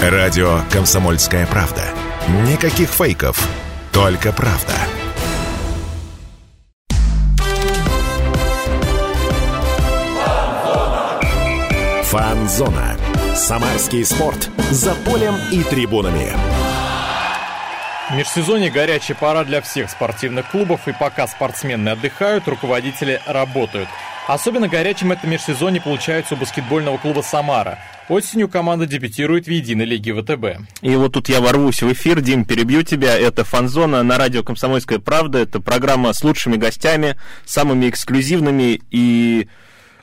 Радио 0.00 0.60
«Комсомольская 0.72 1.46
правда». 1.46 1.82
Никаких 2.48 2.88
фейков, 2.88 3.38
только 3.92 4.32
правда. 4.32 4.72
Фанзона. 12.04 12.96
Самарский 13.34 14.06
спорт. 14.06 14.48
За 14.70 14.94
полем 14.94 15.34
и 15.52 15.62
трибунами. 15.64 16.32
Межсезонье 18.12 18.70
горячая 18.70 19.18
пора 19.18 19.44
для 19.44 19.60
всех 19.60 19.90
спортивных 19.90 20.50
клубов, 20.50 20.88
и 20.88 20.92
пока 20.92 21.28
спортсмены 21.28 21.90
отдыхают, 21.90 22.48
руководители 22.48 23.20
работают. 23.26 23.88
Особенно 24.32 24.68
горячим 24.68 25.10
это 25.10 25.26
межсезонье 25.26 25.82
получается 25.82 26.34
у 26.34 26.36
баскетбольного 26.36 26.98
клуба 26.98 27.20
«Самара». 27.20 27.80
Осенью 28.08 28.48
команда 28.48 28.86
дебютирует 28.86 29.46
в 29.46 29.50
единой 29.50 29.86
лиге 29.86 30.14
ВТБ. 30.14 30.68
И 30.82 30.94
вот 30.94 31.14
тут 31.14 31.28
я 31.28 31.40
ворвусь 31.40 31.82
в 31.82 31.92
эфир, 31.92 32.20
Дим, 32.20 32.44
перебью 32.44 32.84
тебя. 32.84 33.18
Это 33.18 33.42
«Фанзона» 33.42 34.04
на 34.04 34.18
радио 34.18 34.44
«Комсомольская 34.44 35.00
правда». 35.00 35.40
Это 35.40 35.58
программа 35.58 36.12
с 36.12 36.22
лучшими 36.22 36.54
гостями, 36.54 37.16
самыми 37.44 37.90
эксклюзивными 37.90 38.80
и 38.92 39.48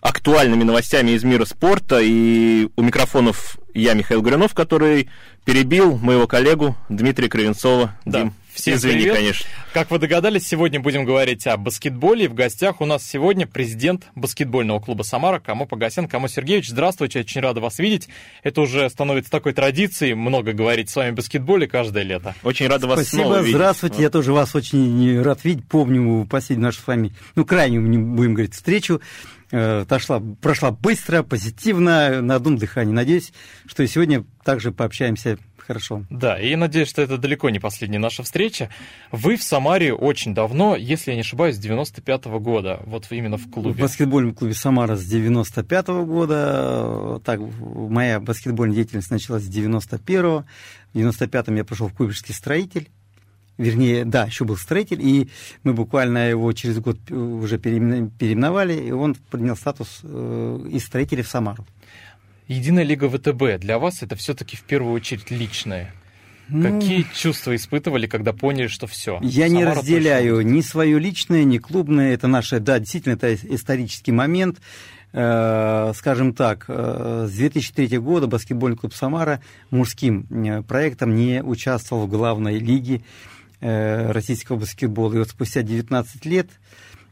актуальными 0.02 0.66
новостями 0.66 1.12
из 1.12 1.24
мира 1.24 1.46
спорта. 1.46 2.02
И 2.02 2.68
у 2.76 2.82
микрофонов 2.82 3.58
я, 3.74 3.94
Михаил 3.94 4.22
Горюнов, 4.22 4.54
который 4.54 5.10
перебил 5.46 5.98
моего 6.00 6.28
коллегу 6.28 6.76
Дмитрия 6.90 7.30
Кривенцова. 7.30 7.96
Да. 8.04 8.24
Дим, 8.24 8.34
Всем 8.58 8.76
извини, 8.76 9.02
привет. 9.02 9.16
конечно. 9.16 9.46
Как 9.72 9.92
вы 9.92 10.00
догадались, 10.00 10.48
сегодня 10.48 10.80
будем 10.80 11.06
говорить 11.06 11.46
о 11.46 11.58
баскетболе. 11.58 12.26
И 12.26 12.28
в 12.28 12.34
гостях 12.34 12.82
у 12.82 12.86
нас 12.86 13.06
сегодня 13.06 13.46
президент 13.46 14.08
баскетбольного 14.16 14.80
клуба 14.80 15.04
«Самара» 15.04 15.40
Камо 15.40 15.66
Погасян. 15.68 16.08
Камо 16.08 16.28
Сергеевич, 16.28 16.70
здравствуйте, 16.70 17.20
очень 17.20 17.42
рада 17.42 17.62
вас 17.62 17.78
видеть. 17.78 18.10
Это 18.42 18.62
уже 18.62 18.90
становится 18.90 19.30
такой 19.30 19.54
традицией, 19.54 20.16
много 20.16 20.54
говорить 20.54 20.90
с 20.90 20.96
вами 20.96 21.12
о 21.12 21.14
баскетболе 21.14 21.68
каждое 21.68 22.04
лето. 22.04 22.34
Очень 22.42 22.68
рада 22.68 22.88
вас 22.88 23.02
Спасибо, 23.02 23.22
снова 23.22 23.40
видеть. 23.40 23.56
здравствуйте. 23.56 24.02
Я 24.02 24.10
тоже 24.10 24.34
вас 24.34 24.56
очень 24.56 25.22
рад 25.22 25.44
видеть. 25.44 25.66
Помню 25.68 26.26
последнюю 26.26 26.66
нашу 26.66 26.82
с 26.82 26.88
вами, 26.88 27.14
ну, 27.36 27.46
крайнюю, 27.46 27.84
не 27.84 28.00
будем 28.00 28.34
говорить, 28.34 28.56
встречу. 28.56 29.02
Э, 29.52 29.86
Прошла, 29.88 30.72
быстро, 30.72 31.24
позитивно, 31.24 32.22
на 32.22 32.36
одном 32.36 32.58
дыхании. 32.58 32.94
Надеюсь, 32.94 33.32
что 33.66 33.84
и 33.84 33.88
сегодня 33.88 34.26
также 34.44 34.72
пообщаемся 34.72 35.38
хорошо. 35.58 36.06
Да, 36.10 36.40
и 36.40 36.56
надеюсь, 36.56 36.88
что 36.88 37.02
это 37.02 37.18
далеко 37.18 37.50
не 37.50 37.60
последняя 37.60 38.00
наша 38.00 38.24
встреча. 38.24 38.70
Вы 39.12 39.36
в 39.36 39.44
Самаре 39.44 39.94
очень 39.94 40.34
давно, 40.34 40.76
если 40.78 41.12
я 41.12 41.16
не 41.16 41.22
ошибаюсь, 41.22 41.56
с 41.56 41.60
95 41.60 42.26
года, 42.40 42.80
вот 42.86 43.08
именно 43.10 43.38
в 43.38 43.48
В 43.48 43.52
клубе. 43.52 43.82
баскетбольном 43.82 44.34
клубе 44.34 44.54
«Самара» 44.54 44.96
с 44.96 45.04
95 45.04 45.88
года. 46.06 47.22
Так, 47.26 47.42
моя 47.60 48.20
баскетбольная 48.22 48.76
деятельность 48.76 49.12
началась 49.12 49.44
с 49.44 49.50
91-го. 49.50 50.46
В 50.94 50.98
95-м 50.98 51.56
я 51.56 51.66
пошел 51.66 51.88
в 51.90 51.94
Куйбышевский 51.94 52.34
строитель. 52.34 52.90
Вернее, 53.58 54.06
да, 54.06 54.26
еще 54.26 54.46
был 54.46 54.56
строитель, 54.56 55.02
и 55.02 55.30
мы 55.64 55.74
буквально 55.74 56.30
его 56.30 56.52
через 56.54 56.80
год 56.80 57.00
уже 57.10 57.58
переимена- 57.58 58.10
переименовали, 58.18 58.74
и 58.74 58.92
он 58.92 59.16
принял 59.16 59.56
статус 59.56 60.02
э, 60.04 60.68
из 60.72 60.86
строителя 60.86 61.24
в 61.24 61.28
Самару. 61.28 61.66
Единая 62.48 62.84
лига 62.84 63.10
ВТБ 63.10 63.60
для 63.60 63.80
вас 63.80 64.04
это 64.04 64.16
все-таки 64.16 64.56
в 64.56 64.62
первую 64.62 64.94
очередь 64.94 65.32
личное. 65.32 65.94
Ну, 66.50 66.80
Какие 66.80 67.06
чувства 67.14 67.56
испытывали, 67.56 68.08
когда 68.08 68.32
поняли, 68.32 68.68
что 68.68 68.88
все? 68.88 69.20
Я 69.22 69.50
не 69.50 69.66
разделяю 69.66 70.42
ни 70.42 70.62
свое 70.62 70.98
личное, 70.98 71.44
ни 71.44 71.58
клубное. 71.58 72.14
Это 72.14 72.28
наше, 72.28 72.60
да, 72.60 72.80
действительно, 72.80 73.14
это 73.14 73.34
исторический 73.36 74.14
момент. 74.14 74.60
Э, 75.12 75.92
Скажем 75.96 76.34
так, 76.34 76.66
э, 76.68 77.28
с 77.28 77.34
2003 77.34 77.98
года 77.98 78.28
баскетбольный 78.28 78.78
клуб 78.78 78.94
«Самара» 78.94 79.42
мужским 79.72 80.26
э, 80.30 80.62
проектом 80.62 81.16
не 81.16 81.44
участвовал 81.44 82.08
в 82.08 82.10
главной 82.10 82.60
лиге 82.60 82.98
э, 82.98 83.02
российского 83.60 84.58
баскетбола. 84.58 85.16
И 85.16 85.18
вот 85.18 85.30
спустя 85.30 85.62
19 85.64 86.26
лет, 86.26 86.50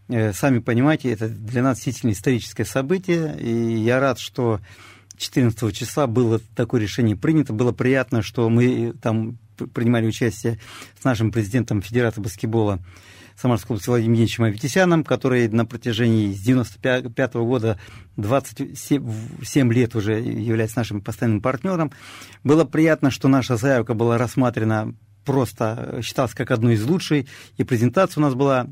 э, 0.10 0.34
сами 0.34 0.60
понимаете, 0.60 1.12
это 1.12 1.28
для 1.28 1.64
нас 1.64 1.78
действительно 1.78 2.12
историческое 2.12 2.66
событие. 2.66 3.36
И 3.40 3.78
я 3.78 4.00
рад, 4.00 4.20
что 4.20 4.60
14 5.18 5.76
числа 5.76 6.08
было 6.08 6.40
такое 6.56 6.82
решение 6.82 7.16
принято. 7.16 7.54
Было 7.54 7.72
приятно, 7.72 8.22
что 8.22 8.50
мы 8.50 8.94
там 9.02 9.38
принимали 9.74 10.06
участие 10.06 10.60
с 11.00 11.04
нашим 11.04 11.32
президентом 11.32 11.82
Федерации 11.82 12.22
баскетбола 12.22 12.80
Самарского 13.36 13.74
области 13.74 13.90
Владимиром 13.90 14.14
Евгеньевичем 14.14 14.44
Аветисяном, 14.46 15.04
который 15.04 15.48
на 15.50 15.66
протяжении 15.66 16.34
с 16.34 16.40
95 16.40 17.34
года 17.36 17.80
27 18.16 19.74
лет 19.74 19.96
уже 19.96 20.20
является 20.20 20.80
нашим 20.80 21.02
постоянным 21.02 21.42
партнером. 21.42 21.92
Было 22.44 22.64
приятно, 22.64 23.12
что 23.12 23.28
наша 23.28 23.58
заявка 23.58 23.94
была 23.94 24.18
рассмотрена 24.18 24.96
просто, 25.26 26.00
считалась 26.04 26.34
как 26.34 26.52
одной 26.52 26.76
из 26.76 26.86
лучших, 26.86 27.26
и 27.58 27.64
презентация 27.64 28.22
у 28.22 28.24
нас 28.24 28.36
была 28.36 28.68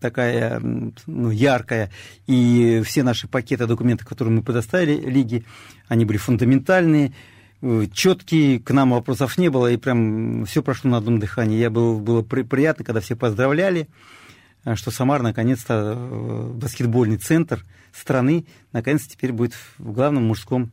такая 0.00 0.60
ну, 0.60 1.30
яркая, 1.30 1.90
и 2.26 2.82
все 2.84 3.02
наши 3.02 3.28
пакеты 3.28 3.66
документов, 3.66 4.06
которые 4.06 4.34
мы 4.34 4.42
предоставили 4.42 5.08
Лиге, 5.08 5.44
они 5.88 6.04
были 6.04 6.18
фундаментальные, 6.18 7.14
э, 7.62 7.86
четкие, 7.92 8.60
к 8.60 8.70
нам 8.72 8.90
вопросов 8.90 9.38
не 9.38 9.48
было, 9.48 9.70
и 9.70 9.76
прям 9.76 10.44
все 10.44 10.62
прошло 10.62 10.90
на 10.90 10.98
одном 10.98 11.18
дыхании. 11.18 11.58
Я 11.58 11.70
был, 11.70 11.98
было 11.98 12.22
при- 12.22 12.42
приятно, 12.42 12.84
когда 12.84 13.00
все 13.00 13.16
поздравляли, 13.16 13.88
э, 14.64 14.74
что 14.74 14.90
Самар 14.90 15.22
наконец-то 15.22 15.94
э, 15.96 16.52
баскетбольный 16.54 17.16
центр 17.16 17.64
страны, 17.92 18.46
наконец-то 18.72 19.12
теперь 19.12 19.32
будет 19.32 19.54
в 19.78 19.92
главном 19.92 20.24
мужском 20.24 20.70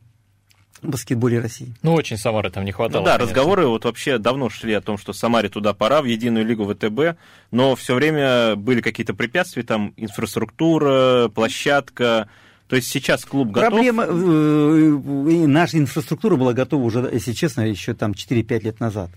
баскетболе 0.90 1.40
России. 1.40 1.74
Ну, 1.82 1.94
очень 1.94 2.16
Самары 2.16 2.50
там 2.50 2.64
не 2.64 2.70
Ну 2.72 2.76
хватало. 2.76 3.04
да, 3.04 3.12
конечно. 3.16 3.26
разговоры 3.34 3.66
вот 3.66 3.84
вообще 3.84 4.18
давно 4.18 4.50
шли 4.50 4.72
о 4.74 4.80
том, 4.80 4.98
что 4.98 5.12
Самаре 5.12 5.48
туда 5.48 5.72
пора, 5.74 6.02
в 6.02 6.04
единую 6.04 6.44
лигу 6.46 6.64
ВТБ, 6.72 7.18
но 7.50 7.74
все 7.74 7.94
время 7.94 8.56
были 8.56 8.80
какие-то 8.80 9.14
препятствия, 9.14 9.62
там 9.62 9.92
инфраструктура, 9.96 11.28
площадка. 11.34 12.28
То 12.68 12.76
есть 12.76 12.88
сейчас 12.88 13.24
клуб 13.24 13.50
готов. 13.50 13.70
Проблема, 13.70 14.06
э, 14.08 15.00
и 15.30 15.46
наша 15.46 15.78
инфраструктура 15.78 16.36
была 16.36 16.54
готова 16.54 16.82
уже, 16.82 17.10
если 17.12 17.32
честно, 17.32 17.62
еще 17.62 17.94
там 17.94 18.12
4-5 18.12 18.64
лет 18.64 18.80
назад. 18.80 19.10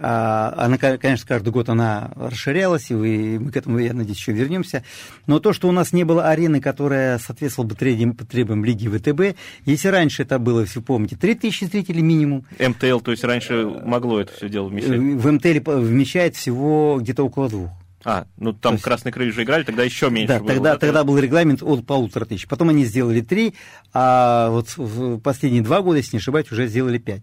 А, 0.00 0.54
Она, 0.56 0.78
конечно, 0.78 1.26
каждый 1.26 1.50
год 1.50 1.68
она 1.68 2.12
расширялась, 2.14 2.90
и 2.90 2.94
мы 2.94 3.50
к 3.50 3.56
этому, 3.56 3.78
я 3.78 3.92
надеюсь, 3.92 4.18
еще 4.18 4.32
вернемся. 4.32 4.84
Но 5.26 5.40
то, 5.40 5.52
что 5.52 5.68
у 5.68 5.72
нас 5.72 5.92
не 5.92 6.04
было 6.04 6.28
арены, 6.28 6.60
которая 6.60 7.18
соответствовала 7.18 7.68
бы 7.68 7.74
требованиям, 7.74 8.14
требованиям 8.14 8.64
Лиги 8.64 8.88
ВТБ, 8.88 9.36
если 9.64 9.88
раньше 9.88 10.22
это 10.22 10.38
было, 10.38 10.60
если 10.60 10.80
помните, 10.80 11.16
3000 11.16 11.64
зрителей 11.64 12.02
минимум, 12.02 12.44
МТЛ, 12.60 13.00
то 13.00 13.10
есть 13.10 13.24
раньше 13.24 13.64
могло 13.84 14.20
это 14.20 14.32
все 14.32 14.48
дело 14.48 14.66
э, 14.66 14.70
вместить. 14.70 14.92
в 14.92 15.32
МТЛ 15.32 15.70
вмещает 15.80 16.36
всего 16.36 16.98
где-то 17.00 17.24
около 17.24 17.48
двух. 17.48 17.70
А, 18.04 18.26
ну 18.36 18.52
там 18.52 18.74
есть- 18.74 18.84
Красный 18.84 19.10
Крылья 19.12 19.32
же 19.32 19.42
играли, 19.42 19.64
тогда 19.64 19.82
еще 19.82 20.08
меньше 20.10 20.34
Да, 20.34 20.38
было. 20.40 20.48
тогда, 20.48 20.70
это 20.72 20.80
тогда 20.80 21.04
был 21.04 21.18
регламент 21.18 21.62
от 21.62 21.84
полутора 21.86 22.24
тысяч. 22.24 22.46
Потом 22.46 22.68
они 22.68 22.84
сделали 22.84 23.20
три, 23.20 23.54
а 23.92 24.50
вот 24.50 24.68
в 24.76 25.18
последние 25.20 25.62
два 25.62 25.82
года, 25.82 25.98
если 25.98 26.16
не 26.16 26.18
ошибаюсь, 26.20 26.50
уже 26.52 26.68
сделали 26.68 26.98
пять. 26.98 27.22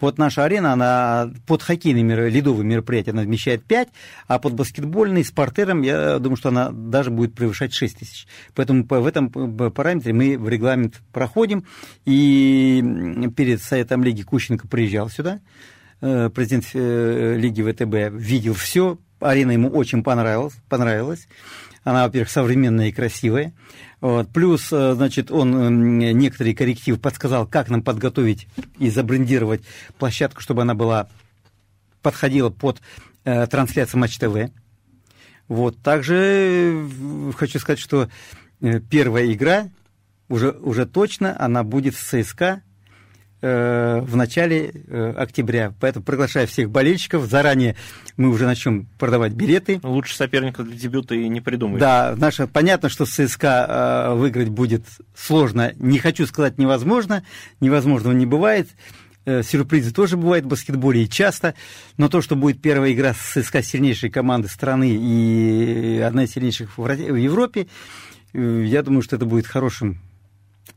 Вот 0.00 0.18
наша 0.18 0.42
арена, 0.44 0.72
она 0.72 1.30
под 1.46 1.62
хоккейные 1.62 2.28
ледовые 2.28 2.64
мероприятия 2.66 3.12
она 3.12 3.22
вмещает 3.22 3.62
5, 3.64 3.88
а 4.26 4.40
под 4.40 4.54
баскетбольный 4.54 5.24
с 5.24 5.30
партером, 5.30 5.82
я 5.82 6.18
думаю, 6.18 6.36
что 6.36 6.48
она 6.48 6.70
даже 6.72 7.10
будет 7.12 7.34
превышать 7.34 7.72
6 7.72 7.98
тысяч. 8.00 8.26
Поэтому 8.54 8.84
по- 8.84 9.00
в 9.00 9.06
этом 9.06 9.30
параметре 9.30 10.12
мы 10.12 10.36
в 10.36 10.48
регламент 10.48 11.00
проходим. 11.12 11.64
И 12.04 12.82
перед 13.36 13.62
советом 13.62 14.02
лиги 14.02 14.22
Кущенко 14.22 14.66
приезжал 14.66 15.08
сюда, 15.08 15.40
э, 16.00 16.28
президент 16.28 16.64
э, 16.74 17.36
лиги 17.38 17.62
ВТБ 17.62 18.12
видел 18.20 18.54
все, 18.54 18.98
арена 19.24 19.52
ему 19.52 19.68
очень 19.70 20.02
понравилась, 20.02 20.54
понравилась. 20.68 21.28
Она, 21.82 22.04
во-первых, 22.04 22.30
современная 22.30 22.88
и 22.88 22.92
красивая. 22.92 23.52
Вот. 24.00 24.30
Плюс, 24.30 24.72
э, 24.72 24.94
значит, 24.94 25.30
он 25.30 25.98
некоторые 25.98 26.54
коррективы 26.54 26.98
подсказал, 26.98 27.46
как 27.46 27.68
нам 27.68 27.82
подготовить 27.82 28.46
и 28.78 28.90
забрендировать 28.90 29.62
площадку, 29.98 30.40
чтобы 30.40 30.62
она 30.62 30.74
была 30.74 31.08
подходила 32.02 32.50
под 32.50 32.80
э, 33.24 33.46
трансляцию 33.46 34.00
Матч 34.00 34.18
ТВ. 34.18 34.50
Вот. 35.48 35.78
Также 35.82 36.14
э, 36.16 37.32
хочу 37.36 37.58
сказать, 37.58 37.78
что 37.78 38.08
э, 38.60 38.80
первая 38.80 39.32
игра 39.32 39.68
уже, 40.28 40.50
уже 40.50 40.86
точно 40.86 41.36
она 41.38 41.64
будет 41.64 41.96
с 41.96 42.00
ЦСКА 42.00 42.62
в 43.40 44.16
начале 44.16 44.72
э, 44.72 45.12
октября. 45.16 45.74
Поэтому 45.80 46.04
приглашаю 46.04 46.46
всех 46.46 46.70
болельщиков. 46.70 47.26
Заранее 47.26 47.76
мы 48.16 48.30
уже 48.30 48.46
начнем 48.46 48.86
продавать 48.98 49.32
билеты. 49.32 49.80
Лучше 49.82 50.16
соперника 50.16 50.62
для 50.62 50.76
дебюта 50.76 51.14
и 51.14 51.28
не 51.28 51.40
придумаешь. 51.40 51.80
Да, 51.80 52.14
наша, 52.16 52.46
понятно, 52.46 52.88
что 52.88 53.04
с 53.04 53.10
ЦСКА 53.10 53.66
э, 53.68 54.14
выиграть 54.14 54.48
будет 54.48 54.84
сложно. 55.14 55.72
Не 55.76 55.98
хочу 55.98 56.26
сказать 56.26 56.58
невозможно. 56.58 57.24
Невозможного 57.60 58.14
не 58.14 58.26
бывает. 58.26 58.68
Э, 59.26 59.42
Сюрпризы 59.42 59.92
тоже 59.92 60.16
бывают 60.16 60.44
в 60.44 60.48
баскетболе 60.48 61.04
и 61.04 61.08
часто. 61.08 61.54
Но 61.96 62.08
то, 62.08 62.20
что 62.20 62.36
будет 62.36 62.60
первая 62.60 62.92
игра 62.92 63.14
с 63.14 63.42
ЦСКА 63.42 63.62
сильнейшей 63.62 64.10
команды 64.10 64.48
страны 64.48 64.90
и 64.90 65.98
одна 65.98 66.24
из 66.24 66.32
сильнейших 66.32 66.76
в 66.76 66.82
Ро- 66.84 67.12
в 67.12 67.16
Европе, 67.16 67.66
э, 68.32 68.64
я 68.66 68.82
думаю, 68.82 69.02
что 69.02 69.16
это 69.16 69.24
будет 69.24 69.46
хорошим 69.46 70.00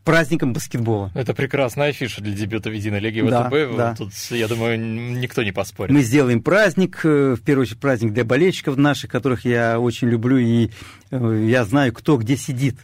праздником 0.03 0.53
баскетбола. 0.53 1.11
Это 1.15 1.33
прекрасная 1.33 1.89
афиша 1.89 2.21
для 2.21 2.33
дебюта 2.33 2.69
в 2.69 2.73
единой 2.73 2.99
лиге 2.99 3.23
Да, 3.23 3.49
ВТБ. 3.49 3.77
да. 3.77 3.95
Тут, 3.95 4.13
я 4.31 4.47
думаю, 4.47 4.79
никто 4.79 5.43
не 5.43 5.51
поспорит. 5.51 5.93
Мы 5.93 6.01
сделаем 6.01 6.41
праздник, 6.41 7.01
э, 7.03 7.35
в 7.35 7.41
первую 7.41 7.63
очередь 7.63 7.79
праздник 7.79 8.13
для 8.13 8.23
болельщиков 8.23 8.77
наших, 8.77 9.11
которых 9.11 9.45
я 9.45 9.79
очень 9.79 10.07
люблю, 10.09 10.37
и 10.37 10.69
э, 11.11 11.45
я 11.49 11.65
знаю, 11.65 11.93
кто 11.93 12.17
где 12.17 12.37
сидит. 12.37 12.77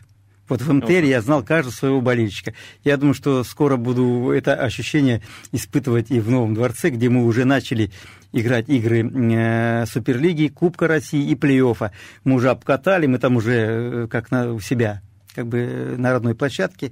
Вот 0.50 0.62
в 0.62 0.72
МТР 0.72 1.06
я 1.06 1.22
знал 1.22 1.42
каждого 1.42 1.74
своего 1.74 2.02
болельщика. 2.02 2.54
Я 2.84 2.98
думаю, 2.98 3.14
что 3.14 3.44
скоро 3.46 3.78
буду 3.78 4.30
это 4.32 4.56
ощущение 4.56 5.22
испытывать 5.54 6.12
и 6.12 6.20
в 6.20 6.30
Новом 6.30 6.54
дворце, 6.54 6.90
где 6.90 7.10
мы 7.10 7.26
уже 7.26 7.46
начали 7.46 7.92
играть 8.34 8.68
игры 8.68 9.10
э, 9.10 9.86
Суперлиги, 9.86 10.50
Кубка 10.50 10.88
России 10.88 11.30
и 11.30 11.36
плей-оффа. 11.36 11.92
Мы 12.26 12.36
уже 12.36 12.50
обкатали, 12.50 13.06
мы 13.06 13.20
там 13.20 13.38
уже 13.38 13.54
э, 13.54 14.08
как 14.12 14.32
на, 14.32 14.54
у 14.54 14.60
себя, 14.60 15.02
как 15.34 15.48
бы 15.48 15.60
э, 15.60 15.96
на 15.98 16.12
родной 16.12 16.36
площадке. 16.36 16.92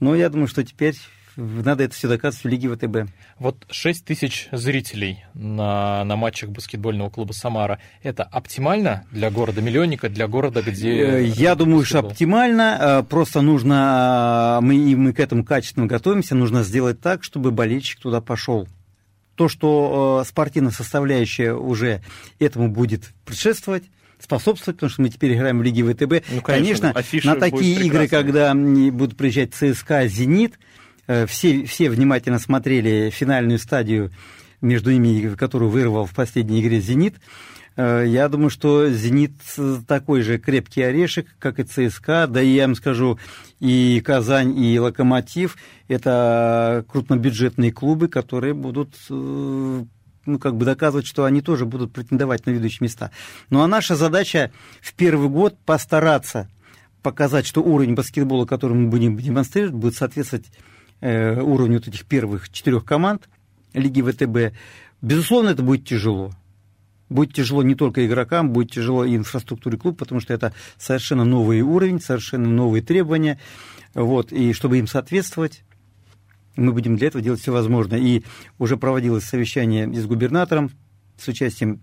Но 0.00 0.14
я 0.14 0.28
думаю, 0.28 0.48
что 0.48 0.64
теперь 0.64 0.94
надо 1.38 1.84
это 1.84 1.94
все 1.94 2.08
доказывать 2.08 2.44
в 2.44 2.48
Лиге 2.48 2.68
ВТБ. 2.74 3.10
Вот 3.38 3.64
6 3.70 4.04
тысяч 4.04 4.48
зрителей 4.50 5.24
на, 5.34 6.04
на 6.04 6.16
матчах 6.16 6.50
баскетбольного 6.50 7.10
клуба 7.10 7.32
«Самара». 7.32 7.78
Это 8.02 8.24
оптимально 8.24 9.04
для 9.12 9.30
города-миллионника, 9.30 10.08
для 10.08 10.26
города, 10.26 10.62
где... 10.62 11.18
Э, 11.20 11.24
Я 11.24 11.54
думаю, 11.54 11.84
что 11.84 12.00
оптимально. 12.00 12.78
Э, 12.80 13.02
Просто 13.08 13.40
нужно, 13.40 14.58
мы, 14.62 14.76
и 14.76 14.96
мы 14.96 15.12
к 15.12 15.20
этому 15.20 15.44
качественно 15.44 15.86
готовимся, 15.86 16.34
нужно 16.34 16.64
сделать 16.64 17.00
так, 17.00 17.22
чтобы 17.22 17.52
болельщик 17.52 18.00
туда 18.00 18.20
пошел. 18.20 18.68
То, 19.36 19.48
что 19.48 20.24
спортивная 20.26 20.72
составляющая 20.72 21.52
уже 21.52 22.02
этому 22.40 22.68
будет 22.68 23.12
предшествовать, 23.24 23.84
способствовать, 24.20 24.76
потому 24.76 24.90
что 24.90 25.02
мы 25.02 25.08
теперь 25.08 25.34
играем 25.34 25.58
в 25.58 25.62
Лиге 25.62 25.84
ВТБ. 25.84 26.26
Ну, 26.32 26.40
конечно, 26.42 26.90
афиша 26.90 27.34
на 27.34 27.36
такие 27.36 27.86
игры, 27.86 28.08
когда 28.08 28.54
будут 28.54 29.16
приезжать 29.16 29.54
ЦСКА, 29.54 30.06
«Зенит», 30.08 30.58
э, 31.06 31.26
все, 31.26 31.64
все 31.64 31.90
внимательно 31.90 32.38
смотрели 32.38 33.10
финальную 33.10 33.58
стадию 33.58 34.10
между 34.60 34.90
ними, 34.90 35.34
которую 35.34 35.70
вырвал 35.70 36.06
в 36.06 36.14
последней 36.14 36.60
игре 36.60 36.80
«Зенит». 36.80 37.16
Э, 37.76 38.04
Я 38.06 38.28
думаю, 38.28 38.50
что 38.50 38.90
«Зенит» 38.90 39.34
такой 39.86 40.22
же 40.22 40.38
крепкий 40.38 40.82
орешек, 40.82 41.28
как 41.38 41.60
и 41.60 41.62
ЦСКА, 41.62 42.26
да 42.26 42.42
и 42.42 42.48
я 42.48 42.66
вам 42.66 42.74
скажу, 42.74 43.18
и 43.60 44.02
«Казань», 44.04 44.58
и 44.58 44.78
«Локомотив»— 44.80 45.56
это 45.88 46.84
крупнобюджетные 46.88 47.72
клубы, 47.72 48.08
которые 48.08 48.54
будут 48.54 48.96
э, 49.10 49.84
ну, 50.28 50.38
как 50.38 50.56
бы 50.56 50.64
доказывать, 50.64 51.06
что 51.06 51.24
они 51.24 51.40
тоже 51.40 51.66
будут 51.66 51.92
претендовать 51.92 52.46
на 52.46 52.50
ведущие 52.50 52.78
места. 52.82 53.10
Ну, 53.50 53.62
а 53.62 53.66
наша 53.66 53.96
задача 53.96 54.52
в 54.80 54.94
первый 54.94 55.28
год 55.28 55.58
постараться 55.64 56.48
показать, 57.02 57.46
что 57.46 57.62
уровень 57.62 57.94
баскетбола, 57.94 58.46
который 58.46 58.74
мы 58.74 58.88
будем 58.88 59.16
демонстрировать, 59.16 59.74
будет 59.74 59.96
соответствовать 59.96 60.46
э, 61.00 61.40
уровню 61.40 61.78
вот 61.78 61.88
этих 61.88 62.04
первых 62.04 62.50
четырех 62.50 62.84
команд 62.84 63.28
Лиги 63.72 64.02
ВТБ. 64.02 64.56
Безусловно, 65.00 65.50
это 65.50 65.62
будет 65.62 65.86
тяжело. 65.86 66.32
Будет 67.08 67.34
тяжело 67.34 67.62
не 67.62 67.74
только 67.74 68.06
игрокам, 68.06 68.50
будет 68.50 68.72
тяжело 68.72 69.04
и 69.04 69.16
инфраструктуре 69.16 69.78
клуба, 69.78 69.96
потому 69.96 70.20
что 70.20 70.34
это 70.34 70.52
совершенно 70.76 71.24
новый 71.24 71.62
уровень, 71.62 72.00
совершенно 72.00 72.48
новые 72.48 72.82
требования. 72.82 73.40
Вот, 73.94 74.32
и 74.32 74.52
чтобы 74.52 74.78
им 74.78 74.86
соответствовать, 74.86 75.62
мы 76.58 76.72
будем 76.72 76.96
для 76.96 77.08
этого 77.08 77.22
делать 77.22 77.40
все 77.40 77.52
возможное. 77.52 77.98
И 77.98 78.24
уже 78.58 78.76
проводилось 78.76 79.24
совещание 79.24 79.92
с 79.92 80.06
губернатором, 80.06 80.70
с 81.16 81.28
участием 81.28 81.80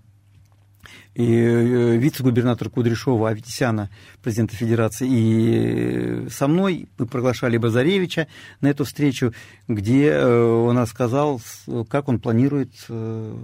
и 1.16 1.24
э, 1.24 1.95
вице-губернатора 1.95 2.69
Кудряшова, 2.69 3.30
Аветисяна, 3.30 3.89
президента 4.22 4.56
Федерации, 4.56 5.07
и 5.10 6.30
со 6.30 6.48
мной 6.48 6.89
мы 6.98 7.07
приглашали 7.07 7.57
Базаревича 7.57 8.27
на 8.60 8.68
эту 8.68 8.83
встречу, 8.83 9.33
где 9.68 10.10
э, 10.10 10.44
он 10.44 10.77
рассказал, 10.77 11.42
как 11.89 12.10
он 12.10 12.19
планирует 12.19 12.72
э, 12.89 13.36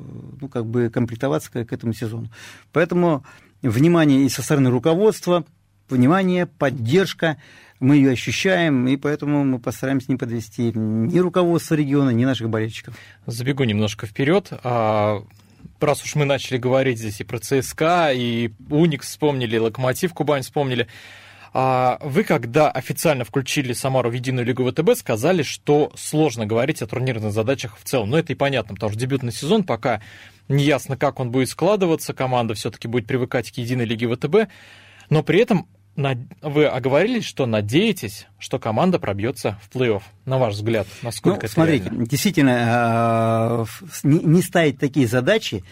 ну, 0.42 0.50
как 0.50 0.66
бы 0.66 0.90
комплектоваться 0.90 1.50
к 1.50 1.74
этому 1.74 1.94
сезону. 1.94 2.30
Поэтому 2.74 3.24
внимание 3.62 4.26
и 4.26 4.30
со 4.30 4.44
стороны 4.44 4.70
руководства, 4.70 5.46
внимание, 5.90 6.46
поддержка, 6.46 7.38
мы 7.82 7.96
ее 7.96 8.12
ощущаем, 8.12 8.88
и 8.88 8.96
поэтому 8.96 9.44
мы 9.44 9.60
постараемся 9.60 10.12
не 10.12 10.16
подвести 10.16 10.72
ни 10.74 11.18
руководство 11.18 11.74
региона, 11.74 12.12
ни 12.12 12.24
наших 12.24 12.48
болельщиков. 12.50 12.96
Забегу 13.26 13.64
немножко 13.64 14.06
вперед. 14.06 14.50
А, 14.64 15.24
раз 15.80 16.04
уж 16.04 16.14
мы 16.14 16.26
начали 16.26 16.58
говорить 16.58 17.00
здесь 17.00 17.20
и 17.22 17.24
про 17.24 17.40
ЦСКА, 17.40 18.12
и 18.14 18.52
Уникс 18.70 19.10
вспомнили, 19.10 19.56
и 19.56 19.60
Локомотив 19.60 20.14
Кубань 20.14 20.44
вспомнили. 20.44 20.88
А 21.54 21.98
вы, 22.02 22.24
когда 22.24 22.70
официально 22.70 23.26
включили 23.26 23.74
Самару 23.74 24.12
в 24.12 24.14
единую 24.14 24.46
лигу 24.46 24.64
ВТБ, 24.70 24.96
сказали, 24.96 25.42
что 25.42 25.92
сложно 25.96 26.46
говорить 26.46 26.84
о 26.84 26.88
турнирных 26.88 27.34
задачах 27.34 27.78
в 27.80 27.84
целом. 27.84 28.12
Но 28.12 28.20
это 28.20 28.32
и 28.32 28.36
понятно, 28.36 28.76
потому 28.76 28.92
что 28.92 29.02
дебютный 29.02 29.34
сезон 29.34 29.64
пока 29.64 30.02
не 30.48 30.64
ясно, 30.64 30.98
как 30.98 31.20
он 31.20 31.32
будет 31.32 31.50
складываться, 31.50 32.14
команда 32.14 32.54
все-таки 32.54 32.88
будет 32.88 33.08
привыкать 33.08 33.52
к 33.52 33.58
единой 33.58 33.86
лиге 33.86 34.08
ВТБ, 34.08 34.52
но 35.10 35.24
при 35.24 35.40
этом 35.40 35.68
вы 36.42 36.66
оговорились, 36.66 37.26
что 37.26 37.46
надеетесь, 37.46 38.28
что 38.40 38.60
команда 38.60 38.98
пробьется 39.00 39.60
в 39.62 39.76
плей-офф. 39.76 40.02
На 40.26 40.38
ваш 40.38 40.56
взгляд, 40.56 40.88
насколько 41.02 41.40
Ну, 41.42 41.46
это 41.46 41.54
смотрите, 41.54 41.86
реально? 41.86 42.06
действительно, 42.08 43.66
э, 43.68 43.88
не, 44.04 44.42
ставить 44.42 44.80
такие 44.80 45.08
задачи, 45.08 45.64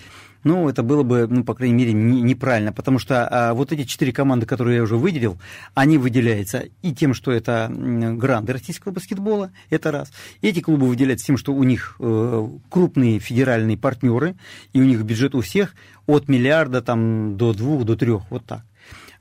ну, 0.44 0.70
это 0.70 0.84
было 0.84 1.04
бы, 1.04 1.28
ну, 1.28 1.44
по 1.44 1.54
крайней 1.54 1.76
мере, 1.76 1.92
не- 1.94 2.22
неправильно, 2.22 2.72
потому 2.72 2.98
что 2.98 3.28
а, 3.28 3.54
вот 3.54 3.74
эти 3.74 3.84
четыре 3.84 4.14
команды, 4.14 4.46
которые 4.46 4.78
я 4.78 4.84
уже 4.84 4.96
выделил, 4.96 5.38
они 5.74 5.98
выделяются 5.98 6.64
и 6.82 6.94
тем, 6.94 7.14
что 7.14 7.32
это 7.32 7.70
гранды 7.70 8.54
российского 8.54 8.94
баскетбола, 8.94 9.52
это 9.70 9.92
раз. 9.92 10.12
Эти 10.42 10.62
клубы 10.62 10.88
выделяются 10.88 11.26
тем, 11.28 11.38
что 11.38 11.54
у 11.54 11.64
них 11.64 11.98
э, 12.00 12.48
крупные 12.70 13.20
федеральные 13.20 13.78
партнеры, 13.78 14.36
и 14.72 14.80
у 14.80 14.86
них 14.86 15.02
бюджет 15.04 15.36
у 15.36 15.42
всех 15.42 15.76
от 16.08 16.30
миллиарда 16.30 16.82
там, 16.82 17.36
до 17.36 17.54
двух, 17.54 17.84
до 17.84 17.98
трех, 17.98 18.24
вот 18.30 18.46
так. 18.46 18.64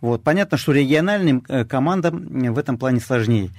Вот. 0.00 0.22
Понятно, 0.22 0.56
что 0.58 0.72
региональным 0.72 1.44
э, 1.48 1.64
командам 1.64 2.52
в 2.52 2.58
этом 2.58 2.78
плане 2.78 3.00
сложнее. 3.00 3.50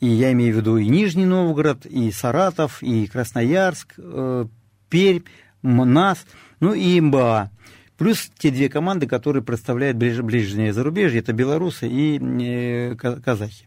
И 0.00 0.06
я 0.06 0.32
имею 0.32 0.54
в 0.54 0.56
виду 0.58 0.76
и 0.76 0.88
Нижний 0.88 1.24
Новгород, 1.24 1.86
и 1.86 2.10
Саратов, 2.12 2.82
и 2.82 3.06
Красноярск, 3.06 3.94
э, 3.96 4.46
Пермь, 4.90 5.22
М- 5.62 5.92
НАС, 5.92 6.26
ну 6.60 6.74
и 6.74 7.00
МБА. 7.00 7.50
Плюс 7.96 8.30
те 8.38 8.50
две 8.50 8.68
команды, 8.68 9.06
которые 9.06 9.42
представляют 9.42 9.96
ближ- 9.96 10.22
ближнее 10.22 10.74
зарубежье, 10.74 11.20
это 11.20 11.32
белорусы 11.32 11.88
и 11.88 12.18
э, 12.18 12.94
ка- 12.96 13.20
казахи. 13.22 13.66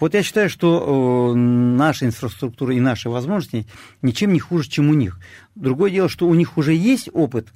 Вот 0.00 0.14
я 0.14 0.22
считаю, 0.24 0.48
что 0.50 1.32
э, 1.32 1.36
наша 1.36 2.06
инфраструктура 2.06 2.74
и 2.74 2.80
наши 2.80 3.08
возможности 3.08 3.66
ничем 4.02 4.32
не 4.32 4.40
хуже, 4.40 4.68
чем 4.68 4.88
у 4.88 4.94
них. 4.94 5.20
Другое 5.54 5.90
дело, 5.90 6.08
что 6.08 6.26
у 6.26 6.34
них 6.34 6.58
уже 6.58 6.74
есть 6.74 7.08
опыт, 7.12 7.48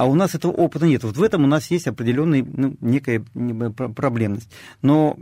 а 0.00 0.06
у 0.06 0.14
нас 0.14 0.34
этого 0.34 0.50
опыта 0.52 0.86
нет. 0.86 1.04
Вот 1.04 1.18
в 1.18 1.22
этом 1.22 1.44
у 1.44 1.46
нас 1.46 1.70
есть 1.70 1.86
определенная 1.86 2.42
ну, 2.42 2.74
некая 2.80 3.22
проблемность. 3.76 4.48
Но 4.80 5.18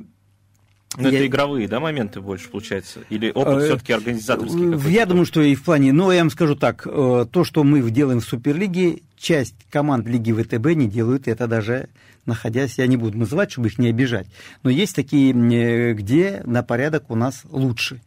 Но 0.97 1.09
я- 1.09 1.19
это 1.19 1.27
игровые, 1.27 1.67
да, 1.67 1.81
моменты 1.81 2.21
больше 2.21 2.49
получается? 2.49 3.01
Или 3.11 3.33
опыт 3.35 3.55
Э, 3.55 3.65
все-таки 3.65 3.93
организаторский? 3.93 4.71
Какой-то? 4.71 4.89
Я 4.89 5.07
думаю, 5.07 5.27
что 5.27 5.43
и 5.43 5.57
в 5.57 5.65
плане, 5.65 5.93
но 5.93 6.13
я 6.13 6.21
вам 6.21 6.31
скажу 6.31 6.55
так, 6.55 6.87
э, 6.87 7.27
то, 7.29 7.43
что 7.43 7.65
мы 7.65 7.91
делаем 7.91 8.21
в 8.21 8.25
Суперлиге, 8.25 9.01
часть 9.17 9.57
команд 9.69 10.07
Лиги 10.07 10.31
ВТБ 10.31 10.67
не 10.77 10.87
делают 10.87 11.27
это 11.27 11.49
даже 11.49 11.89
находясь, 12.25 12.79
я 12.79 12.87
не 12.87 12.97
буду 12.97 13.19
называть, 13.19 13.51
чтобы 13.51 13.67
их 13.67 13.79
не 13.79 13.89
обижать, 13.89 14.29
но 14.63 14.71
есть 14.71 14.95
такие, 14.95 15.33
э, 15.33 15.93
где 15.95 16.41
на 16.45 16.63
порядок 16.63 17.11
у 17.11 17.17
нас 17.17 17.43
лучше. 17.51 18.01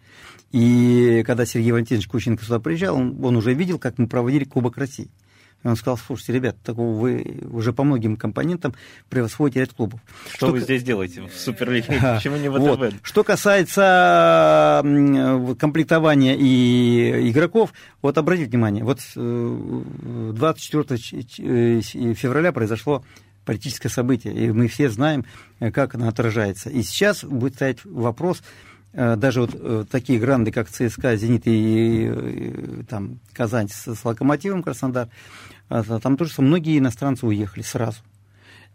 И 0.53 1.23
когда 1.27 1.45
Сергей 1.45 1.73
Валентинович 1.73 2.07
Кученко 2.07 2.45
сюда 2.45 2.59
приезжал, 2.59 2.95
он, 2.95 3.17
он 3.21 3.35
уже 3.35 3.53
видел, 3.53 3.77
как 3.77 3.97
мы 3.97 4.07
проводили 4.07 4.45
Кубок 4.45 4.77
России. 4.77 5.09
И 5.63 5.67
он 5.67 5.75
сказал, 5.75 5.97
слушайте, 5.97 6.33
ребят, 6.33 6.57
такого 6.63 6.97
вы 6.97 7.39
уже 7.51 7.71
по 7.73 7.83
многим 7.83 8.17
компонентам 8.17 8.73
превосходите 9.09 9.59
ряд 9.59 9.73
клубов. 9.73 9.99
Что, 10.33 10.47
вы 10.47 10.59
здесь 10.59 10.83
делаете 10.83 11.21
в 11.23 11.37
Суперлиге? 11.39 11.99
Почему 12.01 12.37
не 12.37 12.49
вот. 12.49 12.79
ВТБ? 12.79 12.95
Что 13.03 13.23
касается 13.23 14.81
комплектования 15.59 16.35
и 16.35 17.29
игроков, 17.29 17.73
вот 18.01 18.17
обратите 18.17 18.49
внимание, 18.49 18.83
вот 18.83 18.99
э, 19.15 19.81
24 20.33 20.97
ч- 20.97 21.23
ч- 21.23 21.43
э, 21.43 21.81
февраля 22.13 22.51
произошло 22.51 23.03
политическое 23.45 23.89
событие, 23.89 24.33
и 24.33 24.51
мы 24.51 24.67
все 24.67 24.89
знаем, 24.89 25.25
э, 25.59 25.71
как 25.71 25.95
оно 25.95 26.07
отражается. 26.07 26.69
И 26.69 26.83
сейчас 26.83 27.23
будет 27.23 27.55
стоять 27.55 27.83
вопрос, 27.85 28.41
э, 28.41 28.70
даже 28.93 29.41
вот 29.41 29.51
э, 29.53 29.85
такие 29.89 30.19
гранды, 30.19 30.51
как 30.51 30.69
ЦСКА, 30.69 31.15
Зенит 31.15 31.43
и 31.45 32.09
э, 32.11 32.83
там, 32.89 33.19
Казань 33.31 33.69
с, 33.69 33.95
с 33.95 34.05
Локомотивом 34.05 34.63
Краснодар, 34.63 35.07
э, 35.69 35.99
там 36.03 36.17
тоже 36.17 36.33
многие 36.39 36.77
иностранцы 36.77 37.25
уехали 37.25 37.63
сразу. 37.63 37.99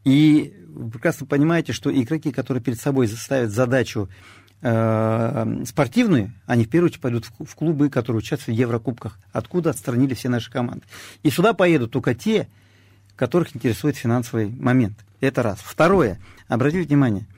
И 0.04 0.54
вы 0.68 0.90
прекрасно 0.90 1.26
понимаете, 1.26 1.72
что 1.72 1.94
игроки, 1.94 2.32
которые 2.32 2.62
перед 2.62 2.80
собой 2.80 3.08
ставят 3.08 3.50
задачу 3.50 4.08
э, 4.62 5.64
спортивную, 5.66 6.32
они 6.46 6.64
в 6.64 6.70
первую 6.70 6.88
очередь 6.88 7.02
пойдут 7.02 7.26
в, 7.26 7.44
в 7.44 7.54
клубы, 7.54 7.90
которые 7.90 8.18
участвуют 8.18 8.56
в 8.56 8.60
Еврокубках, 8.60 9.18
откуда 9.32 9.70
отстранили 9.70 10.14
все 10.14 10.30
наши 10.30 10.50
команды. 10.50 10.86
И 11.24 11.30
сюда 11.30 11.52
поедут 11.52 11.90
только 11.90 12.14
те, 12.14 12.48
которых 13.16 13.54
интересует 13.54 13.96
финансовый 13.96 14.48
момент. 14.48 15.04
Это 15.20 15.42
раз. 15.42 15.58
Второе. 15.62 16.20
Обратите 16.48 16.86
внимание, 16.86 17.26
Э, 17.26 17.35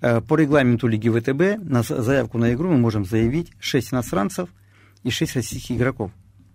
по 0.00 0.36
регламенту 0.36 0.86
Лиги 0.86 1.08
ВТБ 1.08 1.62
на 1.62 1.82
заявку 1.82 2.38
на 2.38 2.54
игру 2.54 2.70
мы 2.70 2.78
можем 2.78 3.04
заявить 3.04 3.52
6 3.58 3.92
иностранцев 3.92 4.48
и 5.02 5.10
6 5.10 5.36
российских 5.36 5.76
игроков. 5.76 6.10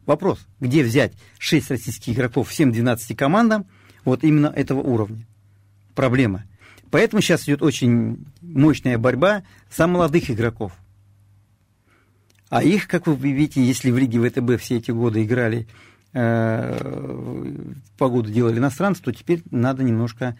Вопрос, 0.05 0.45
где 0.59 0.83
взять 0.83 1.13
6 1.39 1.71
российских 1.71 2.13
игроков 2.13 2.49
всем 2.49 2.71
12 2.71 3.15
командам 3.17 3.65
вот 4.05 4.23
именно 4.23 4.47
этого 4.47 4.79
уровня? 4.81 5.25
Проблема. 5.95 6.43
Поэтому 6.91 7.21
сейчас 7.21 7.43
идет 7.45 7.61
очень 7.61 8.25
мощная 8.41 8.97
борьба 8.97 9.43
за 9.75 9.87
молодых 9.87 10.29
игроков. 10.29 10.73
А 12.49 12.61
их, 12.61 12.87
как 12.87 13.07
вы 13.07 13.15
видите, 13.15 13.63
если 13.63 13.89
в 13.89 13.97
Лиге 13.97 14.19
ВТБ 14.19 14.61
все 14.61 14.77
эти 14.77 14.91
годы 14.91 15.23
играли, 15.23 15.67
э, 16.13 17.55
погоду 17.97 18.29
делали 18.29 18.59
иностранцы, 18.59 19.01
то 19.01 19.11
теперь 19.11 19.41
надо 19.49 19.83
немножко 19.83 20.37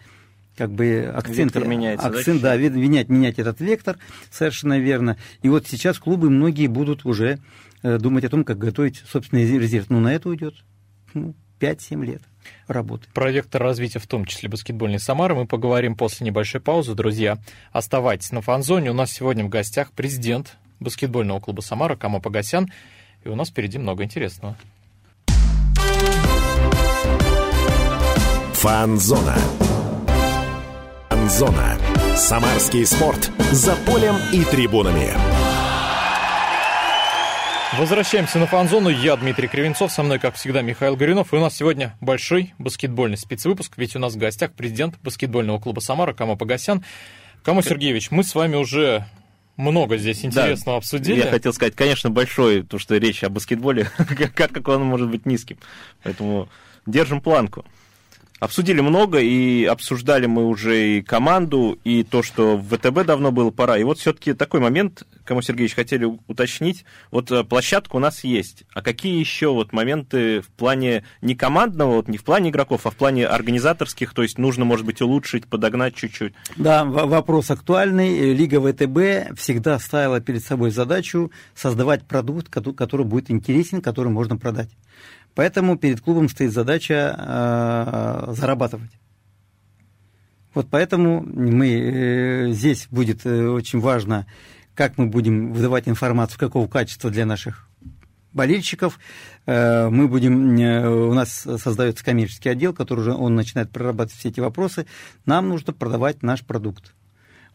как 0.56 0.70
бы 0.70 1.10
акцент, 1.14 1.54
меняется, 1.56 2.06
акцент, 2.06 2.40
да, 2.40 2.56
да 2.56 2.68
менять, 2.70 3.08
менять 3.08 3.38
этот 3.38 3.60
вектор, 3.60 3.98
совершенно 4.30 4.78
верно. 4.78 5.16
И 5.42 5.48
вот 5.48 5.66
сейчас 5.66 5.98
клубы 5.98 6.30
многие 6.30 6.66
будут 6.66 7.04
уже 7.04 7.38
э, 7.82 7.98
думать 7.98 8.24
о 8.24 8.28
том, 8.28 8.44
как 8.44 8.58
готовить 8.58 9.02
собственный 9.08 9.58
резерв. 9.58 9.86
Ну, 9.90 10.00
на 10.00 10.14
это 10.14 10.28
уйдет 10.28 10.54
ну, 11.12 11.34
5-7 11.60 12.04
лет 12.04 12.22
работы. 12.66 13.06
Про 13.12 13.30
вектор 13.30 13.62
развития, 13.62 13.98
в 13.98 14.06
том 14.06 14.24
числе 14.24 14.48
баскетбольной 14.48 14.98
Самары, 14.98 15.34
мы 15.34 15.46
поговорим 15.46 15.96
после 15.96 16.26
небольшой 16.26 16.60
паузы. 16.60 16.94
Друзья, 16.94 17.38
оставайтесь 17.72 18.32
на 18.32 18.42
фанзоне. 18.42 18.90
У 18.90 18.94
нас 18.94 19.10
сегодня 19.10 19.44
в 19.44 19.48
гостях 19.48 19.92
президент 19.92 20.56
баскетбольного 20.80 21.40
клуба 21.40 21.60
Самара 21.60 21.96
Кама 21.96 22.20
Погосян. 22.20 22.70
И 23.24 23.28
у 23.28 23.36
нас 23.36 23.48
впереди 23.48 23.78
много 23.78 24.04
интересного. 24.04 24.56
Фанзона. 28.54 29.36
Фанзона. 31.24 31.78
Самарский 32.16 32.84
спорт. 32.84 33.32
За 33.50 33.74
полем 33.76 34.14
и 34.34 34.44
трибунами. 34.44 35.14
Возвращаемся 37.78 38.38
на 38.38 38.46
фан-зону. 38.46 38.90
Я 38.90 39.16
Дмитрий 39.16 39.48
Кривенцов, 39.48 39.90
со 39.90 40.02
мной, 40.02 40.18
как 40.18 40.34
всегда, 40.34 40.60
Михаил 40.60 40.96
Горюнов. 40.96 41.32
И 41.32 41.36
у 41.36 41.40
нас 41.40 41.56
сегодня 41.56 41.96
большой 42.02 42.52
баскетбольный 42.58 43.16
спецвыпуск, 43.16 43.72
ведь 43.78 43.96
у 43.96 43.98
нас 43.98 44.12
в 44.12 44.18
гостях 44.18 44.52
президент 44.52 45.00
баскетбольного 45.02 45.58
клуба 45.58 45.80
«Самара» 45.80 46.12
Кама 46.12 46.36
Погосян. 46.36 46.84
Кама 47.42 47.62
Сергеевич, 47.62 48.10
мы 48.10 48.22
с 48.22 48.34
вами 48.34 48.56
уже 48.56 49.06
много 49.56 49.96
здесь 49.96 50.26
интересного 50.26 50.76
да, 50.76 50.78
обсудили. 50.78 51.20
Я 51.20 51.30
хотел 51.30 51.54
сказать, 51.54 51.74
конечно, 51.74 52.10
большой, 52.10 52.64
потому 52.64 52.80
что 52.80 52.98
речь 52.98 53.24
о 53.24 53.30
баскетболе, 53.30 53.88
как, 53.96 54.52
как 54.52 54.68
он 54.68 54.82
может 54.82 55.08
быть 55.08 55.24
низким. 55.24 55.56
Поэтому 56.02 56.50
держим 56.84 57.22
планку. 57.22 57.64
Обсудили 58.40 58.80
много, 58.80 59.20
и 59.20 59.64
обсуждали 59.64 60.26
мы 60.26 60.46
уже 60.46 60.98
и 60.98 61.02
команду, 61.02 61.78
и 61.84 62.02
то, 62.02 62.22
что 62.22 62.56
в 62.56 62.76
ВТБ 62.76 63.06
давно 63.06 63.30
было 63.30 63.50
пора. 63.50 63.78
И 63.78 63.84
вот 63.84 63.98
все-таки 64.00 64.34
такой 64.34 64.60
момент, 64.60 65.04
кому 65.24 65.40
Сергеевич 65.40 65.74
хотели 65.74 66.04
уточнить. 66.26 66.84
Вот 67.12 67.30
э, 67.30 67.44
площадка 67.44 67.94
у 67.96 68.00
нас 68.00 68.24
есть. 68.24 68.64
А 68.74 68.82
какие 68.82 69.18
еще 69.20 69.52
вот 69.52 69.72
моменты 69.72 70.40
в 70.40 70.48
плане 70.48 71.04
не 71.22 71.36
командного, 71.36 71.94
вот 71.94 72.08
не 72.08 72.18
в 72.18 72.24
плане 72.24 72.50
игроков, 72.50 72.86
а 72.86 72.90
в 72.90 72.96
плане 72.96 73.26
организаторских, 73.26 74.12
то 74.12 74.22
есть 74.22 74.36
нужно, 74.36 74.64
может 74.64 74.84
быть, 74.84 75.00
улучшить, 75.00 75.46
подогнать 75.46 75.94
чуть-чуть? 75.94 76.34
Да, 76.56 76.84
вопрос 76.84 77.52
актуальный. 77.52 78.34
Лига 78.34 78.60
ВТБ 78.60 79.38
всегда 79.38 79.78
ставила 79.78 80.20
перед 80.20 80.44
собой 80.44 80.72
задачу 80.72 81.30
создавать 81.54 82.04
продукт, 82.04 82.48
который 82.48 83.06
будет 83.06 83.30
интересен, 83.30 83.80
который 83.80 84.10
можно 84.10 84.36
продать. 84.36 84.70
Поэтому 85.34 85.76
перед 85.76 86.00
клубом 86.00 86.28
стоит 86.28 86.52
задача 86.52 88.24
э, 88.28 88.32
зарабатывать. 88.34 88.90
Вот 90.54 90.68
поэтому 90.70 91.22
мы, 91.22 91.68
э, 91.68 92.52
здесь 92.52 92.86
будет 92.90 93.26
э, 93.26 93.48
очень 93.48 93.80
важно, 93.80 94.26
как 94.74 94.96
мы 94.96 95.06
будем 95.06 95.52
выдавать 95.52 95.88
информацию, 95.88 96.38
какого 96.38 96.68
качества 96.68 97.10
для 97.10 97.26
наших 97.26 97.68
болельщиков. 98.32 98.98
Мы 99.46 100.08
будем, 100.08 100.54
у 100.56 101.14
нас 101.14 101.46
создается 101.58 102.04
коммерческий 102.04 102.48
отдел, 102.48 102.74
который 102.74 103.00
уже 103.00 103.12
он 103.12 103.36
начинает 103.36 103.70
прорабатывать 103.70 104.18
все 104.18 104.30
эти 104.30 104.40
вопросы. 104.40 104.86
Нам 105.24 105.50
нужно 105.50 105.72
продавать 105.72 106.24
наш 106.24 106.40
продукт. 106.44 106.94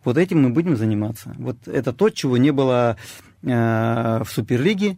Вот 0.06 0.18
этим 0.18 0.42
мы 0.42 0.52
будем 0.52 0.78
заниматься. 0.78 1.36
Вот 1.38 1.68
это 1.68 1.92
то, 1.92 2.10
чего 2.10 2.38
не 2.38 2.52
было 2.52 2.96
в 3.42 4.26
Суперлиге. 4.30 4.96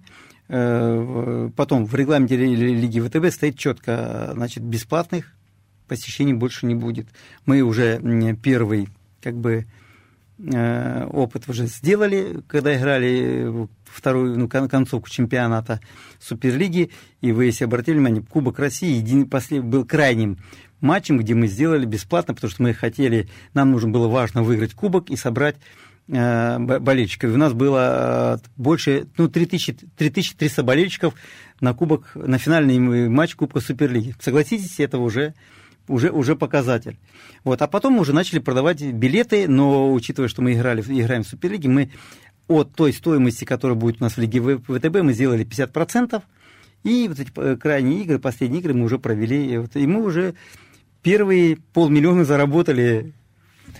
Э, 0.53 1.49
потом 1.55 1.85
в 1.85 1.95
регламенте 1.95 2.35
Лиги 2.35 2.99
ВТБ 2.99 3.33
стоит 3.33 3.57
четко, 3.57 4.31
значит, 4.33 4.61
бесплатных 4.61 5.33
посещений 5.87 6.33
больше 6.33 6.65
не 6.65 6.75
будет. 6.75 7.07
Мы 7.45 7.61
уже 7.61 8.01
первый, 8.43 8.89
как 9.21 9.37
бы, 9.37 9.65
э, 10.39 11.05
опыт 11.05 11.47
уже 11.47 11.67
сделали, 11.67 12.43
когда 12.49 12.75
играли 12.77 13.69
вторую 13.85 14.37
ну, 14.37 14.49
концовку 14.49 15.09
чемпионата 15.09 15.79
Суперлиги, 16.19 16.91
и 17.21 17.31
вы, 17.31 17.45
если 17.45 17.63
обратили 17.63 17.95
внимание, 17.95 18.21
Кубок 18.21 18.59
России 18.59 18.97
един, 18.97 19.29
послед, 19.29 19.63
был 19.63 19.85
крайним 19.85 20.37
матчем, 20.81 21.17
где 21.17 21.33
мы 21.33 21.47
сделали 21.47 21.85
бесплатно, 21.85 22.33
потому 22.33 22.51
что 22.51 22.61
мы 22.63 22.73
хотели, 22.73 23.29
нам 23.53 23.71
нужно 23.71 23.89
было 23.89 24.09
важно 24.09 24.43
выиграть 24.43 24.73
Кубок 24.73 25.09
и 25.09 25.15
собрать 25.15 25.55
Э, 26.13 26.59
болельщиков. 26.59 27.33
У 27.33 27.37
нас 27.37 27.53
было 27.53 28.35
э, 28.35 28.47
больше, 28.57 29.07
ну, 29.17 29.29
3000, 29.29 29.77
3300 29.95 30.61
болельщиков 30.61 31.13
на 31.61 31.73
кубок, 31.73 32.11
на 32.15 32.37
финальный 32.37 33.07
матч 33.07 33.35
Кубка 33.35 33.61
Суперлиги. 33.61 34.13
Согласитесь, 34.19 34.77
это 34.81 34.97
уже 34.97 35.33
уже, 35.87 36.11
уже 36.11 36.35
показатель. 36.35 36.97
Вот. 37.45 37.61
А 37.61 37.67
потом 37.67 37.97
уже 37.97 38.11
начали 38.11 38.39
продавать 38.39 38.81
билеты, 38.81 39.47
но 39.47 39.93
учитывая, 39.93 40.27
что 40.27 40.41
мы 40.41 40.51
играли, 40.51 40.81
играем 40.81 41.23
в 41.23 41.27
Суперлиге, 41.27 41.69
мы 41.69 41.91
от 42.49 42.75
той 42.75 42.91
стоимости, 42.91 43.45
которая 43.45 43.77
будет 43.77 44.01
у 44.01 44.03
нас 44.03 44.17
в 44.17 44.17
Лиге 44.17 44.41
ВТБ, 44.41 45.03
мы 45.03 45.13
сделали 45.13 45.45
50%, 45.45 46.21
и 46.83 47.07
вот 47.07 47.19
эти 47.21 47.31
э, 47.37 47.55
крайние 47.55 48.01
игры, 48.01 48.19
последние 48.19 48.59
игры 48.59 48.73
мы 48.73 48.83
уже 48.83 48.99
провели, 48.99 49.65
и 49.73 49.87
мы 49.87 50.03
уже 50.03 50.33
первые 51.03 51.55
полмиллиона 51.73 52.25
заработали 52.25 53.13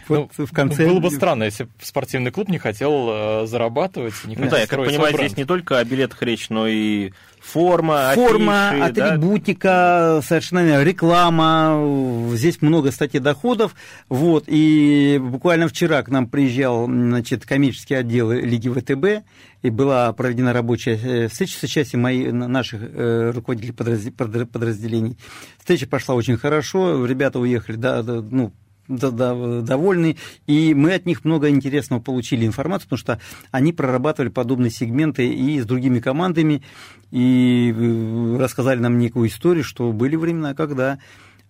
вот 0.07 0.31
ну, 0.37 0.45
в 0.45 0.51
конце... 0.51 0.87
Было 0.87 0.99
бы 0.99 1.11
странно, 1.11 1.43
если 1.43 1.65
бы 1.65 1.71
спортивный 1.81 2.31
клуб 2.31 2.49
не 2.49 2.57
хотел 2.57 3.09
э, 3.09 3.45
зарабатывать, 3.47 4.13
не 4.25 4.35
ну, 4.35 4.43
хотел 4.43 4.51
Да, 4.51 4.59
я 4.59 4.67
как 4.67 4.85
понимаю, 4.85 5.15
здесь 5.17 5.37
не 5.37 5.45
только 5.45 5.79
о 5.79 5.83
билетах 5.83 6.21
речь, 6.21 6.49
но 6.49 6.67
и 6.67 7.11
форма, 7.41 8.11
Форма, 8.13 8.69
афиши, 8.69 9.03
атрибутика, 9.03 9.67
да? 9.67 10.21
совершенно 10.21 10.83
реклама. 10.83 12.31
Здесь 12.35 12.61
много 12.61 12.91
статей 12.91 13.19
доходов. 13.19 13.75
Вот, 14.09 14.45
и 14.47 15.19
буквально 15.21 15.67
вчера 15.67 16.03
к 16.03 16.09
нам 16.09 16.27
приезжал 16.27 16.85
значит, 16.85 17.45
коммерческий 17.45 17.95
отдел 17.95 18.31
Лиги 18.31 18.69
ВТБ, 18.69 19.25
и 19.61 19.69
была 19.69 20.11
проведена 20.13 20.53
рабочая 20.53 20.97
э, 20.97 21.27
встреча 21.27 21.57
с 21.57 21.63
участием 21.63 22.01
моих, 22.01 22.31
наших 22.31 22.81
э, 22.83 23.31
руководителей 23.33 23.73
подразделений. 23.73 25.17
Встреча 25.57 25.87
прошла 25.87 26.15
очень 26.15 26.37
хорошо, 26.37 27.05
ребята 27.05 27.39
уехали, 27.39 27.75
да, 27.75 28.01
да 28.01 28.21
ну, 28.21 28.53
довольны, 28.87 30.17
и 30.47 30.73
мы 30.73 30.93
от 30.93 31.05
них 31.05 31.23
много 31.23 31.49
интересного 31.49 32.01
получили 32.01 32.45
информацию, 32.45 32.89
потому 32.89 32.97
что 32.97 33.19
они 33.51 33.73
прорабатывали 33.73 34.29
подобные 34.29 34.71
сегменты 34.71 35.27
и 35.27 35.59
с 35.59 35.65
другими 35.65 35.99
командами, 35.99 36.63
и 37.11 37.71
э, 37.71 38.37
рассказали 38.37 38.79
нам 38.79 38.97
некую 38.97 39.29
историю, 39.29 39.63
что 39.63 39.91
были 39.91 40.15
времена, 40.15 40.53
когда 40.53 40.99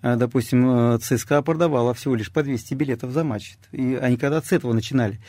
э, 0.02 0.16
допустим, 0.16 0.96
э, 0.96 1.00
ЦСКА 1.00 1.42
продавала 1.42 1.94
всего 1.94 2.16
лишь 2.16 2.32
по 2.32 2.44
200 2.44 2.74
билетов 2.74 3.12
за 3.12 3.24
матч. 3.24 3.56
И 3.72 3.96
они 3.96 4.18
когда 4.18 4.42
с 4.42 4.52
этого 4.52 4.74
начинали. 4.74 5.20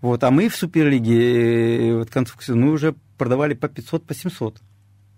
Вот, 0.00 0.22
а 0.24 0.30
мы 0.30 0.48
в 0.48 0.56
Суперлиге, 0.56 1.96
вот, 1.96 2.10
концу 2.10 2.34
мы 2.48 2.70
уже 2.70 2.94
продавали 3.16 3.54
по 3.54 3.68
500, 3.68 4.06
по 4.06 4.14
700 4.14 4.60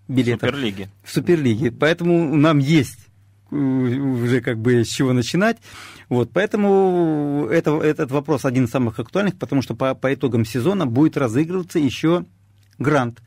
билетов. 0.08 0.42
В 0.42 0.52
Суперлиге. 0.52 0.88
В 1.02 1.12
Суперлиге. 1.12 1.72
Поэтому 1.72 2.34
нам 2.34 2.58
есть 2.58 3.09
уже 3.50 4.40
как 4.40 4.58
бы 4.58 4.84
с 4.84 4.88
чего 4.88 5.12
начинать. 5.12 5.58
Вот, 6.08 6.30
поэтому 6.32 7.48
это, 7.50 7.80
этот 7.80 8.10
вопрос 8.10 8.44
один 8.44 8.64
из 8.64 8.70
самых 8.70 8.98
актуальных, 8.98 9.38
потому 9.38 9.62
что 9.62 9.74
по, 9.74 9.94
по 9.94 10.12
итогам 10.12 10.44
сезона 10.44 10.86
будет 10.86 11.16
разыгрываться 11.16 11.78
еще 11.78 12.24
грант. 12.78 13.22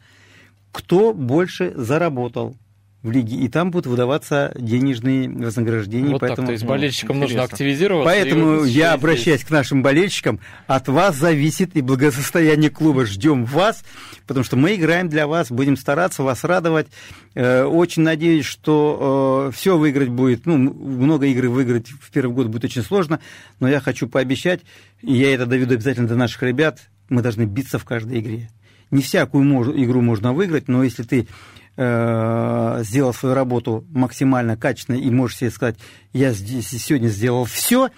Кто 0.71 1.13
больше 1.13 1.73
заработал? 1.75 2.55
В 3.03 3.11
лиге, 3.11 3.35
и 3.35 3.49
там 3.49 3.69
будут 3.69 3.87
выдаваться 3.87 4.53
денежные 4.55 5.29
вознаграждения. 5.29 6.11
Вот 6.11 6.21
поэтому, 6.21 6.37
так, 6.37 6.45
то 6.45 6.51
есть 6.53 6.63
болельщикам 6.63 7.17
ну, 7.17 7.23
нужно 7.23 7.43
активизироваться. 7.43 8.09
Поэтому 8.09 8.63
я 8.63 8.93
обращаюсь 8.93 9.41
здесь. 9.41 9.49
к 9.49 9.51
нашим 9.51 9.83
болельщикам. 9.83 10.39
От 10.67 10.87
вас 10.87 11.17
зависит 11.17 11.75
и 11.75 11.81
благосостояние 11.81 12.69
клуба. 12.69 13.05
Ждем 13.05 13.43
вас, 13.43 13.83
потому 14.25 14.45
что 14.45 14.55
мы 14.55 14.75
играем 14.75 15.09
для 15.09 15.27
вас, 15.27 15.51
будем 15.51 15.75
стараться 15.75 16.23
вас 16.23 16.45
радовать. 16.45 16.87
Э, 17.35 17.65
очень 17.65 18.03
надеюсь, 18.03 18.45
что 18.45 19.49
э, 19.49 19.51
все 19.53 19.77
выиграть 19.77 20.09
будет. 20.09 20.45
Ну, 20.45 20.57
много 20.57 21.25
игр 21.25 21.47
выиграть 21.47 21.89
в 21.89 22.09
первый 22.09 22.33
год 22.33 22.47
будет 22.47 22.63
очень 22.63 22.83
сложно, 22.83 23.19
но 23.59 23.67
я 23.67 23.81
хочу 23.81 24.07
пообещать, 24.07 24.61
и 25.01 25.13
я 25.13 25.33
это 25.33 25.45
доведу 25.45 25.73
обязательно 25.73 26.07
до 26.07 26.15
наших 26.15 26.41
ребят, 26.43 26.79
мы 27.09 27.21
должны 27.21 27.43
биться 27.43 27.77
в 27.79 27.83
каждой 27.83 28.21
игре. 28.21 28.49
Не 28.91 29.01
всякую 29.01 29.43
игру 29.83 30.01
можно 30.01 30.31
выиграть, 30.31 30.69
но 30.69 30.83
если 30.83 31.03
ты 31.03 31.27
э, 31.75 32.83
сделал 32.83 33.13
свою 33.13 33.35
работу 33.35 33.85
максимально 33.89 34.57
качественно 34.57 34.95
и 34.95 35.09
можешь 35.09 35.37
себе 35.37 35.51
сказать, 35.51 35.77
я 36.11 36.31
здесь 36.33 36.69
сегодня 36.69 37.07
сделал 37.07 37.45
все, 37.45 37.89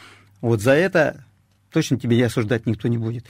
вот 0.41 0.61
за 0.61 0.71
это 0.71 1.25
точно 1.71 1.99
тебе 1.99 2.25
осуждать 2.25 2.65
никто 2.65 2.87
не 2.87 2.97
будет. 2.97 3.25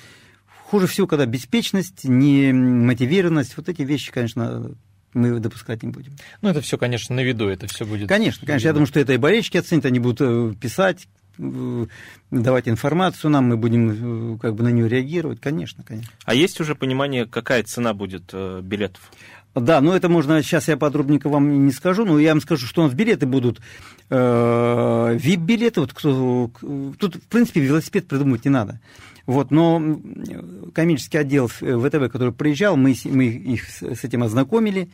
Хуже 0.67 0.87
всего, 0.87 1.07
когда 1.07 1.25
беспечность, 1.25 2.03
немотивированность, 2.03 3.57
вот 3.57 3.69
эти 3.69 3.81
вещи, 3.81 4.11
конечно, 4.11 4.71
мы 5.13 5.39
допускать 5.39 5.81
не 5.81 5.89
будем. 5.89 6.13
Ну, 6.41 6.49
это 6.49 6.61
все, 6.61 6.77
конечно, 6.77 7.15
на 7.15 7.21
виду, 7.21 7.47
это 7.47 7.67
все 7.67 7.85
будет. 7.85 8.09
Конечно, 8.09 8.45
конечно. 8.45 8.67
Я 8.67 8.73
думаю, 8.73 8.87
что 8.87 8.99
это 8.99 9.13
и 9.13 9.17
болельщики 9.17 9.57
оценят, 9.57 9.85
они 9.85 9.99
будут 9.99 10.21
э, 10.21 10.53
писать, 10.59 11.07
э, 11.37 11.85
давать 12.31 12.67
информацию 12.67 13.31
нам, 13.31 13.45
мы 13.45 13.57
будем 13.57 14.37
как 14.39 14.55
бы 14.55 14.63
на 14.63 14.69
нее 14.69 14.89
реагировать, 14.89 15.39
конечно, 15.39 15.83
конечно. 15.83 16.11
А 16.25 16.35
есть 16.35 16.59
уже 16.59 16.75
понимание, 16.75 17.25
какая 17.25 17.63
цена 17.63 17.93
будет 17.93 18.33
билетов? 18.33 19.11
Да, 19.55 19.79
ну 19.79 19.93
это 19.93 20.09
можно, 20.09 20.43
сейчас 20.43 20.67
я 20.67 20.75
подробненько 20.75 21.29
вам 21.29 21.65
не 21.65 21.71
скажу, 21.71 22.05
но 22.05 22.19
я 22.19 22.31
вам 22.31 22.41
скажу, 22.41 22.67
что 22.67 22.81
у 22.81 22.85
нас 22.85 22.93
билеты 22.93 23.25
будут, 23.25 23.61
э, 24.09 25.17
VIP-билеты, 25.17 25.79
вот 25.79 25.93
кто, 25.93 26.51
тут, 26.99 27.15
в 27.15 27.27
принципе, 27.29 27.61
велосипед 27.61 28.05
придумать 28.05 28.43
не 28.43 28.51
надо. 28.51 28.81
Вот, 29.25 29.51
но 29.51 29.81
коммерческий 30.73 31.17
отдел 31.17 31.47
ВТБ, 31.47 32.11
который 32.11 32.33
приезжал, 32.33 32.75
мы, 32.75 32.95
мы 33.05 33.25
их 33.25 33.67
с 33.69 34.03
этим 34.03 34.23
ознакомили. 34.23 34.89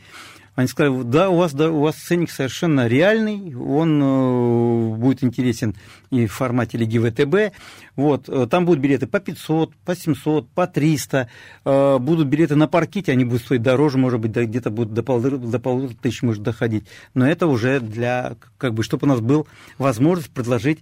Они 0.55 0.67
сказали, 0.67 1.03
да, 1.03 1.29
у 1.29 1.37
вас, 1.37 1.53
да, 1.53 1.71
у 1.71 1.79
вас 1.79 1.95
ценник 1.95 2.29
совершенно 2.29 2.87
реальный, 2.87 3.55
он 3.55 4.01
э, 4.03 4.95
будет 4.97 5.23
интересен 5.23 5.75
и 6.09 6.27
в 6.27 6.33
формате 6.33 6.77
Лиги 6.77 6.99
ВТБ. 6.99 7.55
Вот, 7.95 8.27
э, 8.27 8.47
там 8.47 8.65
будут 8.65 8.81
билеты 8.81 9.07
по 9.07 9.21
500, 9.21 9.73
по 9.77 9.95
700, 9.95 10.49
по 10.49 10.67
300. 10.67 11.29
Э, 11.63 11.97
будут 11.99 12.27
билеты 12.27 12.55
на 12.55 12.67
паркете, 12.67 13.13
они 13.13 13.23
будут 13.23 13.43
стоить 13.43 13.61
дороже, 13.61 13.97
может 13.97 14.19
быть, 14.19 14.33
да, 14.33 14.43
где-то 14.43 14.71
будут 14.71 14.93
до 14.93 15.03
полутора, 15.03 15.37
до 15.37 15.59
полутора 15.59 15.97
тысяч 16.01 16.21
может 16.21 16.43
доходить. 16.43 16.83
Но 17.13 17.25
это 17.25 17.47
уже 17.47 17.79
для, 17.79 18.35
как 18.57 18.73
бы, 18.73 18.83
чтобы 18.83 19.07
у 19.07 19.09
нас 19.09 19.21
был 19.21 19.47
возможность 19.77 20.31
предложить 20.31 20.79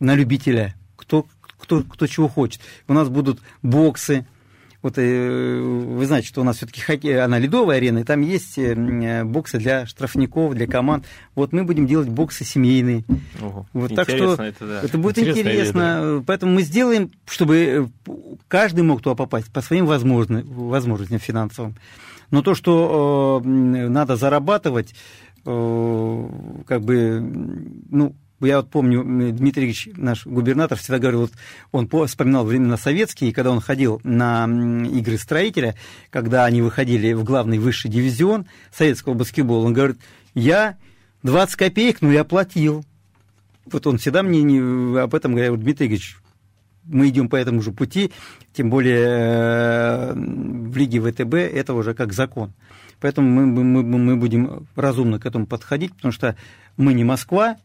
на 0.00 0.16
любителя, 0.16 0.74
кто, 0.96 1.24
кто, 1.56 1.84
кто 1.84 2.08
чего 2.08 2.26
хочет. 2.26 2.60
У 2.88 2.94
нас 2.94 3.08
будут 3.08 3.40
боксы, 3.62 4.26
вот 4.82 4.98
э, 4.98 5.60
вы 5.60 6.04
знаете, 6.06 6.26
что 6.26 6.40
у 6.40 6.44
нас 6.44 6.56
все-таки 6.56 6.80
хоккей, 6.80 7.22
она 7.22 7.38
ледовая 7.38 7.76
арена, 7.76 8.00
и 8.00 8.04
там 8.04 8.20
есть 8.20 8.58
э, 8.58 9.24
боксы 9.24 9.58
для 9.58 9.86
штрафников, 9.86 10.54
для 10.54 10.66
команд. 10.66 11.06
Вот 11.34 11.52
мы 11.52 11.62
будем 11.64 11.86
делать 11.86 12.08
боксы 12.08 12.44
семейные. 12.44 13.04
Ого, 13.40 13.66
вот, 13.72 13.94
так 13.94 14.08
что 14.08 14.34
это, 14.34 14.66
да. 14.66 14.80
это 14.82 14.98
будет 14.98 15.18
интересно. 15.18 15.40
интересно. 15.40 16.24
Поэтому 16.26 16.52
мы 16.54 16.62
сделаем, 16.62 17.12
чтобы 17.26 17.56
э, 17.56 17.86
каждый 18.48 18.82
мог 18.82 19.02
туда 19.02 19.14
попасть 19.14 19.52
по 19.52 19.60
своим 19.60 19.86
возможностям 19.86 21.18
финансовым. 21.20 21.76
Но 22.32 22.42
то, 22.42 22.54
что 22.54 23.40
э, 23.44 23.48
надо 23.48 24.16
зарабатывать, 24.16 24.94
э, 25.44 26.28
как 26.66 26.82
бы, 26.82 27.20
ну, 27.90 28.16
я 28.46 28.58
вот 28.58 28.70
помню, 28.70 29.02
Дмитрий 29.32 29.64
Ильич, 29.64 29.88
наш 29.96 30.26
губернатор, 30.26 30.78
всегда 30.78 30.98
говорил, 30.98 31.30
вот 31.70 31.92
он 31.92 32.06
вспоминал 32.06 32.44
времена 32.44 32.76
советские, 32.76 33.30
и 33.30 33.32
когда 33.32 33.50
он 33.50 33.60
ходил 33.60 34.00
на 34.04 34.46
игры 34.86 35.18
строителя, 35.18 35.76
когда 36.10 36.44
они 36.44 36.62
выходили 36.62 37.12
в 37.12 37.24
главный 37.24 37.58
высший 37.58 37.90
дивизион 37.90 38.46
советского 38.72 39.14
баскетбола, 39.14 39.66
он 39.66 39.72
говорит, 39.72 39.98
я 40.34 40.76
20 41.22 41.56
копеек, 41.56 42.00
ну 42.00 42.10
я 42.10 42.24
платил. 42.24 42.84
Вот 43.66 43.86
он 43.86 43.98
всегда 43.98 44.22
мне 44.22 44.42
не, 44.42 44.98
об 44.98 45.14
этом 45.14 45.34
говорил, 45.34 45.56
Дмитрий 45.56 45.86
Ильич, 45.86 46.16
мы 46.84 47.08
идем 47.08 47.28
по 47.28 47.36
этому 47.36 47.62
же 47.62 47.70
пути, 47.70 48.12
тем 48.52 48.70
более 48.70 49.06
э, 49.06 50.12
в 50.14 50.76
Лиге 50.76 51.00
ВТБ 51.00 51.34
это 51.34 51.74
уже 51.74 51.94
как 51.94 52.12
закон. 52.12 52.52
Поэтому 53.00 53.28
мы, 53.28 53.46
мы, 53.46 53.82
мы 53.82 54.16
будем 54.16 54.66
разумно 54.76 55.18
к 55.18 55.26
этому 55.26 55.46
подходить, 55.46 55.94
потому 55.94 56.12
что 56.12 56.36
мы 56.76 56.94
не 56.94 57.04
Москва, 57.04 57.56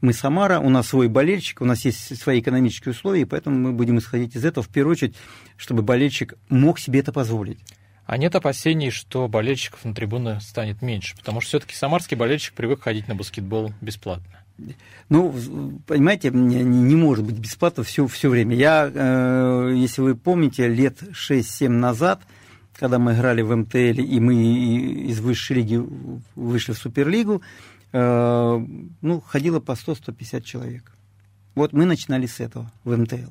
мы 0.00 0.12
Самара, 0.12 0.60
у 0.60 0.68
нас 0.68 0.88
свой 0.88 1.08
болельщик, 1.08 1.60
у 1.60 1.64
нас 1.64 1.84
есть 1.84 2.20
свои 2.20 2.40
экономические 2.40 2.92
условия, 2.92 3.26
поэтому 3.26 3.58
мы 3.58 3.72
будем 3.72 3.98
исходить 3.98 4.36
из 4.36 4.44
этого 4.44 4.64
в 4.64 4.68
первую 4.68 4.92
очередь, 4.92 5.16
чтобы 5.56 5.82
болельщик 5.82 6.34
мог 6.48 6.78
себе 6.78 7.00
это 7.00 7.12
позволить. 7.12 7.58
А 8.06 8.18
нет 8.18 8.36
опасений, 8.36 8.90
что 8.90 9.26
болельщиков 9.26 9.84
на 9.84 9.92
трибуны 9.92 10.40
станет 10.40 10.80
меньше? 10.80 11.16
Потому 11.16 11.40
что 11.40 11.48
все-таки 11.48 11.74
самарский 11.74 12.16
болельщик 12.16 12.54
привык 12.54 12.82
ходить 12.82 13.08
на 13.08 13.16
баскетбол 13.16 13.72
бесплатно. 13.80 14.44
Ну, 15.08 15.34
понимаете, 15.86 16.30
не, 16.30 16.62
не 16.62 16.94
может 16.94 17.24
быть 17.24 17.38
бесплатно 17.38 17.82
все, 17.82 18.06
все 18.06 18.28
время. 18.28 18.54
Я, 18.56 18.90
э, 18.92 19.72
если 19.74 20.00
вы 20.00 20.14
помните, 20.14 20.68
лет 20.68 21.02
6-7 21.02 21.68
назад, 21.68 22.22
когда 22.78 22.98
мы 22.98 23.14
играли 23.14 23.42
в 23.42 23.54
МТЛ, 23.54 23.76
и 23.76 24.20
мы 24.20 24.34
из 25.08 25.20
высшей 25.20 25.56
лиги 25.56 25.82
вышли 26.34 26.72
в 26.72 26.78
Суперлигу, 26.78 27.42
ну, 27.92 29.20
ходило 29.26 29.60
по 29.60 29.72
100-150 29.72 30.42
человек. 30.42 30.96
Вот 31.54 31.72
мы 31.72 31.86
начинали 31.86 32.26
с 32.26 32.40
этого 32.40 32.70
в 32.84 32.96
МТЛ. 32.96 33.30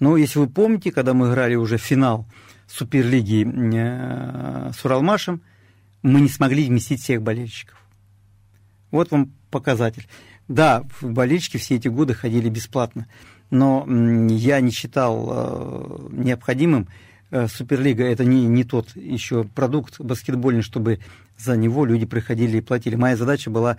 Но 0.00 0.16
если 0.16 0.38
вы 0.38 0.48
помните, 0.48 0.90
когда 0.90 1.12
мы 1.12 1.28
играли 1.28 1.54
уже 1.54 1.76
финал 1.76 2.26
Суперлиги 2.66 3.46
э, 3.46 4.72
с 4.72 4.84
Уралмашем, 4.84 5.42
мы 6.02 6.22
не 6.22 6.28
смогли 6.28 6.64
вместить 6.64 7.02
всех 7.02 7.20
болельщиков. 7.20 7.78
Вот 8.90 9.10
вам 9.10 9.32
показатель. 9.50 10.08
Да, 10.48 10.84
болельщики 11.02 11.58
все 11.58 11.76
эти 11.76 11.88
годы 11.88 12.14
ходили 12.14 12.48
бесплатно, 12.48 13.06
но 13.50 13.86
я 14.30 14.60
не 14.60 14.70
считал 14.70 15.28
э, 15.30 16.08
необходимым 16.12 16.88
Суперлига 17.46 18.02
это 18.02 18.24
не, 18.24 18.46
не 18.46 18.64
тот 18.64 18.96
еще 18.96 19.44
продукт 19.44 20.00
баскетбольный, 20.00 20.62
чтобы 20.62 20.98
за 21.42 21.56
него 21.56 21.84
люди 21.84 22.06
приходили 22.06 22.58
и 22.58 22.60
платили. 22.60 22.96
Моя 22.96 23.16
задача 23.16 23.50
была 23.50 23.76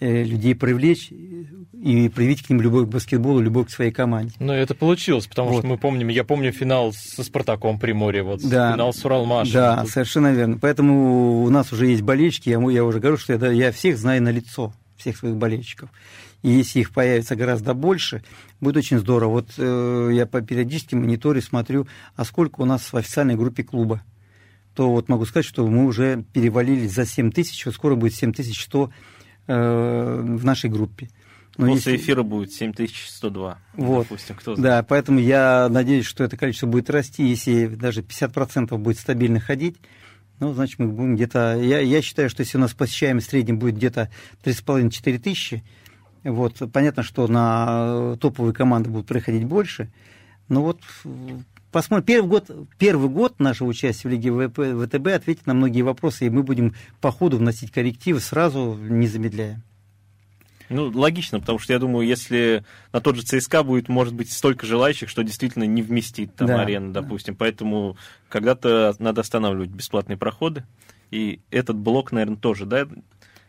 э, 0.00 0.24
людей 0.24 0.54
привлечь 0.54 1.10
и 1.10 2.08
проявить 2.08 2.42
к 2.42 2.50
ним 2.50 2.60
любовь 2.60 2.86
к 2.86 2.90
баскетболу, 2.90 3.40
любовь 3.40 3.68
к 3.68 3.70
своей 3.70 3.90
команде. 3.90 4.34
Ну, 4.38 4.52
это 4.52 4.74
получилось, 4.74 5.26
потому 5.26 5.50
вот. 5.50 5.58
что 5.58 5.66
мы 5.66 5.78
помним, 5.78 6.08
я 6.08 6.24
помню 6.24 6.52
финал 6.52 6.92
со 6.92 7.24
Спартаком 7.24 7.78
Приморье, 7.78 8.22
вот 8.22 8.40
да. 8.48 8.72
финал 8.72 8.92
с 8.92 9.04
Уралмашем. 9.04 9.52
Да, 9.52 9.84
совершенно 9.86 10.32
верно. 10.32 10.58
Поэтому 10.60 11.42
у 11.42 11.50
нас 11.50 11.72
уже 11.72 11.86
есть 11.86 12.02
болельщики, 12.02 12.50
я, 12.50 12.60
я 12.70 12.84
уже 12.84 13.00
говорю, 13.00 13.16
что 13.16 13.32
я, 13.32 13.50
я 13.50 13.72
всех 13.72 13.98
знаю 13.98 14.22
на 14.22 14.30
лицо, 14.30 14.72
всех 14.96 15.16
своих 15.16 15.36
болельщиков. 15.36 15.90
И 16.42 16.50
если 16.50 16.80
их 16.80 16.92
появится 16.92 17.36
гораздо 17.36 17.72
больше, 17.72 18.22
будет 18.60 18.76
очень 18.76 18.98
здорово. 18.98 19.30
Вот 19.30 19.48
э, 19.58 20.10
я 20.12 20.26
по 20.26 20.40
периодически 20.40 20.94
мониторю, 20.94 21.40
смотрю, 21.40 21.86
а 22.16 22.24
сколько 22.24 22.60
у 22.60 22.64
нас 22.64 22.92
в 22.92 22.96
официальной 22.96 23.36
группе 23.36 23.62
клуба 23.62 24.02
то 24.74 24.90
вот 24.90 25.08
могу 25.08 25.24
сказать, 25.26 25.46
что 25.46 25.66
мы 25.66 25.84
уже 25.84 26.24
перевалили 26.32 26.86
за 26.86 27.04
7 27.04 27.30
тысяч, 27.30 27.64
вот 27.66 27.74
скоро 27.74 27.94
будет 27.94 28.14
7100 28.14 28.90
э, 29.46 30.20
в 30.22 30.44
нашей 30.44 30.70
группе. 30.70 31.10
Но 31.58 31.66
После 31.66 31.92
если... 31.92 32.04
эфира 32.04 32.22
будет 32.22 32.52
7102, 32.52 33.58
вот. 33.74 34.02
допустим, 34.04 34.36
кто 34.36 34.54
знает. 34.54 34.62
Да, 34.62 34.82
поэтому 34.88 35.18
я 35.18 35.68
надеюсь, 35.68 36.06
что 36.06 36.24
это 36.24 36.36
количество 36.38 36.66
будет 36.66 36.88
расти, 36.88 37.26
если 37.26 37.66
даже 37.66 38.00
50% 38.00 38.76
будет 38.78 38.98
стабильно 38.98 39.38
ходить, 39.38 39.76
ну, 40.40 40.54
значит, 40.54 40.78
мы 40.78 40.88
будем 40.88 41.14
где-то... 41.14 41.58
Я, 41.60 41.80
я 41.80 42.02
считаю, 42.02 42.30
что 42.30 42.40
если 42.40 42.56
у 42.56 42.60
нас 42.60 42.72
посещаемость 42.72 43.28
в 43.28 43.30
среднем 43.30 43.58
будет 43.58 43.76
где-то 43.76 44.10
3,5-4 44.44 45.18
тысячи, 45.18 45.62
вот, 46.24 46.62
понятно, 46.72 47.02
что 47.02 47.26
на 47.28 48.16
топовые 48.16 48.54
команды 48.54 48.88
будут 48.88 49.06
приходить 49.06 49.44
больше, 49.44 49.92
но 50.48 50.62
вот 50.62 50.80
посмотрим. 51.72 52.04
Первый 52.04 52.28
год, 52.28 52.50
первый 52.78 53.08
год 53.08 53.40
нашего 53.40 53.68
участия 53.68 54.08
в 54.08 54.12
Лиге 54.12 54.30
ВТБ 54.30 55.06
ответит 55.08 55.46
на 55.46 55.54
многие 55.54 55.82
вопросы, 55.82 56.26
и 56.26 56.30
мы 56.30 56.42
будем 56.42 56.74
по 57.00 57.10
ходу 57.10 57.38
вносить 57.38 57.72
коррективы 57.72 58.20
сразу, 58.20 58.74
не 58.74 59.08
замедляя. 59.08 59.60
Ну, 60.68 60.90
логично, 60.94 61.40
потому 61.40 61.58
что 61.58 61.72
я 61.72 61.78
думаю, 61.78 62.06
если 62.06 62.64
на 62.92 63.00
тот 63.00 63.16
же 63.16 63.22
ЦСКА 63.22 63.62
будет, 63.62 63.88
может 63.88 64.14
быть, 64.14 64.32
столько 64.32 64.66
желающих, 64.66 65.08
что 65.08 65.22
действительно 65.22 65.64
не 65.64 65.82
вместит 65.82 66.34
там 66.34 66.48
да, 66.48 66.62
арена, 66.62 66.92
допустим. 66.92 67.34
Да. 67.34 67.38
Поэтому 67.40 67.96
когда-то 68.28 68.94
надо 68.98 69.20
останавливать 69.20 69.70
бесплатные 69.70 70.16
проходы. 70.16 70.64
И 71.10 71.40
этот 71.50 71.76
блок, 71.76 72.12
наверное, 72.12 72.38
тоже, 72.38 72.64
да, 72.64 72.88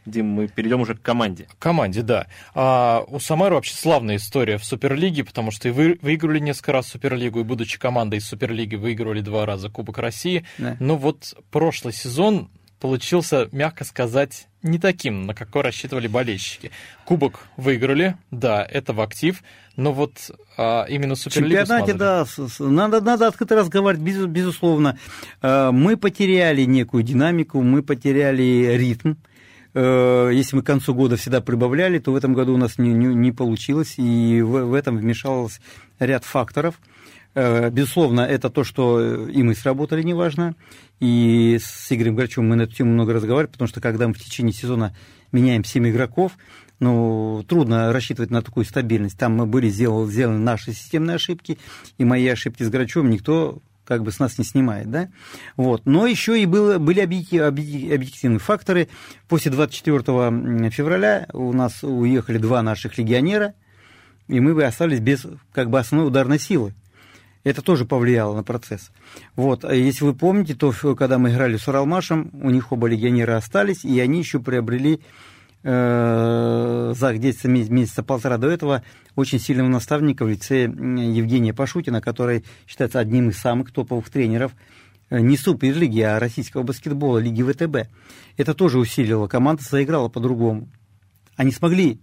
Дим, 0.05 0.27
мы 0.27 0.47
перейдем 0.47 0.81
уже 0.81 0.95
к 0.95 1.01
команде. 1.01 1.47
К 1.57 1.61
команде, 1.61 2.01
да. 2.01 2.27
А 2.53 3.03
у 3.07 3.19
Самары 3.19 3.55
вообще 3.55 3.73
славная 3.73 4.17
история 4.17 4.57
в 4.57 4.65
Суперлиге, 4.65 5.23
потому 5.23 5.51
что 5.51 5.69
и 5.69 5.71
вы 5.71 5.97
выиграли 6.01 6.39
несколько 6.39 6.73
раз 6.73 6.87
Суперлигу, 6.87 7.39
и 7.39 7.43
будучи 7.43 7.79
командой 7.79 8.19
из 8.19 8.27
Суперлиги, 8.27 8.75
выигрывали 8.75 9.21
два 9.21 9.45
раза 9.45 9.69
Кубок 9.69 9.97
России. 9.97 10.45
Да. 10.57 10.75
Но 10.79 10.97
вот 10.97 11.35
прошлый 11.51 11.93
сезон 11.93 12.49
получился, 12.83 13.47
мягко 13.53 13.85
сказать, 13.85 14.49
не 14.61 14.77
таким, 14.77 15.25
на 15.25 15.33
какой 15.33 15.61
рассчитывали 15.61 16.07
болельщики. 16.07 16.71
Кубок 17.05 17.47
выиграли, 17.55 18.17
да, 18.29 18.61
это 18.69 18.91
в 18.91 18.99
актив, 18.99 19.41
но 19.77 19.93
вот 19.93 20.31
а, 20.57 20.85
именно 20.89 21.15
Суперлигу 21.15 21.61
чемпионате, 21.61 21.93
да, 21.93 22.25
надо, 22.59 22.99
надо 22.99 23.27
открыто 23.27 23.55
разговаривать, 23.55 24.03
без, 24.03 24.25
безусловно. 24.25 24.97
А, 25.41 25.71
мы 25.71 25.95
потеряли 25.95 26.63
некую 26.63 27.03
динамику, 27.03 27.61
мы 27.61 27.83
потеряли 27.83 28.75
ритм. 28.77 29.13
Э, 29.73 30.29
если 30.33 30.55
мы 30.55 30.61
к 30.61 30.65
концу 30.65 30.93
года 30.93 31.17
всегда 31.17 31.41
прибавляли, 31.41 31.99
то 31.99 32.11
в 32.11 32.15
этом 32.15 32.33
году 32.33 32.53
у 32.53 32.57
нас 32.57 32.77
не, 32.77 32.93
не, 32.93 33.13
не 33.13 33.31
получилось, 33.31 33.95
и 33.97 34.41
в, 34.41 34.65
в 34.65 34.73
этом 34.73 34.97
вмешалось 34.97 35.59
ряд 35.99 36.23
факторов. 36.23 36.79
Э, 37.35 37.69
безусловно, 37.69 38.21
это 38.21 38.49
то, 38.49 38.63
что 38.63 39.25
и 39.25 39.41
мы 39.41 39.55
сработали, 39.55 40.03
неважно. 40.03 40.55
И 40.99 41.59
с 41.61 41.91
Игорем 41.91 42.15
Грачевым 42.15 42.49
мы 42.49 42.55
на 42.55 42.63
эту 42.63 42.75
тему 42.75 42.91
много 42.91 43.13
разговаривали, 43.13 43.51
потому 43.51 43.67
что 43.67 43.81
когда 43.81 44.07
мы 44.07 44.13
в 44.13 44.19
течение 44.19 44.53
сезона 44.53 44.95
меняем 45.31 45.63
7 45.63 45.89
игроков, 45.89 46.33
ну, 46.79 47.43
трудно 47.47 47.91
рассчитывать 47.93 48.29
на 48.29 48.41
такую 48.41 48.65
стабильность. 48.65 49.17
Там 49.17 49.35
мы 49.35 49.45
были 49.45 49.69
сделаны, 49.69 50.11
сделаны 50.11 50.39
наши 50.39 50.73
системные 50.73 51.15
ошибки, 51.15 51.57
и 51.97 52.03
мои 52.03 52.27
ошибки 52.27 52.63
с 52.63 52.69
Грачевым 52.69 53.09
никто 53.09 53.61
как 53.85 54.03
бы 54.03 54.11
с 54.11 54.19
нас 54.19 54.37
не 54.37 54.45
снимает, 54.45 54.89
да? 54.89 55.09
Вот. 55.57 55.85
Но 55.85 56.07
еще 56.07 56.41
и 56.41 56.45
было, 56.45 56.77
были 56.77 56.99
объективные 57.01 58.39
факторы. 58.39 58.87
После 59.27 59.51
24 59.51 59.99
февраля 60.69 61.27
у 61.33 61.51
нас 61.53 61.83
уехали 61.83 62.37
два 62.37 62.61
наших 62.61 62.97
легионера, 62.97 63.53
и 64.27 64.39
мы 64.39 64.55
бы 64.55 64.63
остались 64.63 64.99
без 64.99 65.25
как 65.51 65.69
бы 65.69 65.79
основной 65.79 66.07
ударной 66.07 66.39
силы. 66.39 66.73
Это 67.43 67.61
тоже 67.61 67.83
повлияло 67.83 68.33
на 68.33 68.43
процесс. 68.43 68.89
Вот. 69.35 69.65
А 69.65 69.75
если 69.75 70.05
вы 70.05 70.13
помните, 70.13 70.55
то 70.55 70.71
когда 70.95 71.17
мы 71.17 71.31
играли 71.31 71.57
с 71.57 71.67
Уралмашем, 71.67 72.29
у 72.33 72.49
них 72.49 72.71
оба 72.71 72.87
легионера 72.87 73.35
остались, 73.35 73.83
и 73.83 73.99
они 73.99 74.19
еще 74.19 74.39
приобрели 74.39 75.01
за 75.63 77.13
где-то 77.13 77.47
месяца 77.47 78.03
полтора 78.03 78.37
до 78.37 78.49
этого 78.49 78.83
очень 79.15 79.39
сильного 79.39 79.69
наставника 79.69 80.25
в 80.25 80.29
лице 80.29 80.63
Евгения 80.63 81.53
Пашутина, 81.53 82.01
который 82.01 82.43
считается 82.67 82.99
одним 82.99 83.29
из 83.29 83.37
самых 83.37 83.71
топовых 83.71 84.09
тренеров 84.09 84.53
э, 85.09 85.19
не 85.21 85.37
суперлиги, 85.37 86.01
а 86.01 86.19
российского 86.19 86.63
баскетбола, 86.63 87.19
лиги 87.19 87.43
ВТБ. 87.43 87.89
Это 88.35 88.53
тоже 88.53 88.77
усилило. 88.77 89.27
Команда 89.27 89.63
заиграла 89.63 90.09
по-другому. 90.09 90.67
Они 91.37 91.51
смогли 91.51 91.99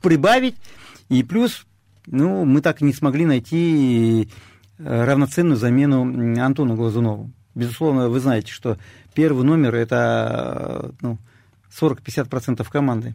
прибавить, 0.00 0.56
и 1.08 1.24
плюс 1.24 1.66
ну, 2.06 2.44
мы 2.44 2.60
так 2.60 2.80
и 2.80 2.84
не 2.84 2.92
смогли 2.92 3.26
найти 3.26 4.28
э, 4.78 5.04
равноценную 5.04 5.56
замену 5.56 6.40
Антону 6.40 6.76
Глазунову. 6.76 7.32
Безусловно, 7.54 8.08
вы 8.08 8.20
знаете, 8.20 8.52
что 8.52 8.78
первый 9.14 9.44
номер– 9.44 9.74
это 9.76 10.92
ну, 11.00 11.18
40-50% 11.80 12.66
команды. 12.70 13.14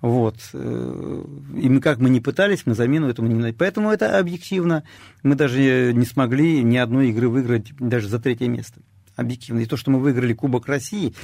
Вот. 0.00 0.36
Э, 0.52 1.24
и 1.56 1.68
мы 1.68 1.80
как 1.80 1.98
мы 1.98 2.10
не 2.10 2.20
пытались, 2.20 2.66
мы 2.66 2.74
замену 2.74 3.08
этому 3.08 3.28
не 3.28 3.34
найти. 3.34 3.56
Поэтому 3.56 3.90
это 3.90 4.18
объективно. 4.18 4.84
Мы 5.22 5.36
даже 5.36 5.92
не 5.92 6.04
смогли 6.04 6.62
ни 6.62 6.76
одной 6.76 7.10
игры 7.10 7.28
выиграть 7.28 7.72
даже 7.78 8.08
за 8.08 8.18
третье 8.18 8.48
место. 8.48 8.80
Объективно. 9.14 9.60
И 9.60 9.66
то, 9.66 9.76
что 9.76 9.90
мы 9.90 10.00
выиграли 10.00 10.32
Кубок 10.32 10.66
России, 10.66 11.14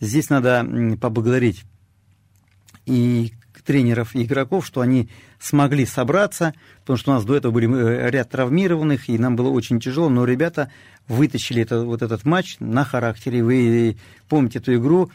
здесь 0.00 0.30
надо 0.30 0.64
поблагодарить 1.00 1.64
и 2.86 3.32
тренеров 3.68 4.14
и 4.14 4.22
игроков, 4.22 4.66
что 4.66 4.80
они 4.80 5.10
смогли 5.38 5.84
собраться, 5.84 6.54
потому 6.80 6.96
что 6.96 7.10
у 7.10 7.14
нас 7.14 7.24
до 7.24 7.36
этого 7.36 7.52
были 7.52 7.68
э, 7.68 8.10
ряд 8.10 8.30
травмированных, 8.30 9.10
и 9.10 9.18
нам 9.18 9.36
было 9.36 9.50
очень 9.50 9.78
тяжело, 9.78 10.08
но 10.08 10.24
ребята 10.24 10.72
вытащили 11.06 11.62
это, 11.62 11.84
вот 11.84 12.00
этот 12.00 12.24
матч 12.24 12.56
на 12.60 12.84
характере. 12.84 13.44
Вы 13.44 13.98
помните 14.28 14.60
эту 14.60 14.74
игру, 14.76 15.10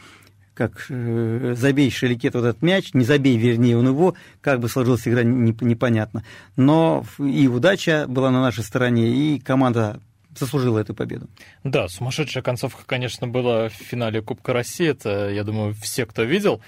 как 0.54 0.86
э, 0.88 1.54
забей 1.56 1.90
Шеликет 1.90 2.34
вот 2.34 2.44
этот 2.44 2.62
мяч, 2.62 2.94
не 2.94 3.04
забей, 3.04 3.36
вернее, 3.36 3.76
он 3.76 3.88
его, 3.88 4.14
как 4.40 4.60
бы 4.60 4.68
сложилась 4.68 5.06
игра, 5.06 5.22
не, 5.22 5.54
непонятно. 5.60 6.24
Но 6.56 7.04
и 7.18 7.48
удача 7.48 8.06
была 8.08 8.30
на 8.30 8.40
нашей 8.40 8.64
стороне, 8.64 9.08
и 9.08 9.38
команда 9.40 10.00
заслужила 10.38 10.78
эту 10.78 10.94
победу. 10.94 11.28
Да, 11.62 11.88
сумасшедшая 11.88 12.42
концовка, 12.42 12.82
конечно, 12.86 13.26
была 13.26 13.68
в 13.68 13.72
финале 13.72 14.22
Кубка 14.22 14.52
России. 14.52 14.88
Это, 14.88 15.30
я 15.30 15.44
думаю, 15.44 15.74
все, 15.74 16.06
кто 16.06 16.22
видел, 16.22 16.60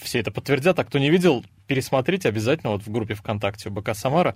все 0.00 0.20
это 0.20 0.30
подтвердят. 0.30 0.78
А 0.78 0.84
кто 0.84 0.98
не 0.98 1.10
видел, 1.10 1.44
пересмотрите 1.66 2.28
обязательно 2.28 2.72
вот 2.72 2.82
в 2.82 2.90
группе 2.90 3.14
ВКонтакте 3.14 3.68
у 3.68 3.72
БК 3.72 3.94
Самара. 3.94 4.34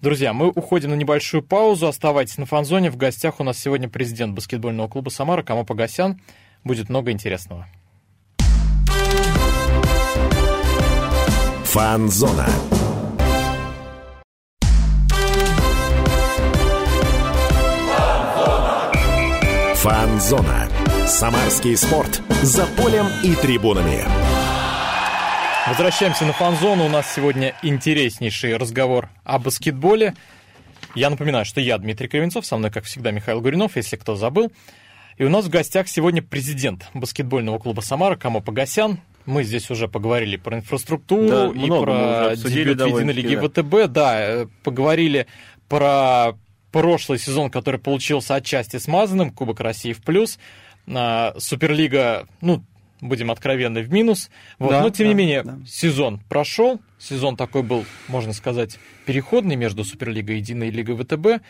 Друзья, 0.00 0.32
мы 0.32 0.48
уходим 0.48 0.90
на 0.90 0.94
небольшую 0.94 1.42
паузу. 1.42 1.88
Оставайтесь 1.88 2.38
на 2.38 2.46
фанзоне. 2.46 2.90
В 2.90 2.96
гостях 2.96 3.40
у 3.40 3.44
нас 3.44 3.58
сегодня 3.58 3.88
президент 3.88 4.34
баскетбольного 4.34 4.88
клуба 4.88 5.08
Самара 5.10 5.42
Кама 5.42 5.64
Погосян. 5.64 6.20
Будет 6.62 6.88
много 6.88 7.10
интересного. 7.10 7.66
Фанзона. 11.72 12.46
Фанзона. 19.74 20.70
Самарский 21.06 21.76
спорт. 21.76 22.22
За 22.42 22.64
полем 22.68 23.06
и 23.22 23.34
трибунами. 23.34 24.02
Возвращаемся 25.68 26.24
на 26.24 26.32
фан-зону. 26.32 26.86
У 26.86 26.88
нас 26.88 27.12
сегодня 27.14 27.54
интереснейший 27.62 28.56
разговор 28.56 29.10
о 29.24 29.38
баскетболе. 29.38 30.14
Я 30.94 31.10
напоминаю, 31.10 31.44
что 31.44 31.60
я 31.60 31.76
Дмитрий 31.76 32.08
Кривенцов, 32.08 32.46
со 32.46 32.56
мной, 32.56 32.70
как 32.70 32.84
всегда, 32.84 33.10
Михаил 33.10 33.42
Гуринов, 33.42 33.76
если 33.76 33.96
кто 33.96 34.16
забыл. 34.16 34.50
И 35.18 35.24
у 35.24 35.28
нас 35.28 35.44
в 35.44 35.50
гостях 35.50 35.88
сегодня 35.88 36.22
президент 36.22 36.88
баскетбольного 36.94 37.58
клуба 37.58 37.82
«Самара» 37.82 38.16
Камо 38.16 38.40
Погосян. 38.40 39.00
Мы 39.28 39.44
здесь 39.44 39.68
уже 39.70 39.88
поговорили 39.88 40.36
про 40.36 40.56
инфраструктуру 40.56 41.28
да, 41.28 41.48
и 41.48 41.68
про 41.68 42.34
дебют 42.34 42.80
Единой 42.80 43.12
лиги 43.12 43.34
да. 43.34 43.46
ВТБ. 43.46 43.92
Да, 43.92 44.20
э, 44.20 44.46
поговорили 44.64 45.26
про 45.68 46.32
прошлый 46.72 47.18
сезон, 47.18 47.50
который 47.50 47.78
получился 47.78 48.36
отчасти 48.36 48.78
смазанным, 48.78 49.30
Кубок 49.30 49.60
России 49.60 49.92
в 49.92 50.00
плюс. 50.00 50.38
А, 50.86 51.34
Суперлига, 51.36 52.26
ну, 52.40 52.64
будем 53.02 53.30
откровенны, 53.30 53.82
в 53.82 53.92
минус. 53.92 54.30
Вот. 54.58 54.70
Да, 54.70 54.80
Но, 54.80 54.88
тем 54.88 55.08
да, 55.08 55.12
не 55.12 55.14
менее, 55.14 55.42
да. 55.42 55.58
сезон 55.66 56.20
прошел. 56.30 56.80
Сезон 56.98 57.36
такой 57.36 57.62
был, 57.62 57.84
можно 58.08 58.32
сказать, 58.32 58.78
переходный 59.04 59.56
между 59.56 59.84
Суперлигой 59.84 60.36
и 60.36 60.38
Единой 60.38 60.70
Лигой 60.70 60.96
ВТБ. 60.96 61.44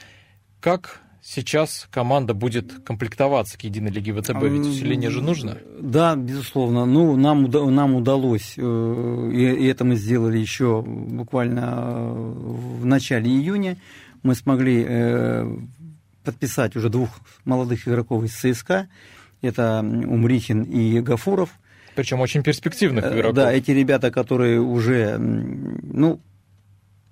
Как 0.58 1.00
сейчас 1.22 1.88
команда 1.90 2.34
будет 2.34 2.84
комплектоваться 2.84 3.58
к 3.58 3.62
Единой 3.62 3.90
Лиге 3.90 4.12
ВТБ? 4.12 4.42
Ведь 4.42 4.66
усиление 4.66 5.10
же 5.10 5.22
нужно. 5.22 5.58
Да, 5.80 6.16
безусловно. 6.16 6.86
Ну, 6.86 7.16
нам, 7.16 7.44
нам 7.44 7.94
удалось, 7.94 8.54
э, 8.56 9.30
и 9.32 9.66
это 9.66 9.84
мы 9.84 9.96
сделали 9.96 10.38
еще 10.38 10.82
буквально 10.82 11.60
э, 11.60 12.12
в 12.80 12.86
начале 12.86 13.30
июня, 13.30 13.76
мы 14.22 14.34
смогли 14.34 14.84
э, 14.86 15.56
подписать 16.24 16.76
уже 16.76 16.88
двух 16.88 17.20
молодых 17.44 17.86
игроков 17.86 18.24
из 18.24 18.34
ЦСКА, 18.34 18.88
это 19.42 19.80
Умрихин 19.80 20.62
и 20.62 21.00
Гафуров. 21.00 21.50
Причем 21.94 22.20
очень 22.20 22.42
перспективных 22.42 23.06
игроков. 23.06 23.34
Да, 23.34 23.52
эти 23.52 23.72
ребята, 23.72 24.10
которые 24.10 24.60
уже, 24.60 25.18
ну, 25.18 26.20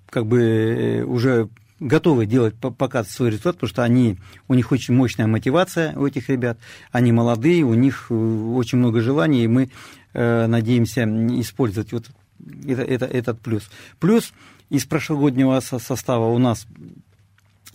как 0.09 0.25
бы 0.25 1.03
уже 1.05 1.49
готовы 1.79 2.25
делать 2.25 2.55
показывать 2.55 3.11
свой 3.11 3.29
результат, 3.29 3.55
потому 3.55 3.69
что 3.69 3.83
они, 3.83 4.17
у 4.47 4.53
них 4.53 4.71
очень 4.71 4.93
мощная 4.93 5.27
мотивация 5.27 5.93
у 5.95 6.05
этих 6.05 6.29
ребят, 6.29 6.57
они 6.91 7.11
молодые, 7.11 7.63
у 7.63 7.73
них 7.73 8.07
э, 8.09 8.13
очень 8.13 8.79
много 8.79 9.01
желаний, 9.01 9.43
и 9.43 9.47
мы 9.47 9.69
э, 10.13 10.47
надеемся 10.47 11.03
использовать 11.39 11.91
вот 11.91 12.09
это, 12.65 12.81
это, 12.81 13.05
этот 13.05 13.39
плюс. 13.41 13.69
Плюс 13.99 14.33
из 14.69 14.85
прошлогоднего 14.85 15.59
состава 15.59 16.27
у 16.27 16.37
нас 16.37 16.67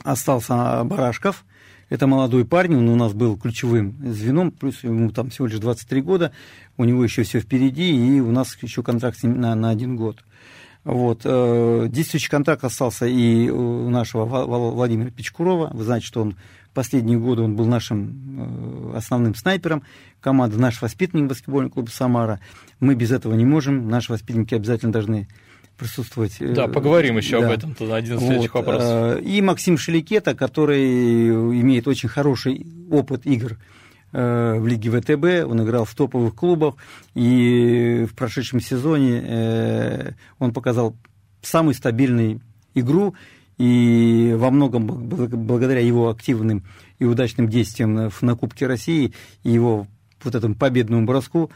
остался 0.02 0.82
Барашков, 0.84 1.44
это 1.88 2.06
молодой 2.06 2.44
парень, 2.44 2.76
он 2.76 2.88
у 2.88 2.96
нас 2.96 3.12
был 3.12 3.36
ключевым 3.36 3.94
звеном, 4.12 4.50
плюс 4.50 4.82
ему 4.82 5.10
там 5.10 5.30
всего 5.30 5.46
лишь 5.46 5.58
23 5.58 6.00
года, 6.00 6.32
у 6.76 6.84
него 6.84 7.04
еще 7.04 7.22
все 7.22 7.40
впереди, 7.40 8.16
и 8.16 8.20
у 8.20 8.30
нас 8.30 8.56
еще 8.62 8.82
контракт 8.82 9.22
на, 9.22 9.54
на 9.54 9.70
один 9.70 9.96
год. 9.96 10.24
Вот. 10.84 11.20
Э, 11.24 11.86
действующий 11.88 12.28
контракт 12.28 12.64
остался 12.64 13.06
и 13.06 13.48
у 13.48 13.88
нашего 13.88 14.24
Владимира 14.24 15.10
Печкурова. 15.10 15.70
Вы 15.72 15.84
знаете, 15.84 16.06
что 16.06 16.22
он 16.22 16.36
последние 16.74 17.18
годы 17.18 17.42
он 17.42 17.54
был 17.54 17.66
нашим 17.66 18.94
э, 18.94 18.96
основным 18.96 19.34
снайпером 19.34 19.82
команды, 20.20 20.58
наш 20.58 20.82
воспитанник 20.82 21.28
баскетбольного 21.28 21.72
клуба 21.72 21.90
«Самара». 21.90 22.40
Мы 22.80 22.94
без 22.94 23.12
этого 23.12 23.34
не 23.34 23.44
можем. 23.44 23.88
Наши 23.88 24.10
воспитанники 24.10 24.54
обязательно 24.54 24.92
должны 24.92 25.28
присутствовать. 25.76 26.36
Э, 26.40 26.52
да, 26.52 26.68
поговорим 26.68 27.16
еще 27.16 27.40
да. 27.40 27.46
об 27.46 27.52
этом, 27.52 27.72
это 27.72 27.94
один 27.94 28.16
из 28.16 28.20
следующих 28.20 28.54
вот. 28.54 28.66
вопросов. 28.66 29.22
И 29.22 29.40
Максим 29.40 29.78
Шеликета, 29.78 30.34
который 30.34 31.28
имеет 31.60 31.86
очень 31.86 32.08
хороший 32.08 32.66
опыт 32.90 33.26
игр 33.26 33.56
в 34.12 34.66
Лиге 34.66 34.90
ВТБ, 34.90 35.50
он 35.50 35.62
играл 35.62 35.84
в 35.84 35.94
топовых 35.94 36.34
клубах, 36.34 36.74
и 37.14 38.06
в 38.10 38.14
прошедшем 38.14 38.60
сезоне 38.60 40.14
он 40.38 40.52
показал 40.52 40.94
самую 41.40 41.74
стабильную 41.74 42.40
игру, 42.74 43.14
и 43.56 44.34
во 44.36 44.50
многом 44.50 44.86
благодаря 44.86 45.80
его 45.80 46.10
активным 46.10 46.64
и 46.98 47.04
удачным 47.04 47.48
действиям 47.48 48.10
на 48.20 48.36
Кубке 48.36 48.66
России 48.66 49.14
и 49.44 49.50
его 49.50 49.86
вот 50.22 50.34
этому 50.34 50.54
победному 50.54 51.06
броску 51.06 51.50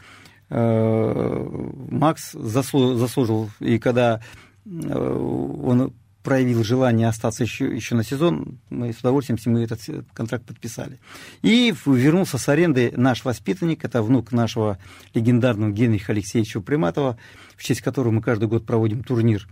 Э, 0.49 1.49
Макс 1.89 2.31
заслужил, 2.31 3.49
и 3.59 3.79
когда 3.79 4.21
э, 4.65 4.69
он 4.69 5.93
проявил 6.27 6.61
желание 6.61 7.07
остаться 7.07 7.45
еще, 7.45 7.73
еще 7.73 7.95
на 7.95 8.03
сезон, 8.03 8.59
мы 8.69 8.91
с 8.91 8.99
удовольствием 8.99 9.39
ним 9.45 9.63
этот 9.63 9.79
контракт 10.13 10.43
подписали. 10.43 10.99
И 11.41 11.73
вернулся 11.85 12.37
с 12.37 12.49
аренды 12.49 12.91
наш 12.97 13.23
воспитанник, 13.23 13.85
это 13.85 14.03
внук 14.03 14.33
нашего 14.33 14.77
легендарного 15.13 15.71
Генриха 15.71 16.11
Алексеевича 16.11 16.59
Приматова, 16.59 17.17
в 17.55 17.63
честь 17.63 17.79
которого 17.79 18.11
мы 18.11 18.21
каждый 18.21 18.49
год 18.49 18.65
проводим 18.65 19.05
турнир 19.05 19.47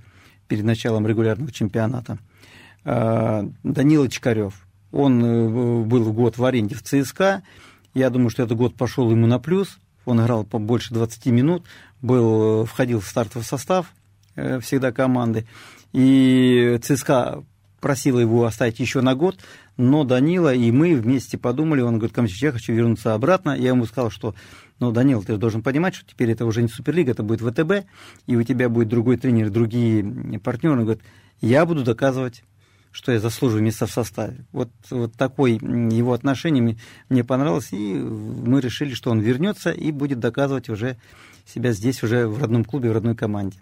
перед 0.49 0.65
началом 0.65 1.07
регулярного 1.07 1.49
чемпионата. 1.49 2.17
Данила 2.83 4.09
Чкарев. 4.09 4.67
Он 4.91 5.88
был 5.88 6.11
год 6.11 6.38
в 6.38 6.43
аренде 6.43 6.75
в 6.75 6.83
ЦСКА. 6.83 7.41
Я 7.93 8.09
думаю, 8.09 8.31
что 8.31 8.43
этот 8.43 8.57
год 8.57 8.75
пошел 8.75 9.09
ему 9.09 9.27
на 9.27 9.39
плюс. 9.39 9.77
Он 10.03 10.19
играл 10.19 10.43
по 10.43 10.59
больше 10.59 10.93
20 10.93 11.27
минут, 11.27 11.63
был, 12.01 12.65
входил 12.65 12.99
в 12.99 13.07
стартовый 13.07 13.45
состав 13.45 13.93
всегда 14.59 14.91
команды. 14.91 15.45
И 15.95 16.77
ЦСКА 16.84 17.45
просила 17.79 18.19
его 18.19 18.43
оставить 18.43 18.81
еще 18.81 18.99
на 18.99 19.15
год, 19.15 19.39
но 19.77 20.03
Данила 20.03 20.53
и 20.53 20.69
мы 20.69 20.93
вместе 20.93 21.38
подумали, 21.38 21.79
он 21.79 21.99
говорит, 21.99 22.13
Камчич, 22.13 22.43
я 22.43 22.51
хочу 22.51 22.73
вернуться 22.73 23.13
обратно. 23.13 23.55
Я 23.58 23.69
ему 23.69 23.86
сказал, 23.86 24.12
что, 24.12 24.36
ну, 24.81 24.91
Данил, 24.91 25.23
ты 25.23 25.38
должен 25.38 25.63
понимать, 25.63 25.95
что 25.95 26.05
теперь 26.05 26.31
это 26.31 26.45
уже 26.45 26.62
не 26.62 26.67
Суперлига, 26.67 27.12
это 27.12 27.23
будет 27.23 27.39
ВТБ, 27.39 27.88
и 28.27 28.36
у 28.36 28.43
тебя 28.43 28.67
будет 28.67 28.89
другой 28.89 29.15
тренер, 29.15 29.49
другие 29.51 30.03
партнеры. 30.39 30.75
Он 30.75 30.81
говорит, 30.81 31.03
я 31.39 31.65
буду 31.65 31.84
доказывать 31.84 32.43
что 32.91 33.12
я 33.12 33.19
заслуживаю 33.19 33.62
места 33.62 33.88
в 33.88 33.91
составе. 33.91 34.45
Вот, 34.53 34.69
вот 34.89 35.15
такое 35.15 35.51
его 35.51 36.13
отношение 36.13 36.63
мне, 36.63 36.77
мне 37.10 37.25
понравилось, 37.25 37.73
и 37.73 37.93
мы 37.93 38.62
решили, 38.62 38.93
что 38.93 39.12
он 39.12 39.19
вернется 39.19 39.71
и 39.71 39.91
будет 39.91 40.21
доказывать 40.21 40.69
уже 40.69 40.95
себя 41.45 41.73
здесь, 41.73 42.03
уже 42.03 42.25
в 42.25 42.41
родном 42.41 42.63
клубе, 42.63 42.89
в 42.89 42.93
родной 42.93 43.13
команде. 43.13 43.58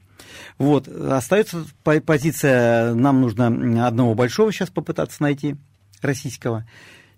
Вот. 0.57 0.87
Остается 0.87 1.65
позиция, 1.83 2.93
нам 2.93 3.21
нужно 3.21 3.87
одного 3.87 4.15
большого 4.15 4.51
сейчас 4.51 4.69
попытаться 4.69 5.21
найти, 5.21 5.55
российского. 6.01 6.65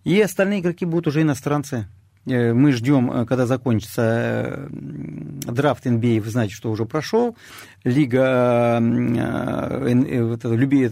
И 0.04 0.22
остальные 0.22 0.60
игроки 0.60 0.86
будут 0.86 1.08
уже 1.08 1.24
иностранцы. 1.24 1.88
Э, 2.28 2.54
мы 2.54 2.72
ждем, 2.72 3.12
э, 3.12 3.26
когда 3.26 3.46
закончится 3.46 4.02
э, 4.02 4.68
драфт 4.70 5.86
NBA, 5.86 6.22
вы 6.22 6.30
знаете, 6.30 6.54
что 6.54 6.72
уже 6.72 6.86
прошел. 6.86 7.36
Лига 7.84 8.80
вот 8.80 10.40
это, 10.40 10.54
люби, 10.56 10.90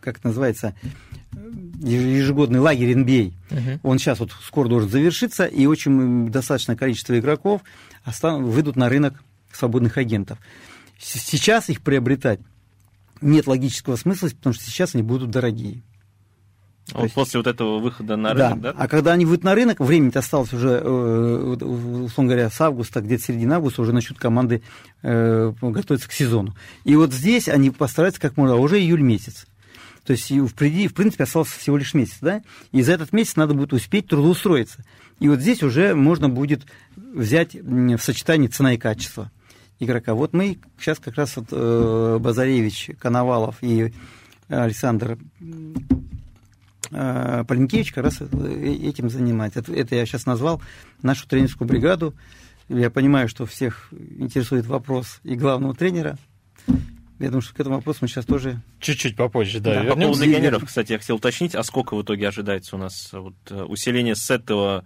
как 0.00 0.18
это 0.18 0.28
называется, 0.28 0.74
ежегодный 1.80 2.60
лагерь 2.60 2.96
NBA. 2.96 3.32
Uh-huh. 3.50 3.80
Он 3.82 3.98
сейчас 3.98 4.20
вот 4.20 4.32
скоро 4.42 4.68
должен 4.68 4.88
завершиться, 4.88 5.44
и 5.44 5.66
очень 5.66 6.30
достаточное 6.30 6.76
количество 6.76 7.18
игроков 7.18 7.62
выйдут 8.22 8.76
на 8.76 8.88
рынок 8.88 9.22
свободных 9.56 9.98
агентов. 9.98 10.38
Сейчас 10.98 11.68
их 11.68 11.80
приобретать 11.80 12.40
нет 13.20 13.46
логического 13.46 13.96
смысла, 13.96 14.28
потому 14.28 14.54
что 14.54 14.64
сейчас 14.64 14.94
они 14.94 15.02
будут 15.02 15.30
дорогие. 15.30 15.82
А 16.90 16.98
вот 16.98 17.02
есть... 17.04 17.14
после 17.14 17.38
вот 17.38 17.46
этого 17.46 17.78
выхода 17.78 18.16
на 18.16 18.34
рынок, 18.34 18.60
да? 18.60 18.72
да? 18.72 18.78
А 18.78 18.88
когда 18.88 19.12
они 19.12 19.24
выйдут 19.24 19.44
на 19.44 19.54
рынок, 19.54 19.80
времени 19.80 20.10
осталось 20.14 20.52
уже, 20.52 20.80
э, 20.82 21.56
условно 22.04 22.32
говоря, 22.32 22.50
с 22.50 22.60
августа, 22.60 23.00
где-то 23.00 23.24
середина 23.24 23.56
августа 23.56 23.82
уже 23.82 23.92
начнут 23.92 24.18
команды 24.18 24.62
э, 25.02 25.52
готовиться 25.60 26.08
к 26.08 26.12
сезону. 26.12 26.56
И 26.84 26.96
вот 26.96 27.12
здесь 27.12 27.48
они 27.48 27.70
постараются 27.70 28.20
как 28.20 28.36
можно, 28.36 28.56
а 28.56 28.58
уже 28.58 28.80
июль 28.80 29.02
месяц. 29.02 29.46
То 30.04 30.12
есть 30.12 30.26
впереди, 30.26 30.88
в 30.88 30.94
принципе, 30.94 31.24
остался 31.24 31.56
всего 31.56 31.76
лишь 31.76 31.94
месяц, 31.94 32.18
да? 32.20 32.42
И 32.72 32.82
за 32.82 32.92
этот 32.92 33.12
месяц 33.12 33.36
надо 33.36 33.54
будет 33.54 33.72
успеть 33.72 34.08
трудоустроиться. 34.08 34.84
И 35.20 35.28
вот 35.28 35.38
здесь 35.38 35.62
уже 35.62 35.94
можно 35.94 36.28
будет 36.28 36.62
взять 36.96 37.54
в 37.54 37.98
сочетании 37.98 38.48
цена 38.48 38.74
и 38.74 38.78
качество 38.78 39.30
игрока. 39.84 40.14
Вот 40.14 40.32
мы 40.32 40.58
сейчас 40.78 40.98
как 40.98 41.14
раз 41.16 41.36
вот, 41.36 41.46
э, 41.50 42.18
Базаревич, 42.20 42.90
Коновалов 42.98 43.56
и 43.62 43.92
Александр 44.48 45.18
э, 46.90 47.44
Полинкевич 47.46 47.92
как 47.92 48.04
раз 48.04 48.20
э, 48.20 48.78
этим 48.82 49.10
занимается. 49.10 49.60
Это, 49.60 49.72
это 49.72 49.94
я 49.94 50.06
сейчас 50.06 50.26
назвал 50.26 50.62
нашу 51.02 51.26
тренерскую 51.26 51.68
бригаду. 51.68 52.14
Я 52.68 52.90
понимаю, 52.90 53.28
что 53.28 53.44
всех 53.46 53.92
интересует 54.18 54.66
вопрос 54.66 55.20
и 55.24 55.34
главного 55.34 55.74
тренера. 55.74 56.16
Я 57.18 57.28
думаю, 57.28 57.42
что 57.42 57.54
к 57.54 57.60
этому 57.60 57.76
вопросу 57.76 58.00
мы 58.02 58.08
сейчас 58.08 58.24
тоже... 58.24 58.60
Чуть-чуть 58.80 59.14
попозже, 59.14 59.60
да. 59.60 59.84
да 59.84 59.90
по 59.90 59.96
поводу 59.96 60.24
легионеров, 60.24 60.64
кстати, 60.64 60.92
я 60.92 60.98
хотел 60.98 61.16
уточнить, 61.16 61.54
а 61.54 61.62
сколько 61.62 61.94
в 61.94 62.02
итоге 62.02 62.28
ожидается 62.28 62.74
у 62.74 62.78
нас 62.78 63.10
вот, 63.12 63.34
э, 63.50 63.62
усиление 63.62 64.16
с 64.16 64.28
этого, 64.30 64.84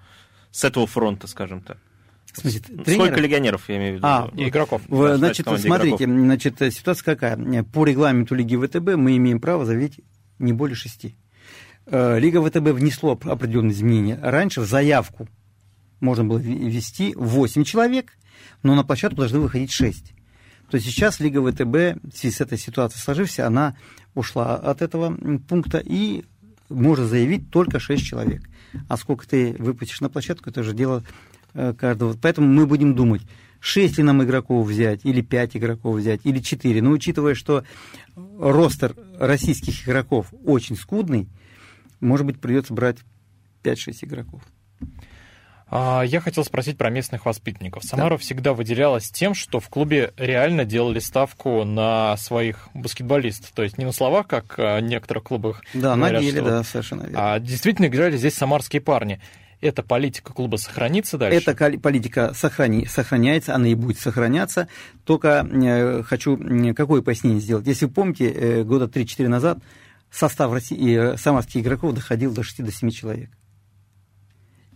с 0.51 0.65
этого 0.65 0.87
фронта, 0.87 1.29
скажем 1.29 1.63
так? 1.63 1.79
Смысле, 2.37 2.61
Сколько 2.87 3.21
легионеров, 3.21 3.69
я 3.69 3.77
имею 3.77 3.95
в 3.95 3.97
виду? 3.97 4.07
А, 4.07 4.31
игроков. 4.37 4.83
В, 4.89 5.03
да, 5.09 5.17
значит, 5.17 5.47
смотрите, 5.47 6.05
игроков. 6.05 6.25
значит, 6.25 6.75
ситуация 6.75 7.05
какая? 7.05 7.63
По 7.65 7.85
регламенту 7.85 8.35
Лиги 8.35 8.57
ВТБ 8.57 8.97
мы 8.97 9.17
имеем 9.17 9.41
право 9.41 9.65
заявить 9.65 10.01
не 10.39 10.53
более 10.53 10.77
шести. 10.77 11.17
Э, 11.87 12.19
Лига 12.19 12.43
ВТБ 12.43 12.71
внесло 12.73 13.13
определенные 13.13 13.73
изменения. 13.73 14.19
Раньше 14.23 14.61
в 14.61 14.67
заявку 14.67 15.29
можно 16.01 16.25
было 16.25 16.39
ввести 16.39 17.15
8 17.17 17.65
человек, 17.65 18.13
но 18.63 18.75
на 18.75 18.85
площадку 18.85 19.19
должны 19.19 19.39
выходить 19.39 19.73
6. 19.73 20.13
То 20.71 20.77
есть 20.77 20.87
сейчас 20.87 21.21
Лига 21.21 21.41
ВТБ, 21.41 22.03
в 22.13 22.17
связи 22.17 22.35
с 22.35 22.41
этой 22.41 22.59
ситуацией 22.59 23.01
сложившейся, 23.01 23.47
она 23.47 23.77
ушла 24.15 24.57
от 24.57 24.83
этого 24.83 25.17
пункта 25.49 25.79
и 25.79 26.25
может 26.69 27.09
заявить 27.09 27.51
только 27.51 27.79
6 27.79 28.05
человек. 28.05 28.43
А 28.89 28.97
сколько 28.97 29.27
ты 29.27 29.55
выпустишь 29.59 30.01
на 30.01 30.09
площадку, 30.09 30.51
это 30.51 30.61
уже 30.61 30.75
дело 30.75 31.05
каждого. 31.79 32.17
Поэтому 32.21 32.49
мы 32.49 32.67
будем 32.67 32.95
думать, 32.95 33.23
6 33.61 33.99
ли 33.99 34.05
нам 34.05 34.23
игроков 34.23 34.67
взять, 34.67 35.01
или 35.05 35.21
5 35.21 35.57
игроков 35.57 35.97
взять, 35.97 36.21
или 36.25 36.39
4. 36.39 36.83
Но 36.83 36.91
учитывая, 36.91 37.35
что 37.35 37.65
ростер 38.39 38.95
российских 39.19 39.89
игроков 39.89 40.33
очень 40.45 40.77
скудный, 40.77 41.29
может 42.01 42.27
быть, 42.27 42.41
придется 42.41 42.75
брать 42.75 42.99
5-6 43.65 44.05
игроков. 44.05 44.43
А, 45.69 46.03
я 46.03 46.21
хотел 46.21 46.45
спросить 46.45 46.79
про 46.79 46.91
местных 46.91 47.27
воспитанников. 47.27 47.83
Самара 47.83 48.11
да. 48.11 48.17
всегда 48.19 48.53
выделялась 48.53 49.11
тем, 49.11 49.35
что 49.35 49.59
в 49.59 49.69
клубе 49.69 50.13
реально 50.17 50.65
делали 50.65 51.01
ставку 51.01 51.65
на 51.65 52.17
своих 52.19 52.69
баскетболистов. 52.73 53.51
То 53.51 53.65
есть 53.65 53.77
не 53.77 53.85
на 53.85 53.93
словах, 53.93 54.29
как 54.29 54.59
в 54.59 54.81
некоторых 54.81 55.25
клубах. 55.25 55.65
Да, 55.75 55.97
говорят, 55.97 56.21
на 56.21 56.27
деле, 56.27 56.41
что... 56.41 56.49
да, 56.51 56.63
совершенно 56.63 57.03
верно. 57.03 57.35
А 57.35 57.41
действительно 57.41 57.87
играли 57.87 58.17
здесь 58.17 58.35
самарские 58.35 58.81
парни 58.81 59.21
эта 59.61 59.83
политика 59.83 60.33
клуба 60.33 60.57
сохранится 60.57 61.19
дальше? 61.19 61.39
Эта 61.39 61.79
политика 61.79 62.33
сохрани, 62.35 62.87
сохраняется, 62.87 63.55
она 63.55 63.69
и 63.69 63.75
будет 63.75 63.99
сохраняться. 63.99 64.69
Только 65.05 65.47
э, 65.51 66.03
хочу 66.03 66.39
какое 66.75 67.03
пояснение 67.03 67.41
сделать. 67.41 67.67
Если 67.67 67.87
вы 67.87 67.93
помните, 67.93 68.31
э, 68.31 68.65
года 68.65 68.87
3-4 68.87 69.29
назад 69.29 69.59
состав 70.11 70.53
России, 70.53 71.15
э, 71.15 71.17
самарских 71.17 71.63
игроков 71.63 71.95
доходил 71.95 72.33
до 72.33 72.43
6-7 72.43 72.91
человек. 72.91 73.31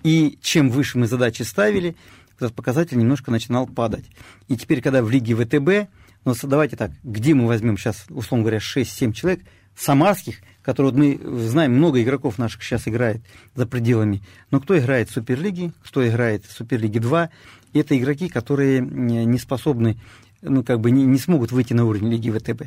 И 0.02 0.38
чем 0.42 0.70
выше 0.70 0.98
мы 0.98 1.06
задачи 1.06 1.42
ставили, 1.42 1.94
этот 2.36 2.54
показатель 2.54 2.96
немножко 2.96 3.30
начинал 3.30 3.66
падать. 3.66 4.06
И 4.48 4.56
теперь, 4.56 4.80
когда 4.80 5.02
в 5.02 5.10
лиге 5.10 5.34
ВТБ, 5.34 5.90
ну, 6.24 6.34
давайте 6.42 6.76
так, 6.76 6.90
где 7.02 7.34
мы 7.34 7.46
возьмем 7.46 7.76
сейчас, 7.76 8.06
условно 8.08 8.44
говоря, 8.44 8.58
6-7 8.58 9.12
человек, 9.12 9.42
самарских, 9.76 10.38
которые 10.62 10.92
мы 10.92 11.18
знаем, 11.48 11.72
много 11.74 12.02
игроков 12.02 12.38
наших 12.38 12.62
сейчас 12.62 12.86
играет 12.86 13.22
за 13.54 13.66
пределами. 13.66 14.22
Но 14.50 14.60
кто 14.60 14.78
играет 14.78 15.10
в 15.10 15.12
Суперлиге, 15.12 15.72
кто 15.82 16.06
играет 16.06 16.44
в 16.44 16.52
Суперлиге 16.52 17.00
2, 17.00 17.30
это 17.72 17.98
игроки, 17.98 18.28
которые 18.28 18.80
не 18.80 19.38
способны, 19.38 19.98
ну, 20.42 20.62
как 20.62 20.80
бы 20.80 20.90
не, 20.90 21.04
не 21.04 21.18
смогут 21.18 21.52
выйти 21.52 21.72
на 21.72 21.84
уровень 21.84 22.10
Лиги 22.10 22.30
ВТБ. 22.30 22.64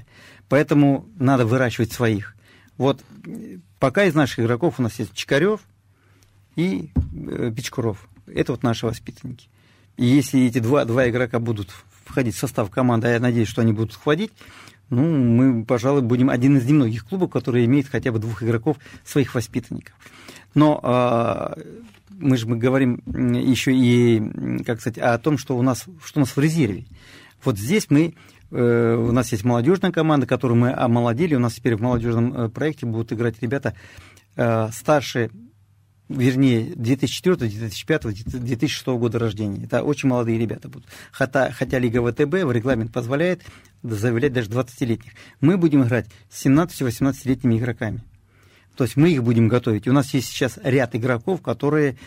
Поэтому 0.50 1.08
надо 1.18 1.46
выращивать 1.46 1.92
своих. 1.92 2.36
Вот 2.78 3.04
пока 3.80 4.06
из 4.06 4.16
наших 4.16 4.40
игроков 4.40 4.76
у 4.80 4.84
нас 4.84 4.98
есть 5.00 5.14
Чикарев 5.14 5.62
и 6.56 6.92
э, 7.28 7.52
Печкуров. 7.56 8.08
Это 8.28 8.54
вот 8.54 8.64
наши 8.64 8.86
воспитанники. 8.86 9.48
И 9.98 10.06
если 10.06 10.46
эти 10.46 10.60
два, 10.60 10.86
два 10.86 11.10
игрока 11.10 11.40
будут 11.40 11.70
входить 12.06 12.36
в 12.36 12.40
состав 12.40 12.70
команды, 12.70 13.08
а 13.08 13.12
я 13.12 13.20
надеюсь, 13.20 13.48
что 13.48 13.62
они 13.62 13.74
будут 13.74 13.94
входить, 13.94 14.32
ну, 14.90 15.02
мы, 15.04 15.66
пожалуй, 15.66 16.02
будем 16.02 16.30
один 16.30 16.58
из 16.58 16.66
немногих 16.66 17.06
клубов, 17.06 17.32
который 17.32 17.66
имеет 17.66 17.88
хотя 17.88 18.12
бы 18.12 18.20
двух 18.20 18.44
игроков 18.44 18.78
своих 19.04 19.34
воспитанников. 19.36 19.96
Но 20.54 20.80
э, 20.84 21.62
мы 22.10 22.38
же 22.38 22.48
мы 22.48 22.58
говорим 22.58 23.02
еще 23.06 23.74
и, 23.74 24.64
как 24.64 24.82
сказать, 24.82 24.98
о 25.00 25.18
том, 25.18 25.38
что 25.38 25.58
у 25.58 25.62
нас, 25.62 25.86
что 26.04 26.20
у 26.20 26.22
нас 26.22 26.36
в 26.36 26.40
резерве. 26.40 26.86
Вот 27.44 27.58
здесь 27.58 27.88
мы 27.90 28.16
э, 28.52 28.96
у 28.96 29.12
нас 29.12 29.32
есть 29.32 29.44
молодежная 29.44 29.92
команда, 29.92 30.28
которую 30.28 30.58
мы 30.58 30.74
омолодили. 30.74 31.36
У 31.36 31.40
нас 31.40 31.56
теперь 31.56 31.76
в 31.76 31.82
молодежном 31.82 32.34
э, 32.34 32.50
проекте 32.50 32.86
будут 32.86 33.12
играть 33.12 33.42
ребята 33.42 33.76
э, 34.36 34.70
старше 34.72 35.32
вернее, 36.14 36.74
2004, 36.76 37.36
2005, 37.50 38.04
2006 38.26 38.88
года 38.88 39.20
рождения. 39.20 39.66
Это 39.66 39.84
очень 39.84 40.10
молодые 40.10 40.40
ребята 40.40 40.70
будут. 40.70 40.88
Хотя, 41.12 41.52
хотя 41.52 41.80
Лига 41.80 42.02
ВТБ 42.02 42.44
в 42.44 42.52
регламент 42.52 42.92
позволяет 42.92 43.42
заявлять 43.82 44.34
даже 44.34 44.50
20-летних. 44.50 45.12
Мы 45.42 45.58
будем 45.58 45.84
играть 45.84 46.08
с 46.30 46.46
17-18-летними 46.46 47.58
игроками. 47.58 48.04
То 48.76 48.86
есть 48.86 48.96
мы 48.96 49.10
их 49.10 49.24
будем 49.24 49.48
готовить. 49.48 49.88
У 49.88 49.94
нас 49.94 50.14
есть 50.14 50.30
сейчас 50.30 50.58
ряд 50.64 50.96
игроков, 50.96 51.42
которые 51.42 51.98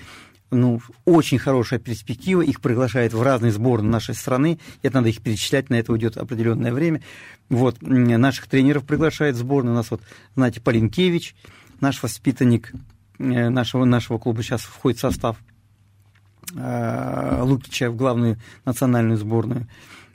ну, 0.50 0.80
очень 1.04 1.38
хорошая 1.38 1.80
перспектива, 1.80 2.40
их 2.40 2.60
приглашают 2.60 3.12
в 3.12 3.22
разные 3.22 3.50
сборные 3.50 3.90
нашей 3.90 4.14
страны, 4.14 4.60
это 4.82 4.96
надо 4.96 5.08
их 5.08 5.20
перечислять, 5.20 5.70
на 5.70 5.74
это 5.74 5.92
уйдет 5.92 6.16
определенное 6.16 6.72
время. 6.72 7.02
Вот, 7.48 7.82
наших 7.82 8.46
тренеров 8.46 8.84
приглашают 8.84 9.36
в 9.36 9.40
сборную, 9.40 9.74
у 9.74 9.76
нас 9.76 9.90
вот, 9.90 10.02
знаете, 10.36 10.60
Полинкевич, 10.60 11.34
наш 11.80 12.00
воспитанник, 12.02 12.72
нашего, 13.18 13.84
нашего 13.84 14.18
клуба 14.18 14.42
сейчас 14.42 14.62
входит 14.62 14.98
в 14.98 15.02
состав 15.02 15.36
э, 16.54 17.40
Лукича 17.42 17.90
в 17.90 17.96
главную 17.96 18.38
национальную 18.64 19.18
сборную. 19.18 19.66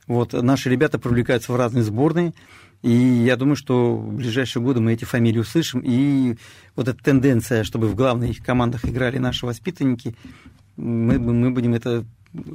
Вот, 0.08 0.34
наши 0.34 0.70
ребята 0.70 1.00
привлекаются 1.00 1.54
в 1.54 1.56
разные 1.56 1.84
сборные. 1.84 2.34
И 2.82 2.92
я 2.92 3.38
думаю, 3.38 3.56
что 3.56 3.96
в 3.96 4.16
ближайшие 4.16 4.64
годы 4.64 4.80
мы 4.80 4.94
эти 4.94 5.06
фамилии 5.06 5.40
услышим. 5.40 5.82
И 5.84 6.38
вот 6.76 6.88
эта 6.88 7.02
тенденция, 7.04 7.64
чтобы 7.64 7.88
в 7.88 7.96
главных 7.96 8.44
командах 8.44 8.86
играли 8.86 9.20
наши 9.20 9.46
воспитанники, 9.46 10.16
мы, 10.78 11.20
мы 11.20 11.52
будем 11.52 11.76
это 11.76 12.06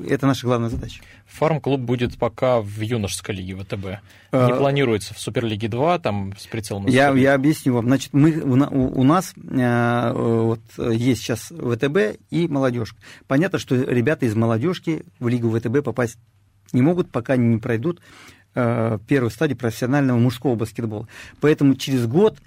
это 0.08 0.26
наша 0.26 0.46
главная 0.46 0.70
задача. 0.70 1.02
Фарм-клуб 1.26 1.80
будет 1.80 2.16
пока 2.18 2.60
в 2.60 2.80
юношеской 2.80 3.34
лиге 3.34 3.56
ВТБ. 3.56 3.86
А... 4.32 4.46
Не 4.46 4.54
планируется 4.54 5.14
в 5.14 5.18
Суперлиге 5.18 5.68
2, 5.68 5.98
там 5.98 6.34
с 6.38 6.46
прицелом... 6.46 6.86
Я, 6.86 7.10
я 7.12 7.34
объясню 7.34 7.74
вам. 7.74 7.86
Значит, 7.86 8.12
мы, 8.12 8.32
у, 8.32 9.00
у 9.00 9.04
нас 9.04 9.34
э, 9.36 10.12
вот, 10.14 10.60
есть 10.78 11.22
сейчас 11.22 11.52
ВТБ 11.52 12.18
и 12.30 12.48
молодежка. 12.48 12.96
Понятно, 13.26 13.58
что 13.58 13.74
ребята 13.76 14.26
из 14.26 14.34
молодежки 14.34 15.04
в 15.18 15.28
лигу 15.28 15.50
ВТБ 15.50 15.84
попасть 15.84 16.18
не 16.72 16.82
могут, 16.82 17.10
пока 17.10 17.34
они 17.34 17.46
не 17.46 17.58
пройдут 17.58 18.00
э, 18.54 18.98
первую 19.06 19.30
стадию 19.30 19.58
профессионального 19.58 20.18
мужского 20.18 20.54
баскетбола. 20.54 21.06
Поэтому 21.40 21.74
через 21.74 22.06
год, 22.06 22.38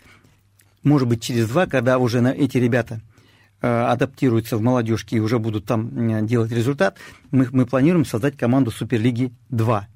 может 0.83 1.07
быть, 1.07 1.21
через 1.21 1.47
два, 1.47 1.67
когда 1.67 1.99
уже 1.99 2.21
на 2.21 2.29
эти 2.29 2.57
ребята 2.57 3.01
Э, 3.01 3.18
адаптируются 3.61 4.57
в 4.57 4.61
молодежке 4.61 5.17
и 5.17 5.19
уже 5.19 5.39
будут 5.39 5.65
там 5.65 6.25
делать 6.25 6.51
результат, 6.51 6.97
мы, 7.31 7.47
мы 7.51 7.65
планируем 7.65 8.05
создать 8.05 8.37
команду 8.37 8.71
Суперлиги 8.71 9.33
2. 9.49 9.87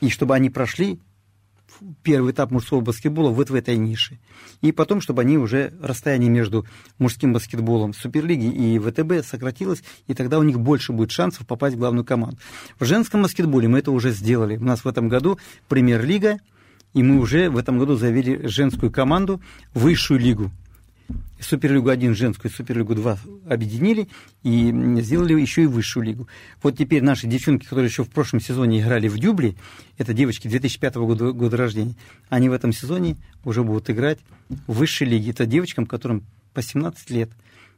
И 0.00 0.10
чтобы 0.10 0.34
они 0.34 0.50
прошли 0.50 0.98
первый 2.02 2.32
этап 2.32 2.50
мужского 2.50 2.80
баскетбола 2.80 3.30
вот 3.30 3.50
в 3.50 3.54
этой 3.54 3.76
нише. 3.76 4.18
И 4.60 4.72
потом, 4.72 5.00
чтобы 5.00 5.22
они 5.22 5.38
уже 5.38 5.72
расстояние 5.80 6.30
между 6.30 6.66
мужским 6.98 7.32
баскетболом 7.32 7.94
Суперлиги 7.94 8.46
и 8.46 8.78
ВТБ 8.78 9.26
сократилось, 9.26 9.82
и 10.06 10.14
тогда 10.14 10.38
у 10.38 10.42
них 10.42 10.60
больше 10.60 10.92
будет 10.92 11.10
шансов 11.10 11.46
попасть 11.46 11.76
в 11.76 11.78
главную 11.78 12.04
команду. 12.04 12.38
В 12.78 12.84
женском 12.84 13.22
баскетболе 13.22 13.68
мы 13.68 13.78
это 13.78 13.90
уже 13.90 14.10
сделали. 14.10 14.56
У 14.56 14.64
нас 14.64 14.84
в 14.84 14.88
этом 14.88 15.08
году 15.08 15.38
премьер-лига, 15.68 16.38
и 16.94 17.02
мы 17.02 17.18
уже 17.18 17.48
в 17.48 17.56
этом 17.56 17.78
году 17.78 17.96
завели 17.96 18.46
женскую 18.46 18.92
команду, 18.92 19.40
высшую 19.74 20.20
лигу 20.20 20.50
Суперлигу 21.40 21.88
1 21.88 22.14
женскую 22.14 22.50
и 22.50 22.54
Суперлигу 22.54 22.94
2 22.94 23.18
объединили 23.48 24.08
и 24.42 24.70
сделали 25.00 25.38
еще 25.40 25.64
и 25.64 25.66
высшую 25.66 26.04
лигу. 26.04 26.28
Вот 26.62 26.78
теперь 26.78 27.02
наши 27.02 27.26
девчонки, 27.26 27.64
которые 27.64 27.88
еще 27.88 28.04
в 28.04 28.10
прошлом 28.10 28.40
сезоне 28.40 28.80
играли 28.80 29.08
в 29.08 29.18
Дюбле, 29.18 29.54
это 29.98 30.14
девочки 30.14 30.48
2005 30.48 30.94
года, 30.96 31.32
года 31.32 31.56
рождения, 31.56 31.94
они 32.28 32.48
в 32.48 32.52
этом 32.52 32.72
сезоне 32.72 33.16
уже 33.44 33.64
будут 33.64 33.90
играть 33.90 34.18
в 34.66 34.74
высшей 34.74 35.08
лиге. 35.08 35.32
Это 35.32 35.46
девочкам, 35.46 35.86
которым 35.86 36.24
по 36.54 36.62
17 36.62 37.10
лет. 37.10 37.30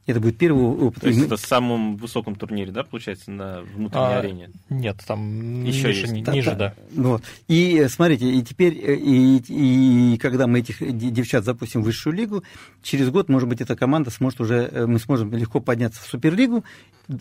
Это 0.07 0.21
будет 0.21 0.37
первый 0.37 0.64
опыт. 0.64 1.03
То 1.03 1.09
есть 1.09 1.23
это 1.23 1.37
в 1.37 1.40
самом 1.40 1.97
высоком 1.97 2.35
турнире, 2.37 2.71
да, 2.71 2.85
получается, 2.85 3.31
на 3.31 3.62
внутренней 3.62 4.05
а, 4.05 4.19
арене? 4.19 4.51
Нет, 4.69 4.99
там 5.07 5.64
еще 5.64 5.88
ниже, 5.88 6.07
есть. 6.07 6.29
ниже, 6.29 6.51
да. 6.51 6.75
да. 6.90 7.03
Вот. 7.03 7.23
И 7.49 7.79
э, 7.79 7.88
смотрите, 7.88 8.31
и 8.31 8.43
теперь, 8.43 8.79
э, 8.79 8.97
и, 8.97 9.38
и 9.49 10.19
когда 10.19 10.47
мы 10.47 10.61
этих 10.61 10.77
девчат 10.97 11.45
запустим 11.45 11.81
в 11.81 11.87
высшую 11.87 12.14
лигу, 12.14 12.45
через 12.83 13.09
год, 13.09 13.31
может 13.31 13.49
быть, 13.49 13.62
эта 13.62 13.77
команда 13.77 14.11
сможет 14.11 14.43
уже, 14.43 14.69
э, 14.71 14.87
мы 14.87 14.99
сможем 14.99 15.33
легко 15.33 15.61
подняться 15.61 16.03
в 16.03 16.07
Суперлигу, 16.07 16.64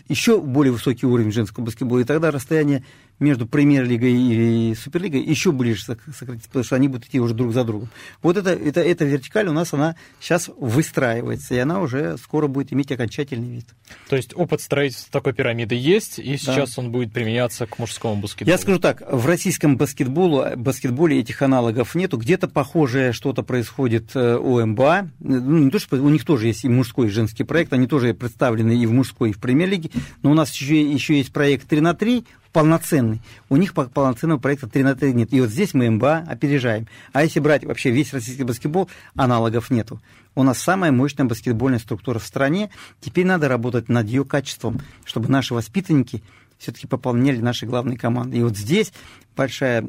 еще 0.07 0.39
более 0.39 0.71
высокий 0.71 1.05
уровень 1.05 1.31
женского 1.31 1.65
баскетбола, 1.65 1.99
и 1.99 2.03
тогда 2.03 2.31
расстояние 2.31 2.83
между 3.19 3.45
премьер-лигой 3.45 4.11
и 4.11 4.75
суперлигой 4.75 5.21
еще 5.21 5.51
ближе 5.51 5.83
сократится, 5.83 6.47
потому 6.47 6.63
что 6.63 6.75
они 6.75 6.87
будут 6.87 7.07
идти 7.07 7.19
уже 7.19 7.33
друг 7.33 7.53
за 7.53 7.63
другом. 7.63 7.89
Вот 8.21 8.37
это, 8.37 8.51
это, 8.51 8.81
эта 8.81 9.05
вертикаль 9.05 9.47
у 9.47 9.53
нас, 9.53 9.73
она 9.73 9.95
сейчас 10.19 10.49
выстраивается, 10.57 11.53
и 11.55 11.57
она 11.57 11.79
уже 11.79 12.17
скоро 12.17 12.47
будет 12.47 12.73
иметь 12.73 12.91
окончательный 12.91 13.49
вид. 13.49 13.67
То 14.09 14.15
есть 14.15 14.35
опыт 14.35 14.61
строительства 14.61 15.11
такой 15.11 15.33
пирамиды 15.33 15.75
есть, 15.75 16.19
и 16.19 16.37
сейчас 16.37 16.75
да. 16.75 16.81
он 16.81 16.91
будет 16.91 17.13
применяться 17.13 17.65
к 17.65 17.79
мужскому 17.79 18.21
баскетболу? 18.21 18.51
Я 18.51 18.57
скажу 18.57 18.79
так, 18.79 19.01
в 19.09 19.25
российском 19.25 19.77
баскетболу, 19.77 20.45
баскетболе 20.57 21.19
этих 21.19 21.41
аналогов 21.41 21.95
нету, 21.95 22.17
где-то 22.17 22.47
похожее 22.47 23.13
что-то 23.13 23.43
происходит 23.43 24.11
э, 24.15 24.37
у 24.37 24.65
МБА, 24.65 25.09
ну, 25.19 25.59
не 25.59 25.71
то, 25.71 25.79
что 25.79 25.95
у 25.97 26.09
них 26.09 26.25
тоже 26.25 26.47
есть 26.47 26.65
и 26.65 26.69
мужской, 26.69 27.07
и 27.07 27.09
женский 27.09 27.43
проект, 27.43 27.73
они 27.73 27.87
тоже 27.87 28.13
представлены 28.13 28.75
и 28.75 28.85
в 28.85 28.91
мужской, 28.91 29.29
и 29.29 29.33
в 29.33 29.39
премьер-лиге, 29.73 29.89
но 30.21 30.31
у 30.31 30.33
нас 30.33 30.51
еще, 30.51 30.81
еще 30.81 31.17
есть 31.17 31.31
проект 31.31 31.67
3 31.67 31.81
на 31.81 31.93
3, 31.93 32.25
полноценный. 32.51 33.21
У 33.49 33.57
них 33.57 33.73
полноценного 33.73 34.39
проекта 34.39 34.67
3 34.67 34.83
на 34.83 34.95
3 34.95 35.13
нет. 35.13 35.33
И 35.33 35.41
вот 35.41 35.49
здесь 35.49 35.73
мы 35.73 35.89
МБА 35.89 36.25
опережаем. 36.27 36.87
А 37.11 37.23
если 37.23 37.39
брать 37.39 37.65
вообще 37.65 37.89
весь 37.91 38.13
российский 38.13 38.43
баскетбол, 38.43 38.89
аналогов 39.15 39.71
нету. 39.71 39.99
У 40.35 40.43
нас 40.43 40.59
самая 40.59 40.91
мощная 40.91 41.25
баскетбольная 41.25 41.79
структура 41.79 42.19
в 42.19 42.25
стране. 42.25 42.69
Теперь 43.01 43.25
надо 43.25 43.47
работать 43.47 43.89
над 43.89 44.07
ее 44.07 44.25
качеством, 44.25 44.81
чтобы 45.05 45.29
наши 45.29 45.53
воспитанники 45.53 46.23
все-таки 46.63 46.87
пополняли 46.87 47.39
наши 47.39 47.65
главные 47.65 47.97
команды. 47.97 48.37
И 48.37 48.43
вот 48.43 48.55
здесь 48.55 48.93
большая 49.35 49.83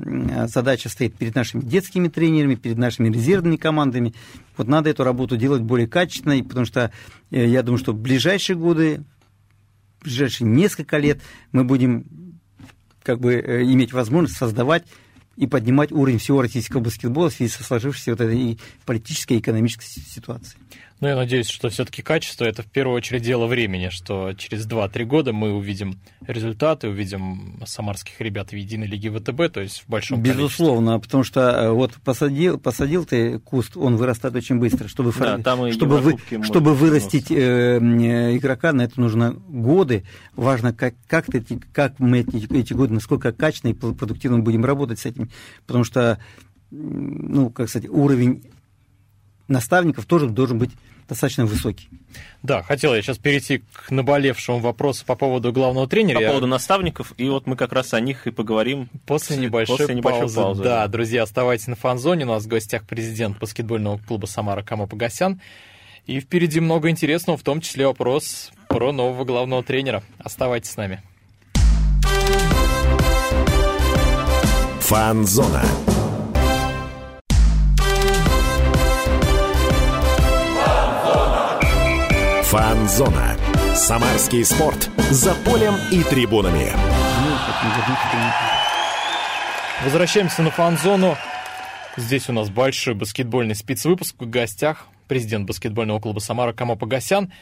задача 0.48 0.88
стоит 0.88 1.14
перед 1.14 1.34
нашими 1.34 1.62
детскими 1.62 2.08
тренерами, 2.08 2.56
перед 2.56 2.78
нашими 2.78 3.10
резервными 3.10 3.56
командами. 3.56 4.14
Вот 4.56 4.66
надо 4.66 4.90
эту 4.90 5.04
работу 5.04 5.36
делать 5.36 5.62
более 5.62 5.86
качественной, 5.86 6.42
потому 6.42 6.66
что 6.66 6.90
э, 7.30 7.46
я 7.46 7.62
думаю, 7.62 7.78
что 7.78 7.92
в 7.92 7.98
ближайшие 7.98 8.56
годы, 8.56 9.04
в 10.04 10.06
ближайшие 10.06 10.46
несколько 10.46 10.98
лет 10.98 11.22
мы 11.50 11.64
будем 11.64 12.04
как 13.02 13.20
бы 13.20 13.34
э, 13.34 13.62
иметь 13.62 13.94
возможность 13.94 14.36
создавать 14.36 14.84
и 15.36 15.46
поднимать 15.46 15.92
уровень 15.92 16.18
всего 16.18 16.42
российского 16.42 16.80
баскетбола 16.80 17.30
в 17.30 17.32
связи 17.32 17.50
со 17.50 17.64
сложившейся 17.64 18.10
вот 18.10 18.20
этой 18.20 18.58
политической 18.84 19.38
и 19.38 19.40
экономической 19.40 19.86
ситуацией. 19.86 20.60
Ну, 21.00 21.08
я 21.08 21.16
надеюсь, 21.16 21.48
что 21.48 21.68
все-таки 21.70 22.02
качество 22.02 22.44
это 22.44 22.62
в 22.62 22.66
первую 22.66 22.96
очередь 22.96 23.22
дело 23.22 23.46
времени, 23.46 23.88
что 23.90 24.32
через 24.34 24.66
2-3 24.66 25.04
года 25.04 25.32
мы 25.32 25.52
увидим 25.52 25.98
результаты, 26.26 26.88
увидим 26.88 27.60
самарских 27.66 28.20
ребят 28.20 28.50
в 28.50 28.52
единой 28.54 28.86
лиге 28.86 29.10
ВТБ, 29.10 29.52
то 29.52 29.60
есть 29.60 29.82
в 29.82 29.88
большом 29.88 30.22
Безусловно, 30.22 30.92
количестве. 30.92 31.08
потому 31.08 31.24
что 31.24 31.40
э, 31.40 31.70
вот 31.70 31.94
посадил, 32.04 32.58
посадил 32.58 33.04
ты 33.04 33.38
куст, 33.40 33.76
он 33.76 33.96
вырастает 33.96 34.36
очень 34.36 34.58
быстро. 34.58 34.88
Чтобы, 34.88 35.12
да, 35.18 35.56
фор... 35.56 35.72
чтобы, 35.72 35.98
вы, 35.98 36.16
чтобы 36.42 36.74
вырастить 36.74 37.30
э, 37.30 37.78
игрока, 37.78 38.72
на 38.72 38.82
это 38.82 39.00
нужно 39.00 39.32
годы. 39.32 40.04
Важно, 40.36 40.72
как, 40.72 40.94
как, 41.08 41.26
ты, 41.26 41.42
как 41.72 41.98
мы 41.98 42.20
эти, 42.20 42.50
эти 42.54 42.72
годы, 42.72 42.94
насколько 42.94 43.32
качественно 43.32 43.72
и 43.72 43.74
продуктивно 43.74 44.38
будем 44.38 44.64
работать 44.64 45.00
с 45.00 45.06
этим. 45.06 45.28
Потому 45.66 45.84
что, 45.84 46.18
ну, 46.70 47.50
как 47.50 47.68
сказать, 47.68 47.90
уровень 47.90 48.44
наставников 49.48 50.06
тоже 50.06 50.28
должен 50.28 50.58
быть 50.58 50.70
достаточно 51.08 51.46
высокий. 51.46 51.88
Да, 52.42 52.62
хотел 52.62 52.94
я 52.94 53.02
сейчас 53.02 53.18
перейти 53.18 53.62
к 53.72 53.90
наболевшему 53.90 54.58
вопросу 54.58 55.04
по 55.04 55.16
поводу 55.16 55.52
главного 55.52 55.86
тренера. 55.86 56.20
По 56.20 56.26
поводу 56.26 56.46
наставников, 56.46 57.12
и 57.16 57.28
вот 57.28 57.46
мы 57.46 57.56
как 57.56 57.72
раз 57.72 57.94
о 57.94 58.00
них 58.00 58.26
и 58.26 58.30
поговорим 58.30 58.88
после 59.06 59.36
небольшой, 59.36 59.78
после 59.78 59.94
небольшой 59.94 60.20
паузы. 60.20 60.36
паузы. 60.40 60.62
Да, 60.62 60.86
друзья, 60.88 61.22
оставайтесь 61.22 61.66
на 61.66 61.76
фан-зоне. 61.76 62.24
У 62.24 62.28
нас 62.28 62.44
в 62.44 62.48
гостях 62.48 62.84
президент 62.84 63.38
баскетбольного 63.38 63.98
клуба 63.98 64.26
«Самара» 64.26 64.62
Кама 64.62 64.86
Погосян. 64.86 65.40
И 66.06 66.20
впереди 66.20 66.60
много 66.60 66.90
интересного, 66.90 67.38
в 67.38 67.42
том 67.42 67.60
числе 67.60 67.86
вопрос 67.86 68.52
про 68.68 68.92
нового 68.92 69.24
главного 69.24 69.62
тренера. 69.62 70.02
Оставайтесь 70.18 70.70
с 70.70 70.76
нами. 70.76 71.02
Фан-зона. 74.80 75.62
Фан-зона. 82.54 83.36
Самарский 83.74 84.44
спорт. 84.44 84.88
За 85.10 85.34
полем 85.34 85.74
и 85.90 86.04
трибунами. 86.04 86.70
Возвращаемся 89.82 90.42
на 90.42 90.52
фан-зону. 90.52 91.16
Здесь 91.96 92.28
у 92.28 92.32
нас 92.32 92.50
большой 92.50 92.94
баскетбольный 92.94 93.56
спецвыпуск. 93.56 94.14
В 94.20 94.30
гостях 94.30 94.86
президент 95.08 95.48
баскетбольного 95.48 95.98
клуба 95.98 96.20
«Самара» 96.20 96.52
Камо 96.52 96.76
Погосян. 96.76 97.32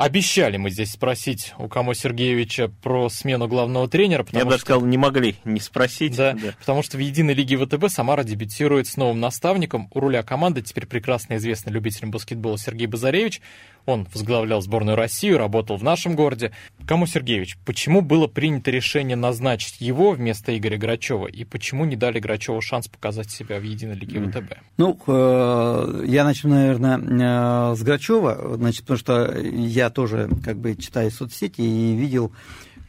Обещали 0.00 0.56
мы 0.56 0.70
здесь 0.70 0.92
спросить 0.92 1.52
у 1.58 1.68
Камо 1.68 1.94
Сергеевича 1.94 2.72
про 2.82 3.10
смену 3.10 3.48
главного 3.48 3.86
тренера. 3.86 4.24
Я 4.32 4.46
бы 4.46 4.56
сказал, 4.56 4.80
не 4.82 4.96
могли 4.96 5.36
не 5.44 5.60
спросить. 5.60 6.16
Да, 6.16 6.32
да, 6.32 6.54
потому 6.58 6.82
что 6.82 6.96
в 6.96 7.00
единой 7.00 7.34
лиге 7.34 7.58
ВТБ 7.58 7.88
Самара 7.88 8.24
дебютирует 8.24 8.86
с 8.86 8.96
новым 8.96 9.20
наставником. 9.20 9.90
У 9.92 10.00
руля 10.00 10.22
команды 10.22 10.62
теперь 10.62 10.86
прекрасно 10.86 11.36
известный 11.36 11.72
любителям 11.72 12.10
баскетбола 12.10 12.56
Сергей 12.56 12.86
Базаревич. 12.86 13.42
Он 13.90 14.06
возглавлял 14.12 14.60
сборную 14.62 14.96
России, 14.96 15.30
работал 15.30 15.76
в 15.76 15.82
нашем 15.82 16.14
городе. 16.14 16.52
Кому 16.86 17.06
Сергеевич, 17.06 17.58
почему 17.64 18.00
было 18.00 18.26
принято 18.26 18.70
решение 18.70 19.16
назначить 19.16 19.80
его 19.80 20.12
вместо 20.12 20.56
Игоря 20.56 20.78
Грачева? 20.78 21.26
И 21.26 21.44
почему 21.44 21.84
не 21.84 21.96
дали 21.96 22.20
Грачеву 22.20 22.60
шанс 22.60 22.88
показать 22.88 23.30
себя 23.30 23.58
в 23.58 23.62
единой 23.62 23.96
лиге 23.96 24.20
ВТБ? 24.20 24.58
Ну, 24.76 24.98
э, 25.06 26.04
я 26.06 26.24
начну, 26.24 26.50
наверное, 26.50 27.72
э, 27.72 27.76
с 27.76 27.82
Грачева, 27.82 28.56
значит, 28.56 28.82
потому 28.82 28.98
что 28.98 29.38
я 29.38 29.90
тоже 29.90 30.28
как 30.44 30.58
бы 30.58 30.76
читаю 30.76 31.10
соцсети 31.10 31.60
и 31.60 31.96
видел 31.96 32.32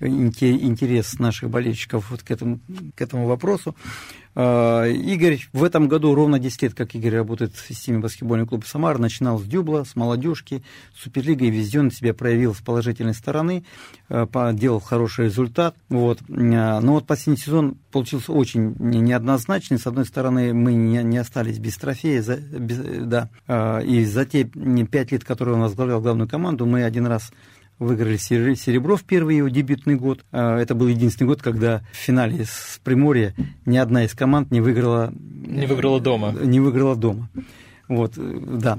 интерес 0.01 1.19
наших 1.19 1.49
болельщиков 1.49 2.09
вот 2.11 2.23
к 2.23 2.31
этому, 2.31 2.59
к 2.95 3.01
этому 3.01 3.27
вопросу. 3.27 3.75
А, 4.33 4.85
Игорь 4.85 5.39
в 5.51 5.63
этом 5.63 5.87
году 5.87 6.15
ровно 6.15 6.39
10 6.39 6.61
лет, 6.61 6.73
как 6.73 6.95
Игорь 6.95 7.15
работает 7.15 7.53
в 7.53 7.67
системе 7.67 7.99
баскетбольного 7.99 8.47
клуба 8.47 8.63
«Самар», 8.65 8.97
начинал 8.97 9.39
с 9.39 9.43
дюбла, 9.43 9.83
с 9.83 9.95
молодежки, 9.95 10.63
Суперлига, 10.95 11.45
и 11.45 11.49
везде 11.49 11.79
он 11.81 11.91
себя 11.91 12.13
проявил 12.13 12.55
с 12.55 12.59
положительной 12.59 13.13
стороны, 13.13 13.65
а, 14.09 14.53
делал 14.53 14.79
хороший 14.79 15.25
результат. 15.25 15.75
Вот. 15.89 16.19
А, 16.29 16.79
но 16.79 16.93
вот 16.93 17.07
последний 17.07 17.41
сезон 17.41 17.75
получился 17.91 18.31
очень 18.31 18.75
неоднозначный. 18.79 19.79
С 19.79 19.87
одной 19.87 20.05
стороны, 20.05 20.53
мы 20.53 20.73
не, 20.73 21.17
остались 21.17 21.59
без 21.59 21.75
трофея, 21.77 22.21
без, 22.21 22.77
да, 22.77 23.29
и 23.81 24.05
за 24.05 24.25
те 24.25 24.45
пять 24.45 25.11
лет, 25.11 25.23
которые 25.23 25.55
он 25.55 25.61
возглавлял 25.61 26.01
главную 26.01 26.29
команду, 26.29 26.65
мы 26.65 26.83
один 26.83 27.05
раз 27.05 27.31
выиграли 27.81 28.15
серебро 28.15 28.95
в 28.95 29.03
первый 29.03 29.37
его 29.37 29.49
дебютный 29.49 29.95
год. 29.95 30.23
А, 30.31 30.59
это 30.59 30.75
был 30.75 30.87
единственный 30.87 31.27
год, 31.27 31.41
когда 31.41 31.81
в 31.91 31.95
финале 31.95 32.45
с 32.45 32.79
Приморья 32.83 33.33
ни 33.65 33.77
одна 33.77 34.05
из 34.05 34.13
команд 34.13 34.51
не 34.51 34.61
выиграла... 34.61 35.11
Не 35.13 35.65
выиграла 35.65 35.99
дома. 35.99 36.31
Не 36.31 36.59
выиграла 36.59 36.95
дома. 36.95 37.29
Вот, 37.87 38.13
да. 38.15 38.77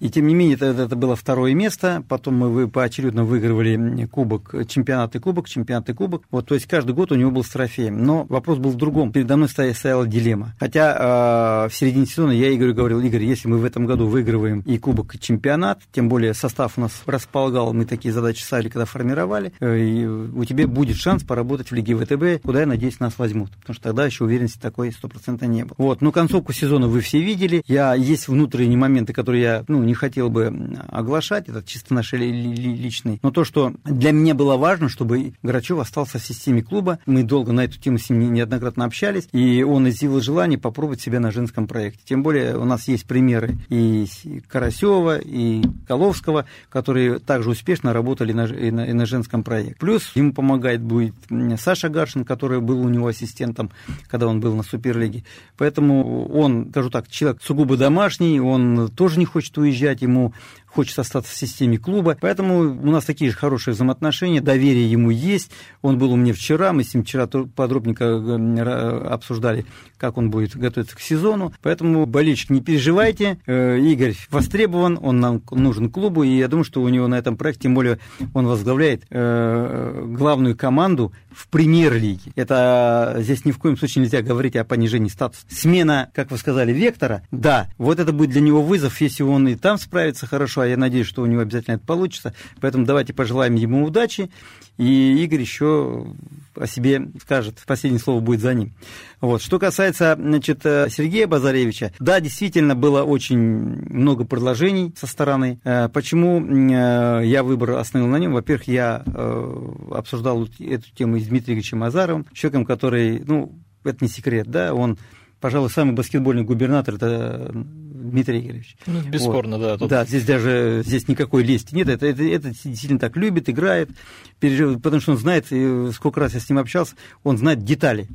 И 0.00 0.08
тем 0.08 0.26
не 0.26 0.34
менее, 0.34 0.56
это, 0.56 0.66
это 0.66 0.96
было 0.96 1.14
второе 1.14 1.54
место. 1.54 2.02
Потом 2.08 2.36
мы 2.36 2.68
поочередно 2.68 3.24
выигрывали 3.24 4.06
кубок, 4.06 4.54
чемпионат 4.66 5.14
и 5.14 5.18
кубок, 5.18 5.48
чемпионат 5.48 5.90
и 5.90 5.92
кубок. 5.92 6.22
Вот, 6.30 6.46
то 6.46 6.54
есть 6.54 6.66
каждый 6.66 6.94
год 6.94 7.12
у 7.12 7.14
него 7.14 7.30
был 7.30 7.44
с 7.44 7.50
трофеем. 7.50 8.04
Но 8.04 8.24
вопрос 8.28 8.58
был 8.58 8.70
в 8.70 8.76
другом. 8.76 9.12
Передо 9.12 9.36
мной 9.36 9.48
стояла 9.48 10.06
дилемма. 10.06 10.54
Хотя 10.58 11.66
э, 11.66 11.68
в 11.68 11.74
середине 11.74 12.06
сезона 12.06 12.32
я 12.32 12.54
Игорю 12.54 12.74
говорил, 12.74 13.00
Игорь, 13.00 13.24
если 13.24 13.48
мы 13.48 13.58
в 13.58 13.64
этом 13.64 13.84
году 13.86 14.06
выигрываем 14.06 14.60
и 14.60 14.78
кубок, 14.78 15.14
и 15.14 15.20
чемпионат, 15.20 15.82
тем 15.92 16.08
более 16.08 16.32
состав 16.32 16.78
у 16.78 16.80
нас 16.80 17.02
располагал, 17.06 17.72
мы 17.74 17.84
такие 17.84 18.12
задачи 18.12 18.42
ставили, 18.42 18.68
когда 18.68 18.86
формировали, 18.86 19.52
э, 19.60 19.78
и 19.78 20.06
у 20.06 20.44
тебя 20.44 20.66
будет 20.66 20.96
шанс 20.96 21.22
поработать 21.24 21.70
в 21.70 21.74
Лиге 21.74 21.94
ВТБ, 21.96 22.42
куда, 22.42 22.60
я 22.60 22.66
надеюсь, 22.66 23.00
нас 23.00 23.18
возьмут. 23.18 23.50
Потому 23.60 23.74
что 23.74 23.82
тогда 23.84 24.06
еще 24.06 24.24
уверенности 24.24 24.58
такой 24.58 24.92
стопроцентно 24.92 25.44
не 25.44 25.64
было. 25.64 25.74
Вот, 25.76 26.00
но 26.00 26.10
концовку 26.10 26.52
сезона 26.54 26.88
вы 26.88 27.00
все 27.00 27.20
видели. 27.20 27.62
Я, 27.66 27.94
есть 27.94 28.28
внутренние 28.28 28.78
моменты, 28.78 29.12
которые 29.12 29.42
я 29.42 29.64
ну, 29.68 29.89
не 29.90 29.94
хотел 29.94 30.30
бы 30.30 30.52
оглашать, 30.88 31.48
это 31.48 31.64
чисто 31.64 31.94
наш 31.94 32.12
личный. 32.12 33.18
Но 33.24 33.32
то, 33.32 33.44
что 33.44 33.74
для 33.84 34.12
меня 34.12 34.34
было 34.34 34.56
важно, 34.56 34.88
чтобы 34.88 35.34
Грачев 35.42 35.80
остался 35.80 36.20
в 36.20 36.22
системе 36.22 36.62
клуба. 36.62 37.00
Мы 37.06 37.24
долго 37.24 37.50
на 37.50 37.64
эту 37.64 37.76
тему 37.78 37.98
с 37.98 38.08
ним 38.08 38.32
неоднократно 38.32 38.84
общались, 38.84 39.28
и 39.32 39.64
он 39.64 39.88
изъявил 39.88 40.20
желание 40.20 40.58
попробовать 40.58 41.00
себя 41.00 41.18
на 41.18 41.32
женском 41.32 41.66
проекте. 41.66 42.02
Тем 42.04 42.22
более 42.22 42.56
у 42.56 42.64
нас 42.64 42.86
есть 42.86 43.04
примеры 43.04 43.58
и 43.68 44.06
Карасева, 44.46 45.18
и 45.18 45.62
Коловского, 45.88 46.46
которые 46.68 47.18
также 47.18 47.50
успешно 47.50 47.92
работали 47.92 48.32
на, 48.32 48.44
и 48.44 48.70
на, 48.70 48.84
и 48.84 48.92
на 48.92 49.06
женском 49.06 49.42
проекте. 49.42 49.74
Плюс 49.80 50.12
ему 50.14 50.32
помогает 50.32 50.82
будет 50.82 51.14
Саша 51.58 51.88
Гаршин, 51.88 52.24
который 52.24 52.60
был 52.60 52.80
у 52.80 52.88
него 52.88 53.08
ассистентом, 53.08 53.72
когда 54.06 54.28
он 54.28 54.38
был 54.38 54.54
на 54.54 54.62
Суперлиге. 54.62 55.24
Поэтому 55.56 56.28
он, 56.28 56.68
скажу 56.70 56.90
так, 56.90 57.08
человек 57.08 57.42
сугубо 57.42 57.76
домашний, 57.76 58.40
он 58.40 58.88
тоже 58.94 59.18
не 59.18 59.24
хочет 59.24 59.58
уезжать, 59.58 59.79
ему 59.80 60.02
ему 60.02 60.32
хочется 60.72 61.00
остаться 61.00 61.32
в 61.32 61.36
системе 61.36 61.78
клуба. 61.78 62.16
Поэтому 62.20 62.60
у 62.60 62.90
нас 62.90 63.04
такие 63.04 63.30
же 63.30 63.36
хорошие 63.36 63.74
взаимоотношения, 63.74 64.40
доверие 64.40 64.90
ему 64.90 65.10
есть. 65.10 65.50
Он 65.82 65.98
был 65.98 66.12
у 66.12 66.16
меня 66.16 66.32
вчера, 66.32 66.72
мы 66.72 66.84
с 66.84 66.94
ним 66.94 67.04
вчера 67.04 67.26
подробненько 67.26 68.04
э, 68.04 69.08
обсуждали, 69.08 69.66
как 69.96 70.16
он 70.16 70.30
будет 70.30 70.56
готовиться 70.56 70.96
к 70.96 71.00
сезону. 71.00 71.52
Поэтому, 71.62 72.06
болельщик, 72.06 72.50
не 72.50 72.60
переживайте. 72.60 73.38
Э, 73.46 73.78
Игорь 73.78 74.14
востребован, 74.30 74.98
он 75.00 75.20
нам 75.20 75.42
нужен 75.50 75.90
клубу, 75.90 76.22
и 76.22 76.36
я 76.36 76.48
думаю, 76.48 76.64
что 76.64 76.82
у 76.82 76.88
него 76.88 77.08
на 77.08 77.16
этом 77.16 77.36
проекте, 77.36 77.62
тем 77.62 77.74
более 77.74 77.98
он 78.32 78.46
возглавляет 78.46 79.04
э, 79.10 80.04
главную 80.06 80.56
команду 80.56 81.12
в 81.30 81.48
премьер-лиге. 81.48 82.32
Это 82.36 83.16
здесь 83.18 83.44
ни 83.44 83.52
в 83.52 83.58
коем 83.58 83.76
случае 83.76 84.04
нельзя 84.04 84.22
говорить 84.22 84.56
о 84.56 84.64
понижении 84.64 85.08
статуса. 85.08 85.42
Смена, 85.48 86.10
как 86.14 86.30
вы 86.30 86.38
сказали, 86.38 86.72
вектора, 86.72 87.22
да, 87.30 87.68
вот 87.78 87.98
это 87.98 88.12
будет 88.12 88.30
для 88.30 88.40
него 88.40 88.62
вызов, 88.62 89.00
если 89.00 89.22
он 89.22 89.48
и 89.48 89.54
там 89.54 89.78
справится 89.78 90.26
хорошо, 90.26 90.59
а 90.60 90.66
я 90.66 90.76
надеюсь, 90.76 91.06
что 91.06 91.22
у 91.22 91.26
него 91.26 91.42
обязательно 91.42 91.74
это 91.74 91.84
получится. 91.84 92.34
Поэтому 92.60 92.86
давайте 92.86 93.12
пожелаем 93.12 93.54
ему 93.54 93.84
удачи, 93.84 94.30
и 94.78 95.22
Игорь 95.22 95.40
еще 95.40 96.14
о 96.56 96.66
себе 96.66 97.08
скажет. 97.20 97.58
Последнее 97.66 98.00
слово 98.00 98.20
будет 98.20 98.40
за 98.40 98.54
ним. 98.54 98.72
Вот. 99.20 99.42
Что 99.42 99.58
касается 99.58 100.16
значит, 100.18 100.62
Сергея 100.62 101.26
Базаревича, 101.26 101.92
да, 101.98 102.20
действительно 102.20 102.74
было 102.74 103.02
очень 103.02 103.38
много 103.38 104.24
предложений 104.24 104.94
со 104.98 105.06
стороны. 105.06 105.60
Э, 105.64 105.88
почему 105.88 106.40
э, 106.40 107.26
я 107.26 107.42
выбор 107.42 107.72
остановил 107.72 108.10
на 108.10 108.18
нем? 108.18 108.32
Во-первых, 108.32 108.68
я 108.68 109.02
э, 109.06 109.68
обсуждал 109.90 110.48
эту 110.58 110.90
тему 110.94 111.18
с 111.18 111.26
Дмитрием 111.26 111.58
Ильичем 111.58 111.82
Азаровым, 111.82 112.26
человеком, 112.32 112.64
который, 112.64 113.22
ну, 113.26 113.52
это 113.84 114.04
не 114.04 114.08
секрет, 114.10 114.46
да, 114.48 114.74
он 114.74 114.98
пожалуй, 115.40 115.70
самый 115.70 115.94
баскетбольный 115.94 116.44
губернатор 116.44 116.94
это 116.94 117.50
Дмитрий 117.54 118.40
Игоревич. 118.40 118.76
Ну, 118.86 119.00
бесспорно, 119.02 119.58
вот. 119.58 119.64
да. 119.64 119.78
Тут... 119.78 119.88
Да, 119.88 120.04
здесь 120.04 120.24
даже 120.24 120.82
здесь 120.84 121.08
никакой 121.08 121.42
лести 121.42 121.74
нет. 121.74 121.88
Это, 121.88 122.06
это, 122.06 122.22
это 122.22 122.50
действительно 122.50 122.98
так 122.98 123.16
любит, 123.16 123.48
играет, 123.48 123.90
переживает, 124.38 124.82
потому 124.82 125.00
что 125.00 125.12
он 125.12 125.18
знает, 125.18 125.46
сколько 125.94 126.20
раз 126.20 126.34
я 126.34 126.40
с 126.40 126.48
ним 126.48 126.58
общался, 126.58 126.94
он 127.22 127.38
знает 127.38 127.64
детали 127.64 128.08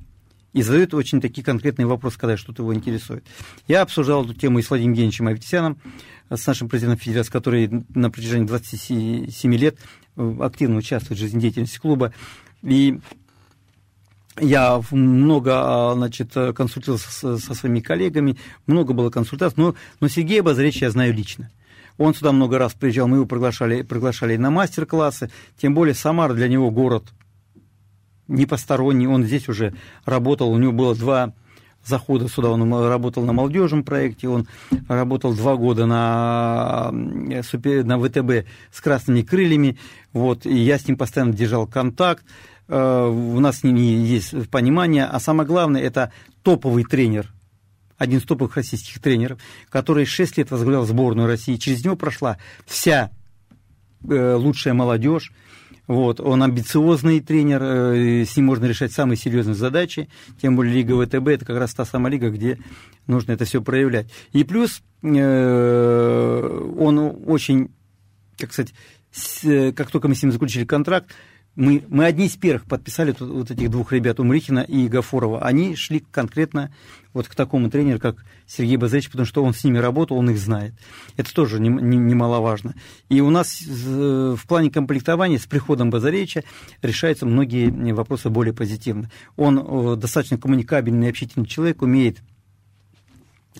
и 0.53 0.61
задает 0.61 0.93
очень 0.93 1.19
такие 1.19 1.43
конкретные 1.43 1.85
вопросы, 1.85 2.17
когда 2.17 2.37
что-то 2.37 2.63
его 2.63 2.73
интересует. 2.73 3.25
Я 3.67 3.81
обсуждал 3.81 4.23
эту 4.23 4.33
тему 4.33 4.59
и 4.59 4.61
с 4.61 4.69
Владимиром 4.69 4.93
Евгеньевичем 4.93 5.27
Аветисяном, 5.27 5.77
с 6.29 6.47
нашим 6.47 6.69
президентом 6.69 6.99
Федерации, 6.99 7.31
который 7.31 7.85
на 7.93 8.09
протяжении 8.09 8.47
27 8.47 9.53
лет 9.55 9.77
активно 10.15 10.77
участвует 10.77 11.19
в 11.19 11.21
жизнедеятельности 11.21 11.77
клуба. 11.77 12.13
И 12.63 12.99
я 14.39 14.81
много, 14.91 15.51
а, 15.55 15.93
значит, 15.95 16.33
консультировался 16.55 17.37
со 17.37 17.53
своими 17.53 17.79
коллегами, 17.79 18.37
много 18.67 18.93
было 18.93 19.09
консультаций, 19.09 19.61
но, 19.61 19.75
но 19.99 20.07
Сергея 20.07 20.43
Базаревича 20.43 20.85
я 20.85 20.91
знаю 20.91 21.13
лично. 21.13 21.49
Он 21.97 22.13
сюда 22.13 22.31
много 22.31 22.57
раз 22.57 22.73
приезжал, 22.73 23.07
мы 23.07 23.17
его 23.17 23.25
приглашали, 23.25 23.81
приглашали 23.81 24.35
на 24.35 24.49
мастер-классы, 24.51 25.31
тем 25.57 25.73
более 25.73 25.95
Самара 25.95 26.33
для 26.33 26.47
него 26.47 26.69
город 26.71 27.05
не 28.27 28.45
он 29.07 29.23
здесь 29.23 29.47
уже 29.47 29.73
работал, 30.05 30.49
у 30.51 30.57
него 30.57 30.71
было 30.71 30.95
два 30.95 31.33
захода 31.85 32.27
сюда, 32.27 32.49
он 32.49 32.71
работал 32.87 33.23
на 33.23 33.33
молодежном 33.33 33.83
проекте, 33.83 34.27
он 34.27 34.47
работал 34.87 35.33
два 35.33 35.55
года 35.55 35.85
на, 35.85 36.89
на 36.91 37.99
ВТБ 37.99 38.47
с 38.71 38.81
красными 38.81 39.21
крыльями, 39.21 39.77
вот, 40.13 40.45
и 40.45 40.55
я 40.55 40.77
с 40.77 40.87
ним 40.87 40.97
постоянно 40.97 41.33
держал 41.33 41.67
контакт, 41.67 42.23
Э, 42.67 43.07
у 43.07 43.39
нас 43.39 43.59
с 43.59 43.63
ними 43.63 43.79
есть 43.79 44.49
понимание, 44.49 45.05
а 45.05 45.19
самое 45.19 45.47
главное, 45.47 45.81
это 45.81 46.11
топовый 46.43 46.83
тренер, 46.83 47.31
один 47.97 48.19
из 48.19 48.23
топовых 48.23 48.55
российских 48.55 49.01
тренеров, 49.01 49.39
который 49.69 50.05
6 50.05 50.37
лет 50.37 50.51
возглавлял 50.51 50.85
сборную 50.85 51.27
России. 51.27 51.55
Через 51.57 51.83
него 51.83 51.95
прошла 51.95 52.37
вся 52.65 53.11
э, 54.09 54.33
лучшая 54.35 54.73
молодежь. 54.73 55.31
Вот, 55.87 56.19
он 56.19 56.41
амбициозный 56.41 57.19
тренер, 57.19 57.61
э, 57.61 58.25
с 58.25 58.35
ним 58.35 58.47
можно 58.47 58.65
решать 58.65 58.91
самые 58.91 59.17
серьезные 59.17 59.55
задачи, 59.55 60.09
тем 60.41 60.55
более 60.55 60.73
Лига 60.73 60.99
ВТБ 61.05 61.27
это 61.27 61.45
как 61.45 61.57
раз 61.57 61.73
та 61.73 61.85
самая 61.85 62.11
лига, 62.11 62.29
где 62.29 62.57
нужно 63.07 63.33
это 63.33 63.45
все 63.45 63.61
проявлять. 63.61 64.07
И 64.31 64.43
плюс 64.43 64.81
он 65.03 65.13
очень, 67.27 67.69
как 68.39 68.51
сказать, 68.51 68.73
как 69.75 69.91
только 69.91 70.07
мы 70.07 70.15
с 70.15 70.23
ним 70.23 70.31
заключили 70.31 70.65
контракт, 70.65 71.11
мы, 71.55 71.83
мы 71.87 72.05
одни 72.05 72.25
из 72.25 72.35
первых 72.35 72.65
подписали 72.65 73.13
тут, 73.13 73.29
вот 73.29 73.51
этих 73.51 73.69
двух 73.69 73.93
ребят, 73.93 74.19
Умрихина 74.19 74.59
и 74.59 74.87
Гафурова. 74.87 75.41
Они 75.41 75.75
шли 75.75 76.03
конкретно 76.11 76.73
вот 77.13 77.29
к 77.29 77.35
такому 77.35 77.69
тренеру, 77.69 77.99
как 77.99 78.25
Сергей 78.45 78.75
Базаревич, 78.75 79.09
потому 79.09 79.25
что 79.25 79.43
он 79.43 79.53
с 79.53 79.63
ними 79.63 79.77
работал, 79.77 80.17
он 80.17 80.29
их 80.29 80.37
знает. 80.37 80.73
Это 81.15 81.33
тоже 81.33 81.61
немаловажно. 81.61 82.75
Не, 83.09 83.15
не 83.15 83.19
и 83.19 83.21
у 83.21 83.29
нас 83.29 83.61
в 83.61 84.47
плане 84.47 84.69
комплектования 84.69 85.39
с 85.39 85.45
приходом 85.45 85.89
Базаревича 85.89 86.43
решаются 86.81 87.25
многие 87.25 87.69
вопросы 87.93 88.29
более 88.29 88.53
позитивно. 88.53 89.09
Он 89.37 89.57
э, 89.57 89.95
достаточно 89.95 90.37
коммуникабельный 90.37 91.07
и 91.07 91.09
общительный 91.09 91.45
человек, 91.45 91.81
умеет 91.81 92.17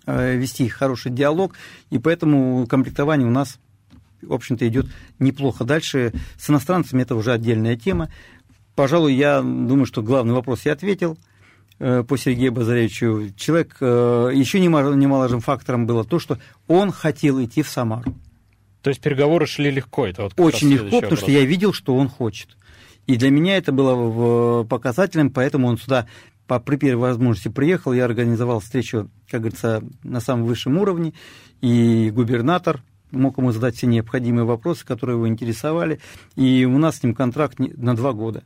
э, 0.05 0.35
вести 0.35 0.67
хороший 0.67 1.11
диалог, 1.11 1.55
и 1.91 1.97
поэтому 1.97 2.67
комплектование 2.67 3.27
у 3.27 3.31
нас 3.31 3.57
в 4.21 4.33
общем-то, 4.33 4.67
идет 4.67 4.87
неплохо. 5.19 5.63
Дальше 5.63 6.13
с 6.37 6.49
иностранцами 6.49 7.01
это 7.01 7.15
уже 7.15 7.31
отдельная 7.31 7.75
тема. 7.75 8.09
Пожалуй, 8.75 9.13
я 9.13 9.41
думаю, 9.41 9.85
что 9.85 10.01
главный 10.01 10.33
вопрос 10.33 10.65
я 10.65 10.73
ответил 10.73 11.17
э, 11.79 12.03
по 12.03 12.17
Сергею 12.17 12.51
Базаревичу. 12.51 13.31
Человек, 13.37 13.77
э, 13.79 14.31
еще 14.33 14.59
немаловажным 14.59 15.41
фактором 15.41 15.85
было 15.85 16.03
то, 16.03 16.19
что 16.19 16.37
он 16.67 16.91
хотел 16.91 17.43
идти 17.43 17.61
в 17.61 17.69
Самару. 17.69 18.13
То 18.81 18.89
есть 18.89 19.01
переговоры 19.01 19.47
шли 19.47 19.71
легко? 19.71 20.05
Это 20.05 20.23
вот 20.23 20.33
Очень 20.37 20.69
легко, 20.69 20.85
потому 20.85 21.01
вопрос. 21.01 21.19
что 21.19 21.31
я 21.31 21.45
видел, 21.45 21.73
что 21.73 21.95
он 21.95 22.07
хочет. 22.09 22.49
И 23.07 23.15
для 23.17 23.31
меня 23.31 23.57
это 23.57 23.71
было 23.71 24.63
показательным, 24.63 25.31
поэтому 25.31 25.67
он 25.67 25.77
сюда 25.77 26.07
по, 26.47 26.59
при 26.59 26.75
первой 26.75 27.09
возможности 27.09 27.47
приехал, 27.47 27.93
я 27.93 28.05
организовал 28.05 28.59
встречу, 28.59 29.09
как 29.29 29.41
говорится, 29.41 29.83
на 30.03 30.19
самом 30.19 30.45
высшем 30.45 30.77
уровне, 30.77 31.13
и 31.61 32.11
губернатор 32.11 32.83
мог 33.15 33.37
ему 33.37 33.51
задать 33.51 33.75
все 33.75 33.87
необходимые 33.87 34.45
вопросы, 34.45 34.85
которые 34.85 35.15
его 35.15 35.27
интересовали. 35.27 35.99
И 36.35 36.65
у 36.65 36.77
нас 36.77 36.97
с 36.97 37.03
ним 37.03 37.15
контракт 37.15 37.57
на 37.59 37.95
два 37.95 38.13
года. 38.13 38.43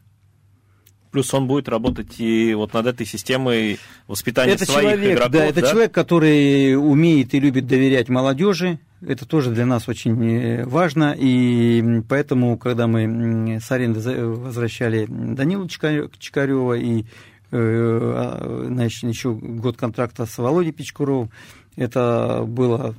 Плюс 1.12 1.34
он 1.34 1.48
будет 1.48 1.68
работать 1.68 2.20
и 2.20 2.54
вот 2.54 2.74
над 2.74 2.86
этой 2.86 3.06
системой 3.06 3.80
воспитания 4.08 4.54
это 4.54 4.66
своих 4.66 4.92
человек, 4.92 5.14
игроков. 5.16 5.32
Да, 5.32 5.46
это 5.46 5.62
да? 5.62 5.68
человек, 5.68 5.92
который 5.92 6.76
умеет 6.76 7.34
и 7.34 7.40
любит 7.40 7.66
доверять 7.66 8.10
молодежи. 8.10 8.80
Это 9.02 9.26
тоже 9.26 9.50
для 9.50 9.66
нас 9.66 9.90
очень 9.90 10.24
э, 10.24 10.66
важно. 10.66 11.16
И 11.18 12.04
поэтому, 12.08 12.60
когда 12.60 12.86
мы 12.86 13.60
с 13.60 13.72
аренды 13.72 14.00
возвращали 14.28 15.08
Данилу 15.10 15.68
Чикарева 15.68 16.74
и 16.74 17.06
э, 17.52 18.66
значит, 18.68 19.04
еще 19.04 19.34
год 19.34 19.78
контракта 19.78 20.28
с 20.28 20.38
Володей 20.38 20.74
Пичкуровым, 20.74 21.32
это 21.76 22.44
было 22.46 22.94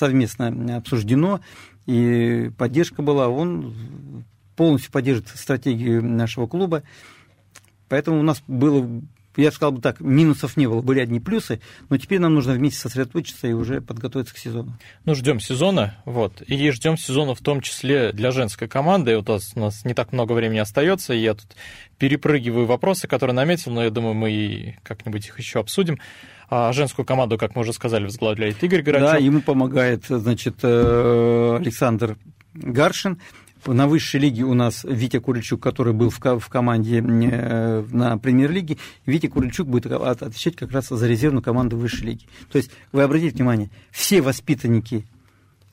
совместно 0.00 0.76
обсуждено, 0.76 1.40
и 1.86 2.50
поддержка 2.56 3.02
была. 3.02 3.28
Он 3.28 4.24
полностью 4.56 4.90
поддерживает 4.90 5.38
стратегию 5.38 6.02
нашего 6.02 6.46
клуба. 6.46 6.82
Поэтому 7.88 8.20
у 8.20 8.22
нас 8.22 8.42
было, 8.46 8.88
я 9.36 9.50
сказал 9.50 9.72
бы 9.72 9.82
так, 9.82 10.00
минусов 10.00 10.56
не 10.56 10.66
было, 10.66 10.80
были 10.80 11.00
одни 11.00 11.20
плюсы, 11.20 11.60
но 11.88 11.98
теперь 11.98 12.18
нам 12.20 12.34
нужно 12.34 12.52
вместе 12.54 12.78
сосредоточиться 12.78 13.46
и 13.48 13.52
уже 13.52 13.80
подготовиться 13.80 14.32
к 14.34 14.38
сезону. 14.38 14.78
Ну, 15.04 15.14
ждем 15.14 15.40
сезона, 15.40 15.96
вот, 16.04 16.40
и 16.42 16.70
ждем 16.70 16.96
сезона 16.96 17.34
в 17.34 17.40
том 17.40 17.60
числе 17.60 18.12
для 18.12 18.30
женской 18.30 18.68
команды. 18.68 19.16
Вот 19.16 19.28
у 19.28 19.32
нас, 19.32 19.52
у 19.54 19.60
нас 19.60 19.84
не 19.84 19.92
так 19.92 20.12
много 20.12 20.32
времени 20.32 20.58
остается, 20.58 21.14
и 21.14 21.18
я 21.18 21.34
тут 21.34 21.56
перепрыгиваю 21.98 22.66
вопросы, 22.66 23.08
которые 23.08 23.34
наметил, 23.34 23.72
но 23.72 23.82
я 23.82 23.90
думаю, 23.90 24.14
мы 24.14 24.78
как-нибудь 24.82 25.26
их 25.26 25.38
еще 25.38 25.58
обсудим. 25.58 25.98
А 26.50 26.72
женскую 26.72 27.06
команду, 27.06 27.38
как 27.38 27.54
мы 27.54 27.62
уже 27.62 27.72
сказали, 27.72 28.04
возглавляет 28.04 28.62
Игорь 28.62 28.82
Горачев. 28.82 29.12
Да, 29.12 29.16
ему 29.16 29.40
помогает, 29.40 30.06
значит, 30.08 30.56
э, 30.62 31.56
Александр 31.60 32.16
Гаршин. 32.54 33.20
На 33.66 33.86
высшей 33.86 34.20
лиге 34.20 34.42
у 34.42 34.54
нас 34.54 34.84
Витя 34.84 35.18
Курильчук, 35.18 35.62
который 35.62 35.92
был 35.92 36.10
в, 36.10 36.48
команде 36.48 36.98
э, 36.98 37.84
на 37.92 38.18
премьер-лиге. 38.18 38.78
Витя 39.06 39.28
Курильчук 39.28 39.68
будет 39.68 39.86
отвечать 39.92 40.56
как 40.56 40.72
раз 40.72 40.88
за 40.88 41.06
резервную 41.06 41.42
команду 41.42 41.76
высшей 41.76 42.06
лиги. 42.06 42.24
То 42.50 42.56
есть, 42.56 42.72
вы 42.90 43.02
обратите 43.02 43.36
внимание, 43.36 43.70
все 43.92 44.20
воспитанники, 44.20 45.06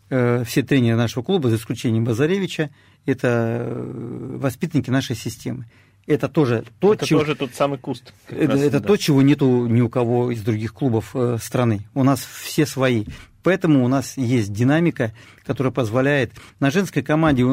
э, 0.09 0.43
все 0.45 0.61
тренеры 0.61 0.97
нашего 0.97 1.23
клуба, 1.23 1.49
за 1.49 1.55
исключением 1.55 2.03
Базаревича, 2.03 2.69
это 3.07 3.65
воспитанники 3.73 4.91
нашей 4.91 5.15
системы. 5.15 5.65
Это 6.07 6.29
тоже 6.29 6.63
то, 6.79 6.93
это 6.93 7.05
чего... 7.05 7.19
тоже 7.19 7.35
тот 7.35 7.53
самый 7.53 7.77
куст. 7.77 8.13
Это, 8.29 8.53
раз, 8.53 8.61
это 8.61 8.79
да. 8.79 8.87
то, 8.87 8.97
чего 8.97 9.21
нету 9.21 9.67
ни 9.67 9.81
у 9.81 9.89
кого 9.89 10.31
из 10.31 10.41
других 10.41 10.73
клубов 10.73 11.13
страны. 11.39 11.81
У 11.93 12.03
нас 12.03 12.21
все 12.21 12.65
свои. 12.65 13.05
Поэтому 13.43 13.85
у 13.85 13.87
нас 13.87 14.17
есть 14.17 14.51
динамика, 14.51 15.13
которая 15.45 15.71
позволяет 15.71 16.33
на 16.59 16.71
женской 16.71 17.01
команде, 17.01 17.45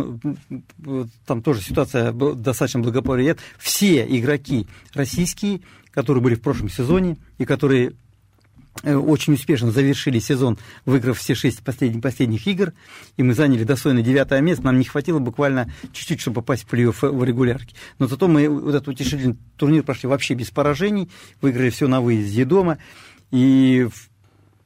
там 1.24 1.42
тоже 1.42 1.60
ситуация 1.60 2.10
достаточно 2.12 2.80
благоприятная, 2.80 3.44
все 3.58 4.04
игроки 4.04 4.66
российские, 4.92 5.60
которые 5.92 6.22
были 6.22 6.34
в 6.34 6.42
прошлом 6.42 6.68
сезоне 6.68 7.16
и 7.38 7.44
которые 7.44 7.90
э, 7.90 7.92
очень 8.82 9.34
успешно 9.34 9.70
завершили 9.70 10.18
сезон, 10.18 10.58
выиграв 10.84 11.18
все 11.18 11.34
шесть 11.34 11.62
последних, 11.62 12.02
последних 12.02 12.46
игр, 12.46 12.72
и 13.16 13.22
мы 13.22 13.34
заняли 13.34 13.64
достойно 13.64 14.02
девятое 14.02 14.40
место. 14.40 14.64
Нам 14.64 14.78
не 14.78 14.84
хватило 14.84 15.18
буквально 15.18 15.72
чуть-чуть, 15.92 16.20
чтобы 16.20 16.36
попасть 16.36 16.64
в 16.64 16.72
плей-офф 16.72 17.10
в 17.10 17.24
регулярке. 17.24 17.74
Но 17.98 18.06
зато 18.06 18.28
мы 18.28 18.48
вот 18.48 18.74
этот 18.74 18.88
утешительный 18.88 19.36
турнир 19.56 19.82
прошли 19.82 20.08
вообще 20.08 20.34
без 20.34 20.50
поражений, 20.50 21.08
выиграли 21.40 21.70
все 21.70 21.88
на 21.88 22.00
выезде 22.00 22.44
дома. 22.44 22.78
И 23.30 23.88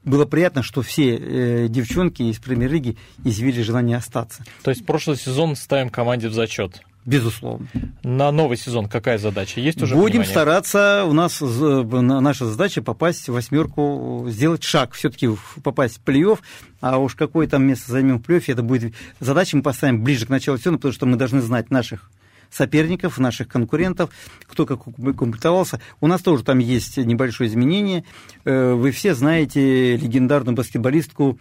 было 0.04 0.24
приятно, 0.24 0.62
что 0.62 0.82
все 0.82 1.16
э, 1.16 1.68
девчонки 1.68 2.22
из 2.22 2.38
премьер-лиги 2.38 2.96
изъявили 3.24 3.62
желание 3.62 3.96
остаться. 3.96 4.44
То 4.62 4.70
есть 4.70 4.86
прошлый 4.86 5.16
сезон 5.16 5.54
ставим 5.54 5.90
команде 5.90 6.28
в 6.28 6.32
зачет? 6.32 6.82
Безусловно. 7.08 7.66
На 8.02 8.30
новый 8.30 8.58
сезон 8.58 8.86
какая 8.86 9.16
задача? 9.16 9.60
Есть 9.62 9.80
уже 9.80 9.94
Будем 9.94 10.20
понимание? 10.20 10.30
стараться, 10.30 11.04
у 11.06 11.14
нас 11.14 11.40
наша 11.40 12.44
задача 12.44 12.82
попасть 12.82 13.30
в 13.30 13.32
восьмерку, 13.32 14.26
сделать 14.28 14.62
шаг, 14.62 14.92
все-таки 14.92 15.30
попасть 15.64 16.00
в 16.04 16.06
плей-офф, 16.06 16.38
а 16.82 16.98
уж 16.98 17.14
какое 17.14 17.48
там 17.48 17.64
место 17.64 17.92
займем 17.92 18.18
в 18.18 18.26
плей-оффе, 18.28 18.52
это 18.52 18.62
будет 18.62 18.94
задача, 19.20 19.56
мы 19.56 19.62
поставим 19.62 20.04
ближе 20.04 20.26
к 20.26 20.28
началу 20.28 20.58
сезона, 20.58 20.76
потому 20.76 20.92
что 20.92 21.06
мы 21.06 21.16
должны 21.16 21.40
знать 21.40 21.70
наших 21.70 22.10
соперников, 22.50 23.16
наших 23.18 23.48
конкурентов, 23.48 24.10
кто 24.46 24.66
как 24.66 24.84
комплектовался. 24.84 25.80
У 26.02 26.08
нас 26.08 26.20
тоже 26.20 26.44
там 26.44 26.58
есть 26.58 26.98
небольшое 26.98 27.48
изменение. 27.48 28.04
Э, 28.44 28.74
вы 28.74 28.90
все 28.90 29.14
знаете 29.14 29.96
легендарную 29.96 30.54
баскетболистку 30.54 31.38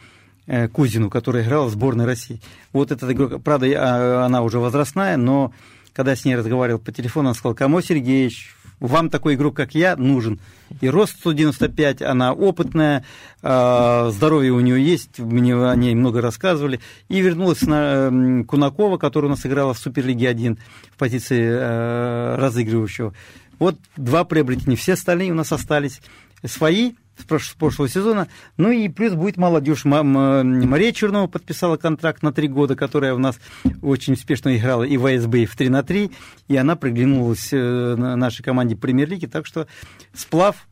Кузину, 0.71 1.09
которая 1.09 1.43
играла 1.43 1.65
в 1.65 1.71
сборной 1.71 2.05
России. 2.05 2.41
Вот 2.73 2.91
этот 2.91 3.11
игрок, 3.11 3.43
правда, 3.43 3.67
а, 3.75 4.25
она 4.25 4.41
уже 4.41 4.59
возрастная, 4.59 5.17
но 5.17 5.51
когда 5.93 6.15
с 6.15 6.25
ней 6.25 6.35
разговаривал 6.35 6.79
по 6.79 6.91
телефону, 6.91 7.29
она 7.29 7.33
сказала, 7.33 7.55
Камо 7.55 7.81
Сергеевич, 7.81 8.55
вам 8.79 9.09
такой 9.09 9.33
игрок, 9.33 9.55
как 9.55 9.73
я, 9.73 9.95
нужен. 9.95 10.39
И 10.81 10.89
рост 10.89 11.17
195, 11.19 12.03
она 12.03 12.33
опытная, 12.33 13.03
а, 13.41 14.09
здоровье 14.11 14.51
у 14.51 14.59
нее 14.59 14.83
есть, 14.83 15.17
мне 15.19 15.55
о 15.55 15.75
ней 15.75 15.95
много 15.95 16.21
рассказывали. 16.21 16.79
И 17.09 17.19
вернулась 17.19 17.63
на 17.63 18.43
Кунакова, 18.47 18.97
которая 18.97 19.31
у 19.31 19.35
нас 19.35 19.45
играла 19.45 19.73
в 19.73 19.79
Суперлиге 19.79 20.29
1 20.29 20.59
в 20.93 20.97
позиции 20.97 21.41
э, 21.41 22.35
разыгрывающего. 22.35 23.13
Вот 23.57 23.77
два 23.95 24.23
приобретения. 24.23 24.75
Все 24.75 24.93
остальные 24.93 25.31
у 25.31 25.35
нас 25.35 25.51
остались 25.51 26.01
свои, 26.45 26.93
с 27.17 27.53
прошлого 27.53 27.89
сезона. 27.89 28.27
Ну 28.57 28.71
и 28.71 28.89
плюс 28.89 29.13
будет 29.13 29.37
молодежь. 29.37 29.85
Мария 29.85 30.91
Чернова 30.91 31.27
подписала 31.27 31.77
контракт 31.77 32.23
на 32.23 32.31
три 32.31 32.47
года, 32.47 32.75
которая 32.75 33.13
у 33.13 33.17
нас 33.17 33.39
очень 33.81 34.13
успешно 34.13 34.55
играла 34.55 34.83
и 34.83 34.97
в 34.97 35.05
АСБ, 35.05 35.35
и 35.35 35.45
в 35.45 35.55
3 35.55 35.69
на 35.69 35.83
3, 35.83 36.11
и 36.47 36.55
она 36.55 36.75
приглянулась 36.75 37.49
э, 37.51 37.95
нашей 37.95 38.43
команде 38.43 38.75
премьер-лиги, 38.75 39.25
так 39.25 39.45
что 39.45 39.67
сплав 40.13 40.67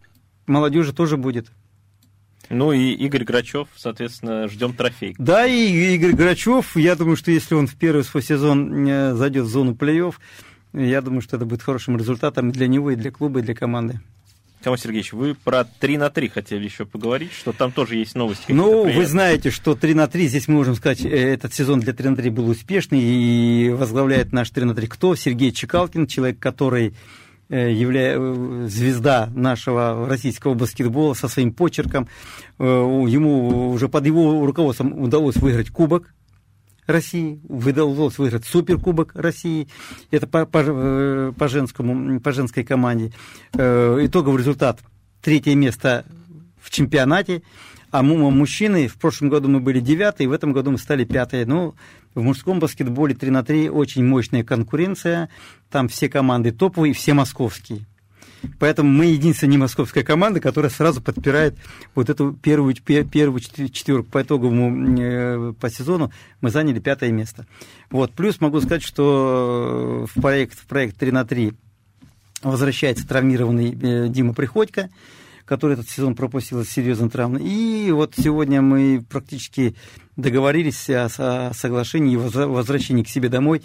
молодежи 0.47 0.93
тоже 0.93 1.17
будет. 1.17 1.47
Ну 2.49 2.71
и 2.71 2.91
Игорь 2.91 3.23
Грачев, 3.23 3.67
соответственно, 3.75 4.47
ждем 4.47 4.73
трофей. 4.73 5.15
Да, 5.17 5.47
и 5.47 5.95
Игорь 5.95 6.13
Грачев, 6.13 6.75
я 6.75 6.95
думаю, 6.95 7.15
что 7.15 7.31
если 7.31 7.55
он 7.55 7.65
в 7.67 7.75
первый 7.75 8.03
свой 8.03 8.21
сезон 8.21 8.87
э, 8.87 9.15
зайдет 9.15 9.45
в 9.45 9.49
зону 9.49 9.73
плей-офф, 9.73 10.15
я 10.73 11.01
думаю, 11.01 11.21
что 11.21 11.37
это 11.37 11.45
будет 11.45 11.63
хорошим 11.63 11.97
результатом 11.97 12.51
для 12.51 12.67
него, 12.67 12.91
и 12.91 12.95
для 12.95 13.11
клуба, 13.11 13.39
и 13.39 13.43
для 13.43 13.55
команды. 13.55 13.99
Тимофей 14.64 14.84
Сергеевич, 14.84 15.14
вы 15.14 15.36
про 15.36 15.64
3 15.64 15.97
на 15.97 16.10
3 16.10 16.30
хотели 16.30 16.64
еще 16.64 16.86
поговорить, 16.86 17.32
что 17.34 17.51
там 17.51 17.72
тоже 17.72 17.95
есть 17.95 18.16
новости. 18.16 18.51
Ну, 18.51 18.91
вы 18.91 19.06
знаете, 19.06 19.51
что 19.51 19.76
3 19.76 19.93
на 19.93 20.08
3, 20.08 20.28
здесь 20.28 20.47
мы 20.47 20.56
можем 20.56 20.76
сказать, 20.76 21.06
э, 21.06 21.10
этот 21.10 21.53
сезон 21.53 21.82
для 21.82 21.93
3 21.93 22.10
на 22.10 22.16
3 22.16 22.30
был 22.32 22.49
успешный, 22.49 22.99
и 22.99 23.70
возглавляет 23.70 24.34
наш 24.34 24.49
3 24.49 24.66
на 24.66 24.74
3 24.74 24.88
кто? 24.88 25.16
Сергей 25.16 25.51
Чекалкин, 25.51 26.08
человек, 26.08 26.39
который 26.39 26.95
э, 27.49 27.72
является 27.72 28.24
э, 28.24 28.68
звезда 28.68 29.30
нашего 29.36 30.08
российского 30.08 30.56
баскетбола 30.56 31.14
со 31.14 31.28
своим 31.28 31.53
почерком. 31.53 32.08
Ему 32.58 33.70
уже 33.72 33.89
под 33.89 34.06
его 34.06 34.45
руководством 34.45 34.97
удалось 34.99 35.36
выиграть 35.36 35.70
кубок 35.70 36.14
России, 36.88 37.39
удалось 37.47 38.17
выиграть 38.17 38.45
Суперкубок 38.45 39.11
России, 39.15 39.67
это 40.11 40.27
по, 40.27 40.45
по, 40.45 40.63
э, 40.65 41.33
по, 41.38 41.47
женскому, 41.47 42.19
по 42.19 42.31
женской 42.31 42.63
команде. 42.63 43.11
Э, 43.53 43.99
итоговый 44.01 44.39
результат 44.39 44.79
третье 45.21 45.55
место 45.55 46.05
в 46.61 46.69
чемпионате, 46.69 47.41
а 47.91 48.03
мужчины 48.03 48.88
в 48.88 48.95
прошлом 48.95 49.29
году 49.29 49.47
мы 49.47 49.59
были 49.59 49.79
девятые, 49.79 50.27
в 50.27 50.33
этом 50.33 50.51
году 50.51 50.71
мы 50.71 50.77
стали 50.77 51.05
пятые. 51.05 51.45
Ну, 51.45 51.75
в 52.13 52.21
мужском 52.21 52.59
баскетболе 52.59 53.15
3 53.15 53.29
на 53.29 53.43
3 53.43 53.69
очень 53.69 54.05
мощная 54.05 54.43
конкуренция, 54.43 55.29
там 55.69 55.88
все 55.88 56.09
команды 56.09 56.51
топовые, 56.51 56.93
все 56.93 57.13
московские. 57.13 57.86
Поэтому 58.59 58.89
мы 58.89 59.05
единственная 59.05 59.51
не 59.51 59.57
московская 59.57 60.03
команда, 60.03 60.39
которая 60.39 60.71
сразу 60.71 61.01
подпирает 61.01 61.55
вот 61.93 62.09
эту 62.09 62.33
первую, 62.33 62.75
первую 62.75 63.39
четверку 63.39 64.09
по 64.09 64.21
итоговому 64.21 64.99
э, 64.99 65.53
по 65.59 65.69
сезону 65.69 66.11
мы 66.41 66.49
заняли 66.49 66.79
пятое 66.79 67.11
место. 67.11 67.45
Вот. 67.89 68.11
Плюс 68.13 68.41
могу 68.41 68.59
сказать, 68.61 68.83
что 68.83 70.07
в 70.13 70.21
проект, 70.21 70.59
в 70.59 70.65
проект 70.65 70.97
3 70.97 71.11
на 71.11 71.25
3 71.25 71.53
возвращается 72.41 73.07
травмированный 73.07 73.71
э, 73.71 74.07
Дима 74.09 74.33
Приходько, 74.33 74.89
который 75.45 75.73
этот 75.73 75.89
сезон 75.89 76.15
пропустил 76.15 76.63
серьезно 76.65 77.09
травмы. 77.09 77.41
И 77.41 77.91
вот 77.91 78.13
сегодня 78.17 78.61
мы 78.61 79.03
практически 79.07 79.75
договорились 80.15 80.89
о, 80.89 81.51
соглашении 81.53 82.13
и 82.13 82.17
возвращении 82.17 83.03
к 83.03 83.09
себе 83.09 83.29
домой 83.29 83.61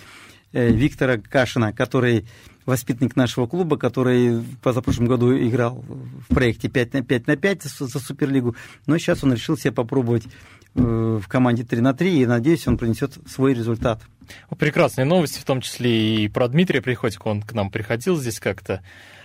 э, 0.53 0.71
Виктора 0.71 1.17
Кашина, 1.19 1.73
который 1.73 2.27
воспитанник 2.71 3.17
нашего 3.17 3.47
клуба, 3.47 3.77
который 3.77 4.43
позапрошлом 4.63 5.07
году 5.07 5.37
играл 5.37 5.85
в 6.29 6.35
проекте 6.35 6.69
5 6.69 6.95
на 6.95 7.03
5 7.03 7.27
на 7.27 7.37
5 7.37 7.63
за 7.63 7.99
Суперлигу, 7.99 8.57
но 8.87 8.97
сейчас 8.99 9.23
он 9.23 9.35
решил 9.35 9.59
себя 9.59 9.73
попробовать 9.73 10.25
э, 10.75 10.81
в 10.81 11.29
команде 11.29 11.65
3 11.65 11.81
на 11.81 11.93
3, 11.93 12.23
и 12.23 12.27
надеюсь, 12.27 12.67
он 12.67 12.79
принесет 12.79 13.19
свой 13.29 13.53
результат. 13.53 14.01
Прекрасные 14.59 15.05
новости, 15.05 15.41
в 15.41 15.45
том 15.45 15.61
числе 15.61 16.25
и 16.25 16.29
про 16.29 16.49
Дмитрия 16.49 16.81
Приходько, 16.81 17.29
он 17.29 17.43
к 17.43 17.53
нам 17.53 17.71
приходил 17.71 18.17
здесь 18.17 18.41
как-то 18.41 18.83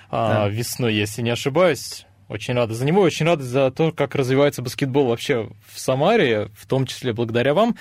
а, 0.09 0.45
да. 0.45 0.49
весной, 0.49 0.95
если 0.95 1.21
не 1.21 1.29
ошибаюсь. 1.29 2.05
Очень 2.27 2.55
рада 2.55 2.73
за 2.73 2.85
него, 2.85 3.01
очень 3.01 3.25
рада 3.25 3.43
за 3.43 3.69
то, 3.69 3.91
как 3.91 4.15
развивается 4.15 4.63
баскетбол 4.63 5.07
вообще 5.07 5.49
в 5.71 5.79
Самаре, 5.79 6.49
в 6.57 6.65
том 6.65 6.87
числе 6.87 7.13
благодаря 7.13 7.53
вам. 7.53 7.75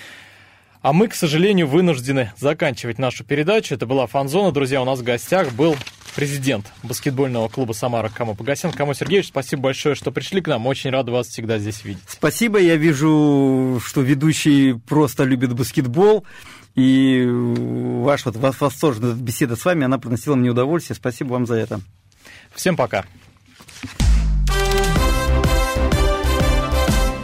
А 0.85 0.93
мы, 0.93 1.07
к 1.07 1.15
сожалению, 1.15 1.65
вынуждены 1.65 2.31
заканчивать 2.37 2.99
нашу 2.99 3.23
передачу. 3.23 3.73
Это 3.73 3.87
была 3.87 4.05
Фанзона. 4.05 4.51
Друзья, 4.51 4.83
у 4.83 4.85
нас 4.85 4.99
в 4.99 5.03
гостях 5.03 5.51
был 5.51 5.75
президент 6.15 6.71
баскетбольного 6.83 7.47
клуба 7.47 7.73
«Самара» 7.73 8.07
Камо 8.09 8.35
Погасян. 8.35 8.71
Камо 8.71 8.93
Сергеевич, 8.93 9.29
спасибо 9.29 9.63
большое, 9.63 9.95
что 9.95 10.11
пришли 10.11 10.41
к 10.41 10.47
нам. 10.47 10.67
Очень 10.67 10.91
рад 10.91 11.09
вас 11.09 11.25
всегда 11.25 11.57
здесь 11.57 11.83
видеть. 11.83 12.03
Спасибо. 12.07 12.59
Я 12.59 12.75
вижу, 12.75 13.81
что 13.83 14.01
ведущий 14.01 14.73
просто 14.73 15.23
любит 15.23 15.53
баскетбол. 15.53 16.23
И 16.75 17.25
ваш 17.27 18.23
вот 18.25 18.35
восторженная 18.35 19.15
беседа 19.15 19.55
с 19.55 19.65
вами, 19.65 19.85
она 19.85 19.97
приносила 19.97 20.35
мне 20.35 20.51
удовольствие. 20.51 20.95
Спасибо 20.95 21.29
вам 21.29 21.47
за 21.47 21.55
это. 21.55 21.81
Всем 22.53 22.75
пока. 22.75 23.05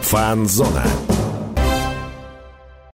Фанзона. 0.00 0.84